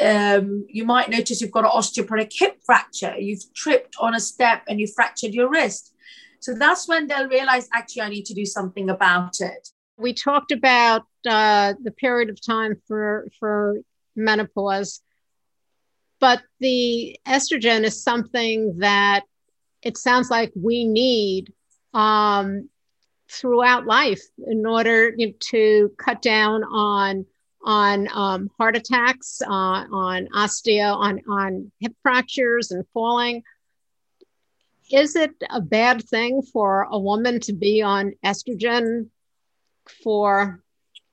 Um, 0.00 0.66
you 0.68 0.84
might 0.84 1.08
notice 1.08 1.40
you've 1.40 1.50
got 1.50 1.64
an 1.64 1.70
osteoporotic 1.70 2.32
hip 2.32 2.58
fracture, 2.64 3.16
you've 3.18 3.42
tripped 3.54 3.96
on 3.98 4.14
a 4.14 4.20
step 4.20 4.62
and 4.68 4.78
you 4.78 4.86
fractured 4.86 5.32
your 5.32 5.48
wrist. 5.48 5.94
So 6.40 6.54
that's 6.54 6.86
when 6.86 7.06
they'll 7.06 7.28
realize, 7.28 7.68
actually, 7.72 8.02
I 8.02 8.10
need 8.10 8.26
to 8.26 8.34
do 8.34 8.44
something 8.44 8.90
about 8.90 9.40
it. 9.40 9.68
We 9.96 10.12
talked 10.12 10.52
about 10.52 11.04
uh, 11.26 11.74
the 11.82 11.90
period 11.90 12.28
of 12.28 12.44
time 12.44 12.76
for, 12.86 13.26
for 13.40 13.80
menopause, 14.16 15.02
but 16.20 16.42
the 16.60 17.18
estrogen 17.26 17.84
is 17.84 18.02
something 18.02 18.78
that 18.78 19.24
it 19.82 19.96
sounds 19.96 20.30
like 20.30 20.52
we 20.54 20.84
need 20.84 21.52
um, 21.94 22.68
throughout 23.30 23.86
life 23.86 24.22
in 24.46 24.66
order 24.66 25.12
you 25.16 25.28
know, 25.28 25.32
to 25.40 25.92
cut 25.98 26.22
down 26.22 26.64
on 26.64 27.26
on 27.64 28.06
um, 28.12 28.48
heart 28.56 28.76
attacks, 28.76 29.42
uh, 29.42 29.50
on 29.50 30.28
osteo, 30.34 30.94
on 30.94 31.20
on 31.28 31.72
hip 31.80 31.94
fractures 32.02 32.70
and 32.70 32.84
falling. 32.94 33.42
Is 34.92 35.16
it 35.16 35.32
a 35.50 35.60
bad 35.60 36.04
thing 36.04 36.42
for 36.42 36.86
a 36.88 36.98
woman 36.98 37.40
to 37.40 37.52
be 37.52 37.82
on 37.82 38.12
estrogen 38.24 39.10
for 40.04 40.62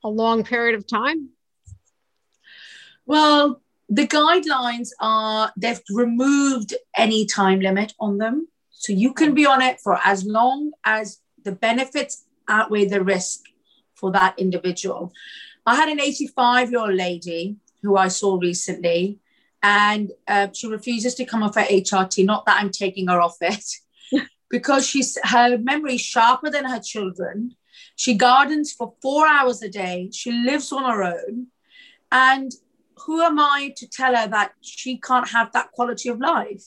a 0.04 0.08
long 0.08 0.44
period 0.44 0.76
of 0.76 0.86
time? 0.86 1.30
Well, 3.06 3.60
the 3.88 4.06
guidelines 4.06 4.88
are 5.00 5.52
they've 5.56 5.80
removed 5.90 6.74
any 6.96 7.26
time 7.26 7.60
limit 7.60 7.92
on 8.00 8.18
them. 8.18 8.48
So 8.70 8.92
you 8.92 9.12
can 9.12 9.34
be 9.34 9.46
on 9.46 9.62
it 9.62 9.80
for 9.80 9.98
as 10.04 10.24
long 10.24 10.72
as 10.84 11.20
the 11.44 11.52
benefits 11.52 12.24
outweigh 12.48 12.86
the 12.86 13.02
risk 13.02 13.40
for 13.94 14.10
that 14.12 14.38
individual. 14.38 15.12
I 15.66 15.76
had 15.76 15.88
an 15.88 16.00
85 16.00 16.70
year 16.70 16.80
old 16.80 16.94
lady 16.94 17.56
who 17.82 17.96
I 17.96 18.08
saw 18.08 18.38
recently, 18.38 19.18
and 19.62 20.10
uh, 20.28 20.48
she 20.52 20.66
refuses 20.66 21.14
to 21.14 21.24
come 21.24 21.42
off 21.42 21.54
her 21.54 21.62
HRT. 21.62 22.24
Not 22.24 22.46
that 22.46 22.60
I'm 22.60 22.70
taking 22.70 23.08
her 23.08 23.20
off 23.20 23.36
it, 23.40 23.64
because 24.50 24.86
she's 24.86 25.16
her 25.24 25.56
memory 25.58 25.94
is 25.94 26.00
sharper 26.00 26.50
than 26.50 26.64
her 26.64 26.80
children. 26.80 27.54
She 27.96 28.14
gardens 28.14 28.72
for 28.72 28.94
four 29.00 29.26
hours 29.26 29.62
a 29.62 29.68
day. 29.68 30.10
She 30.12 30.32
lives 30.32 30.72
on 30.72 30.84
her 30.84 31.02
own, 31.02 31.46
and 32.12 32.52
who 32.98 33.20
am 33.20 33.38
I 33.38 33.72
to 33.76 33.88
tell 33.88 34.14
her 34.14 34.26
that 34.28 34.52
she 34.60 34.98
can't 34.98 35.28
have 35.28 35.52
that 35.52 35.72
quality 35.72 36.08
of 36.08 36.20
life? 36.20 36.64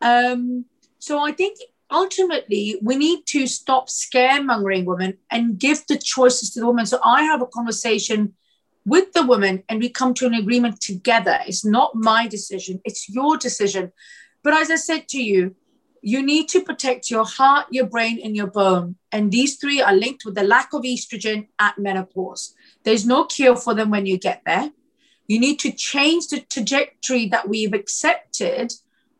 Um, 0.00 0.66
so 0.98 1.24
I 1.24 1.32
think 1.32 1.58
ultimately 1.90 2.78
we 2.82 2.96
need 2.96 3.26
to 3.26 3.46
stop 3.46 3.88
scaremongering 3.88 4.84
women 4.84 5.18
and 5.30 5.58
give 5.58 5.86
the 5.86 5.98
choices 5.98 6.50
to 6.50 6.60
the 6.60 6.66
women. 6.66 6.86
So 6.86 6.98
I 7.04 7.22
have 7.22 7.42
a 7.42 7.46
conversation 7.46 8.34
with 8.84 9.12
the 9.12 9.24
woman 9.24 9.62
and 9.68 9.78
we 9.78 9.88
come 9.88 10.14
to 10.14 10.26
an 10.26 10.34
agreement 10.34 10.80
together. 10.80 11.38
It's 11.46 11.64
not 11.64 11.94
my 11.94 12.26
decision, 12.26 12.80
it's 12.84 13.08
your 13.08 13.36
decision. 13.36 13.92
But 14.42 14.54
as 14.54 14.70
I 14.70 14.76
said 14.76 15.08
to 15.08 15.22
you, 15.22 15.54
you 16.04 16.20
need 16.20 16.48
to 16.48 16.62
protect 16.62 17.10
your 17.10 17.24
heart, 17.24 17.66
your 17.70 17.86
brain, 17.86 18.20
and 18.24 18.34
your 18.34 18.48
bone. 18.48 18.96
And 19.12 19.30
these 19.30 19.56
three 19.56 19.80
are 19.80 19.94
linked 19.94 20.24
with 20.24 20.34
the 20.34 20.42
lack 20.42 20.72
of 20.72 20.82
estrogen 20.82 21.46
at 21.60 21.78
menopause. 21.78 22.54
There's 22.82 23.06
no 23.06 23.24
cure 23.24 23.54
for 23.54 23.72
them 23.72 23.90
when 23.90 24.06
you 24.06 24.18
get 24.18 24.42
there. 24.44 24.70
You 25.32 25.40
need 25.40 25.60
to 25.60 25.72
change 25.72 26.26
the 26.26 26.40
trajectory 26.40 27.26
that 27.28 27.48
we've 27.48 27.72
accepted. 27.72 28.74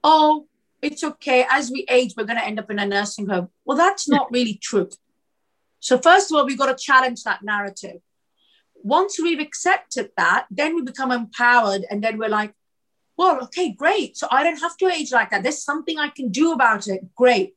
Oh, 0.05 0.47
it's 0.83 1.03
okay. 1.03 1.47
As 1.51 1.71
we 1.71 1.87
age, 1.89 2.13
we're 2.15 2.27
going 2.27 2.39
to 2.39 2.45
end 2.45 2.59
up 2.59 2.71
in 2.71 2.79
a 2.79 2.85
nursing 2.85 3.29
home. 3.29 3.49
Well, 3.65 3.79
that's 3.79 4.11
not 4.11 4.31
really 4.31 4.61
true. 4.63 4.91
So, 5.81 5.97
first 5.97 6.31
of 6.31 6.37
all, 6.37 6.45
we've 6.45 6.59
got 6.59 6.67
to 6.67 6.85
challenge 6.85 7.23
that 7.23 7.43
narrative. 7.43 8.03
Once 8.75 9.19
we've 9.19 9.41
accepted 9.41 10.11
that, 10.19 10.45
then 10.51 10.75
we 10.77 10.83
become 10.83 11.11
empowered. 11.11 11.87
And 11.89 12.05
then 12.05 12.19
we're 12.19 12.29
like, 12.29 12.53
well, 13.17 13.43
okay, 13.45 13.73
great. 13.73 14.19
So 14.19 14.29
I 14.31 14.45
don't 14.45 14.61
have 14.61 14.77
to 14.77 14.89
age 14.89 15.13
like 15.13 15.31
that. 15.31 15.43
There's 15.43 15.65
something 15.65 15.99
I 15.99 16.11
can 16.11 16.29
do 16.29 16.53
about 16.53 16.89
it. 16.89 17.15
Great. 17.15 17.55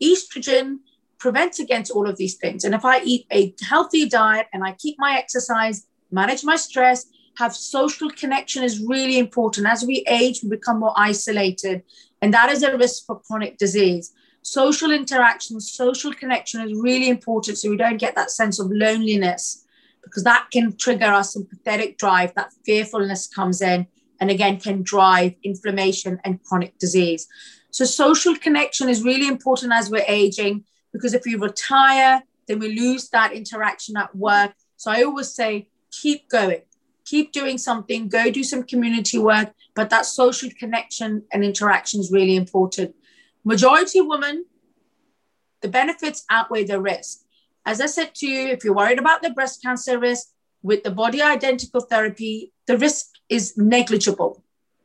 Estrogen 0.00 0.76
prevents 1.18 1.58
against 1.58 1.90
all 1.90 2.08
of 2.08 2.16
these 2.18 2.36
things. 2.36 2.62
And 2.62 2.72
if 2.72 2.84
I 2.84 3.00
eat 3.02 3.26
a 3.32 3.52
healthy 3.68 4.08
diet 4.08 4.46
and 4.52 4.62
I 4.62 4.74
keep 4.78 4.94
my 4.96 5.16
exercise, 5.18 5.88
manage 6.12 6.44
my 6.44 6.54
stress, 6.54 7.06
have 7.38 7.54
social 7.54 8.10
connection 8.10 8.62
is 8.62 8.80
really 8.80 9.18
important. 9.18 9.66
As 9.66 9.84
we 9.84 10.04
age, 10.08 10.42
we 10.42 10.48
become 10.48 10.80
more 10.80 10.94
isolated, 10.96 11.82
and 12.22 12.32
that 12.32 12.50
is 12.50 12.62
a 12.62 12.76
risk 12.76 13.06
for 13.06 13.20
chronic 13.20 13.58
disease. 13.58 14.12
Social 14.42 14.90
interaction, 14.90 15.60
social 15.60 16.12
connection 16.12 16.60
is 16.60 16.78
really 16.78 17.08
important 17.08 17.58
so 17.58 17.68
we 17.68 17.76
don't 17.76 17.98
get 17.98 18.14
that 18.14 18.30
sense 18.30 18.60
of 18.60 18.70
loneliness 18.70 19.64
because 20.02 20.22
that 20.22 20.46
can 20.52 20.76
trigger 20.76 21.06
our 21.06 21.24
sympathetic 21.24 21.98
drive, 21.98 22.32
that 22.34 22.52
fearfulness 22.64 23.26
comes 23.26 23.60
in, 23.60 23.86
and 24.20 24.30
again 24.30 24.58
can 24.58 24.82
drive 24.82 25.34
inflammation 25.42 26.18
and 26.24 26.42
chronic 26.44 26.78
disease. 26.78 27.26
So, 27.70 27.84
social 27.84 28.36
connection 28.36 28.88
is 28.88 29.02
really 29.02 29.28
important 29.28 29.72
as 29.72 29.90
we're 29.90 30.04
aging 30.08 30.64
because 30.92 31.12
if 31.12 31.24
we 31.26 31.34
retire, 31.34 32.22
then 32.48 32.58
we 32.58 32.74
lose 32.74 33.10
that 33.10 33.32
interaction 33.32 33.96
at 33.96 34.14
work. 34.16 34.54
So, 34.76 34.90
I 34.90 35.02
always 35.02 35.34
say, 35.34 35.68
keep 35.90 36.28
going, 36.30 36.62
keep 37.06 37.32
doing 37.32 37.56
something, 37.56 38.08
go 38.08 38.30
do 38.30 38.44
some 38.44 38.62
community 38.62 39.18
work, 39.18 39.54
but 39.74 39.88
that 39.90 40.04
social 40.04 40.50
connection 40.58 41.22
and 41.32 41.44
interaction 41.44 42.00
is 42.00 42.12
really 42.12 42.36
important. 42.36 42.94
Majority 43.44 44.00
women, 44.00 44.44
the 45.62 45.68
benefits 45.68 46.24
outweigh 46.28 46.64
the 46.64 46.80
risk. 46.80 47.20
As 47.64 47.80
I 47.80 47.86
said 47.86 48.14
to 48.16 48.26
you, 48.26 48.48
if 48.48 48.64
you're 48.64 48.74
worried 48.74 48.98
about 48.98 49.22
the 49.22 49.30
breast 49.30 49.62
cancer 49.62 49.98
risk 49.98 50.28
with 50.62 50.82
the 50.82 50.90
body 50.90 51.22
identical 51.22 51.80
therapy, 51.80 52.52
the 52.66 52.76
risk 52.76 53.06
is 53.28 53.56
negligible, 53.56 54.42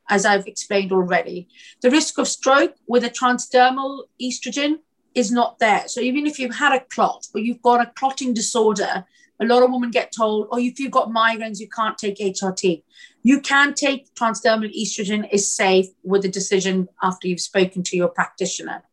as 0.10 0.26
I've 0.26 0.48
explained 0.48 0.92
already. 0.92 1.48
The 1.82 1.92
risk 1.92 2.18
of 2.18 2.28
stroke 2.28 2.76
with 2.88 3.04
a 3.04 3.10
transdermal 3.10 4.04
estrogen 4.22 4.80
is 5.14 5.32
not 5.32 5.60
there. 5.60 5.88
So 5.88 6.00
even 6.02 6.26
if 6.26 6.40
you've 6.40 6.56
had 6.56 6.74
a 6.74 6.86
clot 6.94 7.28
or 7.34 7.42
you've 7.42 7.62
got 7.62 7.82
a 7.82 7.92
clotting 7.96 8.34
disorder, 8.34 9.06
a 9.42 9.46
lot 9.46 9.64
of 9.64 9.72
women 9.72 9.90
get 9.90 10.12
told, 10.16 10.48
oh, 10.52 10.60
if 10.60 10.80
you've 10.80 10.92
got 10.92 11.10
migraines, 11.10 11.60
you 11.60 11.68
can't 11.68 11.98
take 11.98 12.18
HRT. 12.18 12.84
You 13.24 13.42
can 13.42 13.74
take 13.74 14.14
transdermal 14.14 14.72
estrogen 14.80 15.28
is 15.32 15.50
safe 15.56 15.88
with 16.04 16.24
a 16.26 16.30
decision 16.30 16.88
after 17.02 17.28
you've 17.28 17.42
spoken 17.42 17.82
to 17.84 17.98
your 17.98 18.08
practitioner. 18.08 18.84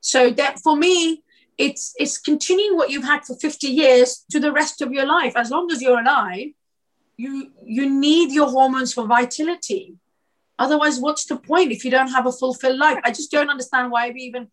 So 0.00 0.30
that 0.30 0.60
for 0.60 0.76
me, 0.76 1.22
it's 1.58 1.94
it's 1.98 2.18
continuing 2.18 2.76
what 2.76 2.90
you've 2.90 3.04
had 3.04 3.24
for 3.24 3.36
50 3.36 3.68
years 3.68 4.24
to 4.30 4.40
the 4.40 4.52
rest 4.52 4.80
of 4.80 4.92
your 4.92 5.06
life. 5.06 5.34
As 5.36 5.50
long 5.50 5.70
as 5.70 5.80
you're 5.80 6.00
alive, 6.00 6.48
you 7.16 7.52
you 7.62 7.88
need 7.88 8.32
your 8.32 8.50
hormones 8.50 8.92
for 8.92 9.06
vitality. 9.06 9.96
Otherwise, 10.58 10.98
what's 10.98 11.26
the 11.26 11.36
point 11.36 11.72
if 11.72 11.84
you 11.84 11.90
don't 11.90 12.08
have 12.08 12.26
a 12.26 12.32
fulfilled 12.32 12.78
life? 12.78 12.98
I 13.04 13.10
just 13.10 13.30
don't 13.30 13.50
understand 13.50 13.90
why 13.90 14.10
we 14.10 14.20
even 14.22 14.48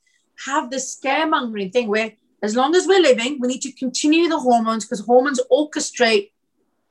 have 0.46 0.70
this 0.70 1.00
scaremongering 1.00 1.72
thing 1.72 1.88
where 1.88 2.14
as 2.42 2.56
long 2.56 2.76
as 2.76 2.88
we're 2.88 3.02
living, 3.02 3.38
we 3.39 3.48
need 3.48 3.62
to 3.62 3.72
continue 3.74 4.28
the 4.28 4.39
hormones 4.39 4.86
because 4.86 5.06
hormones 5.06 5.39
orchestrate 5.52 6.32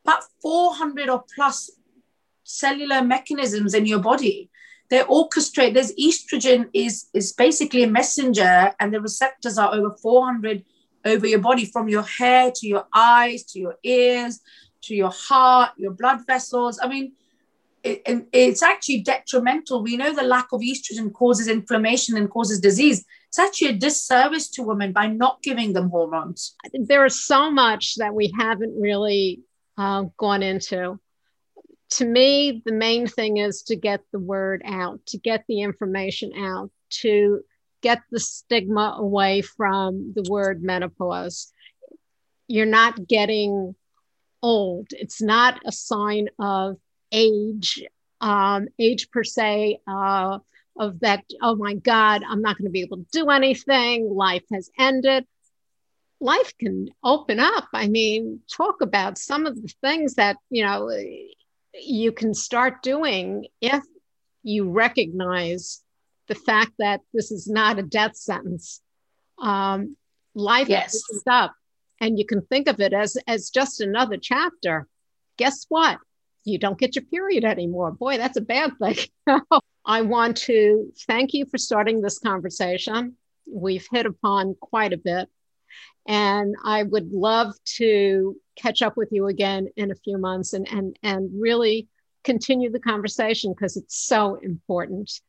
about 0.05 0.23
400 0.41 1.09
or 1.09 1.25
plus 1.35 1.71
cellular 2.45 3.03
mechanisms 3.03 3.75
in 3.75 3.87
your 3.87 3.99
body. 3.99 4.51
They 4.91 5.01
orchestrate. 5.01 5.75
There's 5.75 5.95
estrogen 5.95 6.69
is 6.73 7.09
is 7.15 7.33
basically 7.33 7.85
a 7.85 7.89
messenger, 7.89 8.73
and 8.81 8.93
the 8.93 9.01
receptors 9.01 9.57
are 9.59 9.73
over 9.73 9.95
400 10.03 10.65
over 11.05 11.27
your 11.27 11.39
body, 11.39 11.65
from 11.65 11.89
your 11.89 12.03
hair 12.03 12.53
to 12.55 12.67
your 12.67 12.87
eyes 12.93 13.45
to 13.45 13.59
your 13.59 13.77
ears 13.83 14.41
to 14.83 14.95
your 14.95 15.11
heart, 15.11 15.73
your 15.77 15.93
blood 15.93 16.27
vessels. 16.27 16.79
I 16.83 16.89
mean, 16.89 17.13
it, 17.83 18.03
it's 18.33 18.63
actually 18.63 19.01
detrimental. 19.01 19.83
We 19.83 19.97
know 19.97 20.15
the 20.15 20.23
lack 20.23 20.49
of 20.53 20.61
estrogen 20.61 21.13
causes 21.13 21.49
inflammation 21.49 22.17
and 22.17 22.31
causes 22.31 22.61
disease 22.61 23.05
it's 23.31 23.39
actually 23.39 23.69
a 23.69 23.75
disservice 23.75 24.49
to 24.49 24.65
women 24.65 24.93
by 24.93 25.07
not 25.07 25.41
giving 25.41 25.73
them 25.73 25.89
hormones. 25.89 26.57
There 26.73 27.07
is 27.07 27.25
so 27.25 27.49
much 27.49 27.95
that 27.99 28.13
we 28.13 28.35
haven't 28.37 28.75
really 28.77 29.43
uh, 29.79 30.07
gone 30.17 30.43
into. 30.43 30.99
To 31.91 32.05
me, 32.05 32.61
the 32.67 32.73
main 32.73 33.07
thing 33.07 33.37
is 33.37 33.63
to 33.69 33.77
get 33.77 34.01
the 34.11 34.19
word 34.19 34.63
out, 34.65 35.07
to 35.07 35.19
get 35.19 35.45
the 35.47 35.63
information 35.63 36.33
out, 36.37 36.73
to 37.03 37.43
get 37.83 38.01
the 38.11 38.19
stigma 38.19 38.97
away 38.99 39.43
from 39.43 40.13
the 40.13 40.29
word 40.29 40.65
menopause. 40.65 41.53
You're 42.49 42.67
not 42.67 43.07
getting 43.07 43.77
old, 44.43 44.89
it's 44.91 45.23
not 45.23 45.61
a 45.65 45.71
sign 45.71 46.31
of 46.41 46.79
age, 47.13 47.81
um, 48.21 48.67
age 48.81 49.09
per 49.13 49.23
se. 49.23 49.79
Uh, 49.87 50.41
of 50.81 50.99
that, 51.01 51.23
oh 51.43 51.55
my 51.55 51.75
God, 51.75 52.23
I'm 52.27 52.41
not 52.41 52.57
going 52.57 52.65
to 52.65 52.73
be 52.73 52.81
able 52.81 52.97
to 52.97 53.07
do 53.13 53.29
anything. 53.29 54.09
Life 54.13 54.45
has 54.51 54.71
ended. 54.79 55.27
Life 56.21 56.57
can 56.59 56.89
open 57.05 57.39
up. 57.39 57.69
I 57.75 57.87
mean, 57.87 58.41
talk 58.51 58.81
about 58.81 59.19
some 59.19 59.47
of 59.47 59.61
the 59.61 59.73
things 59.83 60.15
that, 60.15 60.37
you 60.49 60.65
know, 60.65 60.91
you 61.75 62.13
can 62.13 62.33
start 62.33 62.83
doing 62.83 63.47
if 63.61 63.85
you 64.43 64.71
recognize 64.71 65.83
the 66.29 66.35
fact 66.35 66.73
that 66.79 67.03
this 67.13 67.31
is 67.31 67.47
not 67.47 67.79
a 67.79 67.83
death 67.83 68.17
sentence. 68.17 68.81
Um, 69.39 69.97
life 70.35 70.69
yes. 70.69 70.97
opens 70.97 71.23
up 71.27 71.55
and 72.01 72.19
you 72.19 72.25
can 72.25 72.41
think 72.41 72.69
of 72.69 72.81
it 72.81 72.95
as, 72.95 73.19
as 73.27 73.51
just 73.51 73.83
another 73.83 74.17
chapter. 74.17 74.87
Guess 75.37 75.67
what? 75.69 75.99
You 76.45 76.59
don't 76.59 76.79
get 76.79 76.97
your 76.97 77.05
period 77.05 77.45
anymore. 77.45 77.93
Boy, 77.93 78.17
that's 78.17 78.37
a 78.37 78.43
bad 78.43 78.73
thing. 78.79 78.97
I 79.85 80.03
want 80.03 80.37
to 80.39 80.93
thank 81.07 81.35
you 81.35 81.47
for 81.47 81.59
starting 81.59 82.01
this 82.01 82.19
conversation. 82.19 83.17
We've 83.47 83.87
hit 83.91 84.07
upon 84.07 84.57
quite 84.61 84.93
a 84.93 84.99
bit. 84.99 85.29
And 86.07 86.55
I 86.65 86.83
would 86.83 87.13
love 87.13 87.55
to 87.77 88.37
catch 88.57 88.83
up 88.83 88.97
with 88.97 89.11
you 89.13 89.27
again 89.27 89.69
in 89.77 89.91
a 89.91 89.97
few 89.97 90.19
months 90.19 90.53
and, 90.53 90.67
and, 90.71 90.97
and 91.03 91.31
really 91.41 91.89
continue 92.25 92.71
the 92.71 92.81
conversation 92.81 93.53
because 93.53 93.77
it's 93.77 93.97
so 93.97 94.37
important. 94.37 95.21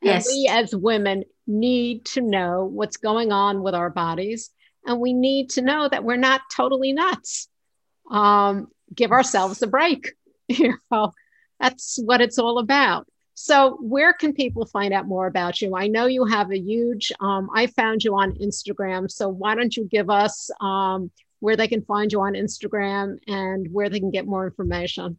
Yes. 0.00 0.26
And 0.26 0.34
we 0.34 0.48
as 0.48 0.74
women 0.74 1.24
need 1.46 2.04
to 2.06 2.20
know 2.20 2.64
what's 2.64 2.96
going 2.96 3.32
on 3.32 3.62
with 3.62 3.74
our 3.74 3.90
bodies. 3.90 4.50
And 4.86 5.00
we 5.00 5.12
need 5.12 5.50
to 5.50 5.62
know 5.62 5.88
that 5.88 6.04
we're 6.04 6.16
not 6.16 6.42
totally 6.54 6.92
nuts. 6.92 7.48
Um, 8.10 8.68
give 8.92 9.12
ourselves 9.12 9.62
a 9.62 9.66
break. 9.66 10.12
You 10.46 10.76
know, 10.90 11.14
that's 11.58 11.98
what 12.04 12.20
it's 12.20 12.38
all 12.38 12.58
about. 12.58 13.06
So, 13.32 13.78
where 13.80 14.12
can 14.12 14.32
people 14.32 14.64
find 14.64 14.94
out 14.94 15.06
more 15.06 15.26
about 15.26 15.60
you? 15.60 15.74
I 15.74 15.88
know 15.88 16.06
you 16.06 16.24
have 16.26 16.52
a 16.52 16.58
huge, 16.58 17.12
um, 17.20 17.48
I 17.54 17.66
found 17.66 18.04
you 18.04 18.14
on 18.14 18.34
Instagram. 18.34 19.10
So, 19.10 19.28
why 19.28 19.54
don't 19.54 19.76
you 19.76 19.84
give 19.90 20.08
us 20.08 20.50
um, 20.60 21.10
where 21.40 21.56
they 21.56 21.66
can 21.66 21.82
find 21.82 22.12
you 22.12 22.20
on 22.20 22.34
Instagram 22.34 23.16
and 23.26 23.68
where 23.72 23.88
they 23.88 23.98
can 23.98 24.12
get 24.12 24.26
more 24.26 24.46
information? 24.46 25.18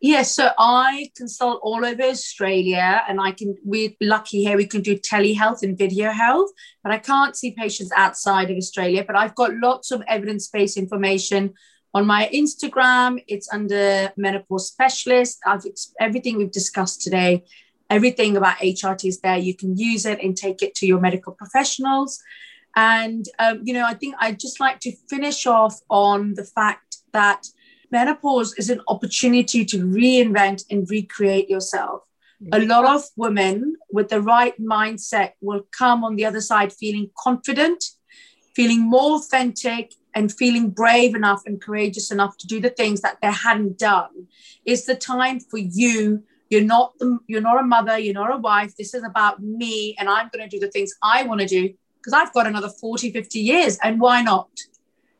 Yes, 0.00 0.34
so 0.34 0.50
I 0.58 1.10
consult 1.16 1.60
all 1.62 1.84
over 1.84 2.02
Australia, 2.02 3.02
and 3.06 3.20
I 3.20 3.30
can. 3.30 3.56
We're 3.62 3.92
lucky 4.00 4.42
here; 4.42 4.56
we 4.56 4.66
can 4.66 4.80
do 4.80 4.96
telehealth 4.96 5.62
and 5.62 5.78
video 5.78 6.10
health, 6.10 6.50
but 6.82 6.92
I 6.92 6.98
can't 6.98 7.36
see 7.36 7.52
patients 7.52 7.92
outside 7.94 8.50
of 8.50 8.56
Australia. 8.56 9.04
But 9.06 9.16
I've 9.16 9.36
got 9.36 9.54
lots 9.54 9.92
of 9.92 10.02
evidence-based 10.08 10.76
information 10.76 11.54
on 11.94 12.06
my 12.06 12.30
Instagram, 12.32 13.22
it's 13.28 13.52
under 13.52 14.12
menopause 14.16 14.68
specialist. 14.68 15.38
I've 15.44 15.62
everything 16.00 16.38
we've 16.38 16.50
discussed 16.50 17.02
today, 17.02 17.44
everything 17.90 18.36
about 18.36 18.56
HRT 18.58 19.04
is 19.08 19.20
there. 19.20 19.36
You 19.36 19.54
can 19.54 19.76
use 19.76 20.06
it 20.06 20.18
and 20.22 20.36
take 20.36 20.62
it 20.62 20.74
to 20.76 20.86
your 20.86 21.00
medical 21.00 21.32
professionals. 21.32 22.20
And 22.74 23.26
um, 23.38 23.60
you 23.64 23.74
know, 23.74 23.84
I 23.84 23.94
think 23.94 24.14
I'd 24.18 24.40
just 24.40 24.58
like 24.58 24.80
to 24.80 24.92
finish 25.10 25.46
off 25.46 25.78
on 25.90 26.34
the 26.34 26.44
fact 26.44 26.96
that 27.12 27.46
menopause 27.90 28.54
is 28.54 28.70
an 28.70 28.80
opportunity 28.88 29.64
to 29.66 29.78
reinvent 29.78 30.64
and 30.70 30.88
recreate 30.88 31.50
yourself. 31.50 32.02
A 32.50 32.58
lot 32.58 32.84
of 32.84 33.04
women 33.16 33.76
with 33.92 34.08
the 34.08 34.20
right 34.20 34.60
mindset 34.60 35.32
will 35.40 35.62
come 35.70 36.02
on 36.02 36.16
the 36.16 36.24
other 36.24 36.40
side 36.40 36.72
feeling 36.72 37.08
confident, 37.16 37.84
feeling 38.56 38.80
more 38.80 39.16
authentic, 39.16 39.92
and 40.14 40.32
feeling 40.32 40.70
brave 40.70 41.14
enough 41.14 41.42
and 41.46 41.60
courageous 41.60 42.10
enough 42.10 42.36
to 42.38 42.46
do 42.46 42.60
the 42.60 42.70
things 42.70 43.00
that 43.00 43.18
they 43.22 43.30
hadn't 43.30 43.78
done 43.78 44.26
is 44.64 44.84
the 44.84 44.94
time 44.94 45.40
for 45.40 45.58
you. 45.58 46.22
You're 46.50 46.62
not 46.62 46.98
the, 46.98 47.18
you're 47.26 47.40
not 47.40 47.60
a 47.60 47.66
mother 47.66 47.98
you're 47.98 48.14
not 48.14 48.34
a 48.34 48.38
wife. 48.38 48.76
This 48.76 48.94
is 48.94 49.04
about 49.04 49.42
me 49.42 49.96
and 49.98 50.08
i'm 50.08 50.28
going 50.32 50.48
to 50.48 50.54
do 50.54 50.60
the 50.60 50.70
things 50.70 50.92
i 51.02 51.22
want 51.22 51.40
to 51.40 51.46
do 51.46 51.72
because 51.96 52.12
i've 52.12 52.32
got 52.34 52.46
another 52.46 52.68
40 52.68 53.10
50 53.10 53.38
years 53.38 53.78
and 53.82 54.00
why 54.00 54.22
not? 54.22 54.50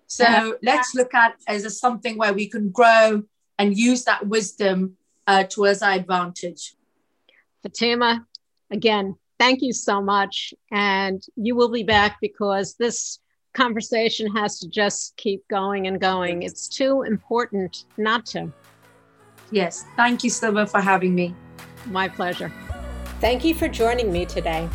So 0.07 0.25
yeah. 0.25 0.51
let's 0.63 0.95
look 0.95 1.15
at 1.15 1.37
as 1.49 1.65
a 1.65 1.71
something 1.71 2.19
where 2.19 2.35
we 2.35 2.49
can 2.49 2.71
grow 2.71 3.23
and 3.59 3.77
use 3.77 4.05
that 4.05 4.27
wisdom 4.27 4.97
uh, 5.27 5.45
towards 5.45 5.81
our 5.81 5.93
advantage. 5.93 6.75
Fatima 7.63 8.27
again 8.71 9.17
thank 9.39 9.61
you 9.63 9.73
so 9.73 10.01
much 10.01 10.55
and 10.71 11.25
you 11.35 11.57
will 11.57 11.71
be 11.71 11.83
back 11.83 12.19
because 12.21 12.75
this 12.75 13.19
conversation 13.53 14.35
has 14.35 14.59
to 14.61 14.69
just 14.69 15.17
keep 15.17 15.47
going 15.49 15.87
and 15.87 16.01
going. 16.01 16.43
It's 16.43 16.69
too 16.69 17.03
important 17.03 17.85
not 17.97 18.27
to. 18.27 18.53
Yes. 19.51 19.85
Thank 19.97 20.25
you, 20.25 20.31
Sylvia, 20.31 20.67
for 20.67 20.81
having 20.81 21.15
me. 21.15 21.35
My 21.87 22.09
pleasure. 22.09 22.53
Thank 23.21 23.45
you 23.45 23.55
for 23.55 23.69
joining 23.69 24.11
me 24.11 24.25
today. 24.25 24.69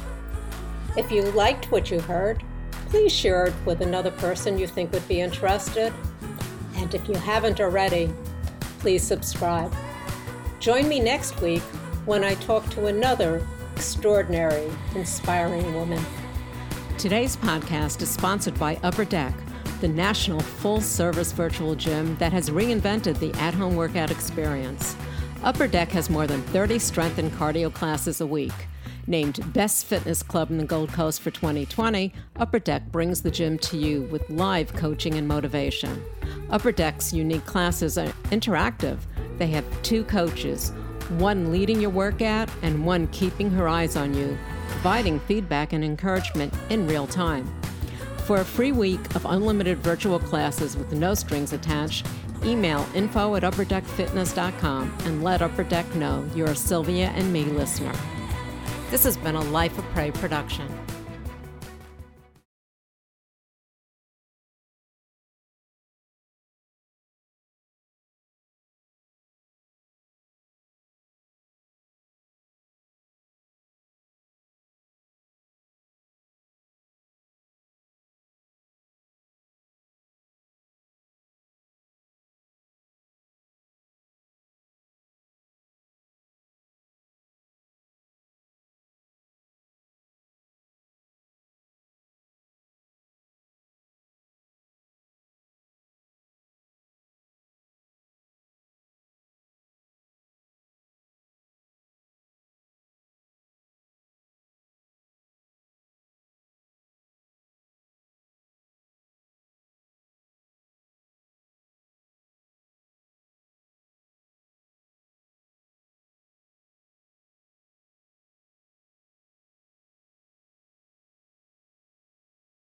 If 0.96 1.12
you 1.12 1.24
liked 1.32 1.72
what 1.72 1.92
you 1.92 2.00
heard, 2.00 2.44
please 2.90 3.12
share 3.12 3.48
it 3.48 3.54
with 3.66 3.82
another 3.82 4.12
person 4.12 4.58
you 4.58 4.68
think 4.68 4.92
would 4.92 5.08
be 5.08 5.22
interested. 5.22 5.94
And 6.76 6.94
if 6.94 7.08
you 7.10 7.16
haven't 7.16 7.60
already, 7.60 8.10
please 8.80 9.04
subscribe. 9.04 9.74
Join 10.60 10.88
me 10.88 11.00
next 11.00 11.42
week 11.42 11.62
when 12.06 12.24
I 12.24 12.36
talk 12.36 12.68
to 12.72 12.86
another 12.86 13.46
extraordinary, 13.76 14.72
inspiring 14.96 15.74
woman. 15.74 16.04
Today's 16.98 17.38
podcast 17.38 18.02
is 18.02 18.10
sponsored 18.10 18.58
by 18.58 18.80
Upper 18.82 19.06
Deck, 19.06 19.36
the 19.82 19.88
national 19.88 20.40
full 20.40 20.82
service 20.82 21.32
virtual 21.32 21.76
gym 21.76 22.16
that 22.16 22.34
has 22.34 22.50
reinvented 22.50 23.20
the 23.20 23.32
at 23.40 23.54
home 23.54 23.76
workout 23.76 24.10
experience. 24.10 24.96
Upper 25.44 25.68
Deck 25.68 25.90
has 25.90 26.10
more 26.10 26.26
than 26.26 26.42
30 26.42 26.80
strength 26.80 27.20
and 27.20 27.32
cardio 27.34 27.72
classes 27.72 28.20
a 28.20 28.26
week. 28.26 28.52
Named 29.06 29.54
Best 29.54 29.86
Fitness 29.86 30.24
Club 30.24 30.50
in 30.50 30.58
the 30.58 30.66
Gold 30.66 30.92
Coast 30.92 31.22
for 31.22 31.30
2020, 31.30 32.12
Upper 32.38 32.58
Deck 32.58 32.92
brings 32.92 33.22
the 33.22 33.30
gym 33.30 33.60
to 33.60 33.78
you 33.78 34.02
with 34.04 34.28
live 34.32 34.74
coaching 34.74 35.14
and 35.14 35.28
motivation. 35.28 36.04
Upper 36.50 36.72
Deck's 36.72 37.14
unique 37.14 37.46
classes 37.46 38.00
are 38.00 38.12
interactive. 38.32 38.98
They 39.38 39.48
have 39.48 39.64
two 39.84 40.04
coaches, 40.06 40.72
one 41.20 41.52
leading 41.52 41.80
your 41.80 41.92
workout 41.92 42.50
and 42.64 42.84
one 42.84 43.06
keeping 43.10 43.52
her 43.52 43.68
eyes 43.68 43.96
on 43.96 44.16
you, 44.16 44.36
providing 44.78 45.20
feedback 45.22 45.74
and 45.74 45.84
encouragement 45.84 46.54
in 46.70 46.86
real 46.86 47.08
time. 47.08 47.52
For 48.28 48.42
a 48.42 48.46
free 48.46 48.72
week 48.72 49.16
of 49.16 49.26
unlimited 49.26 49.80
virtual 49.80 50.20
classes 50.20 50.78
with 50.78 50.94
no 50.94 51.16
strings 51.16 51.52
attached, 51.52 52.06
email 52.46 52.86
info 52.94 53.34
at 53.34 53.42
upperdeckfitness.com 53.42 54.96
and 55.06 55.24
let 55.24 55.42
Upper 55.42 55.64
Deck 55.64 55.96
know 55.96 56.24
you're 56.36 56.52
a 56.52 56.56
Sylvia 56.56 57.08
and 57.16 57.34
me 57.34 57.46
listener. 57.46 57.94
This 58.92 59.04
has 59.04 59.18
been 59.18 59.34
a 59.34 59.42
Life 59.46 59.80
of 59.80 59.84
Prey 59.86 60.12
production. 60.12 60.68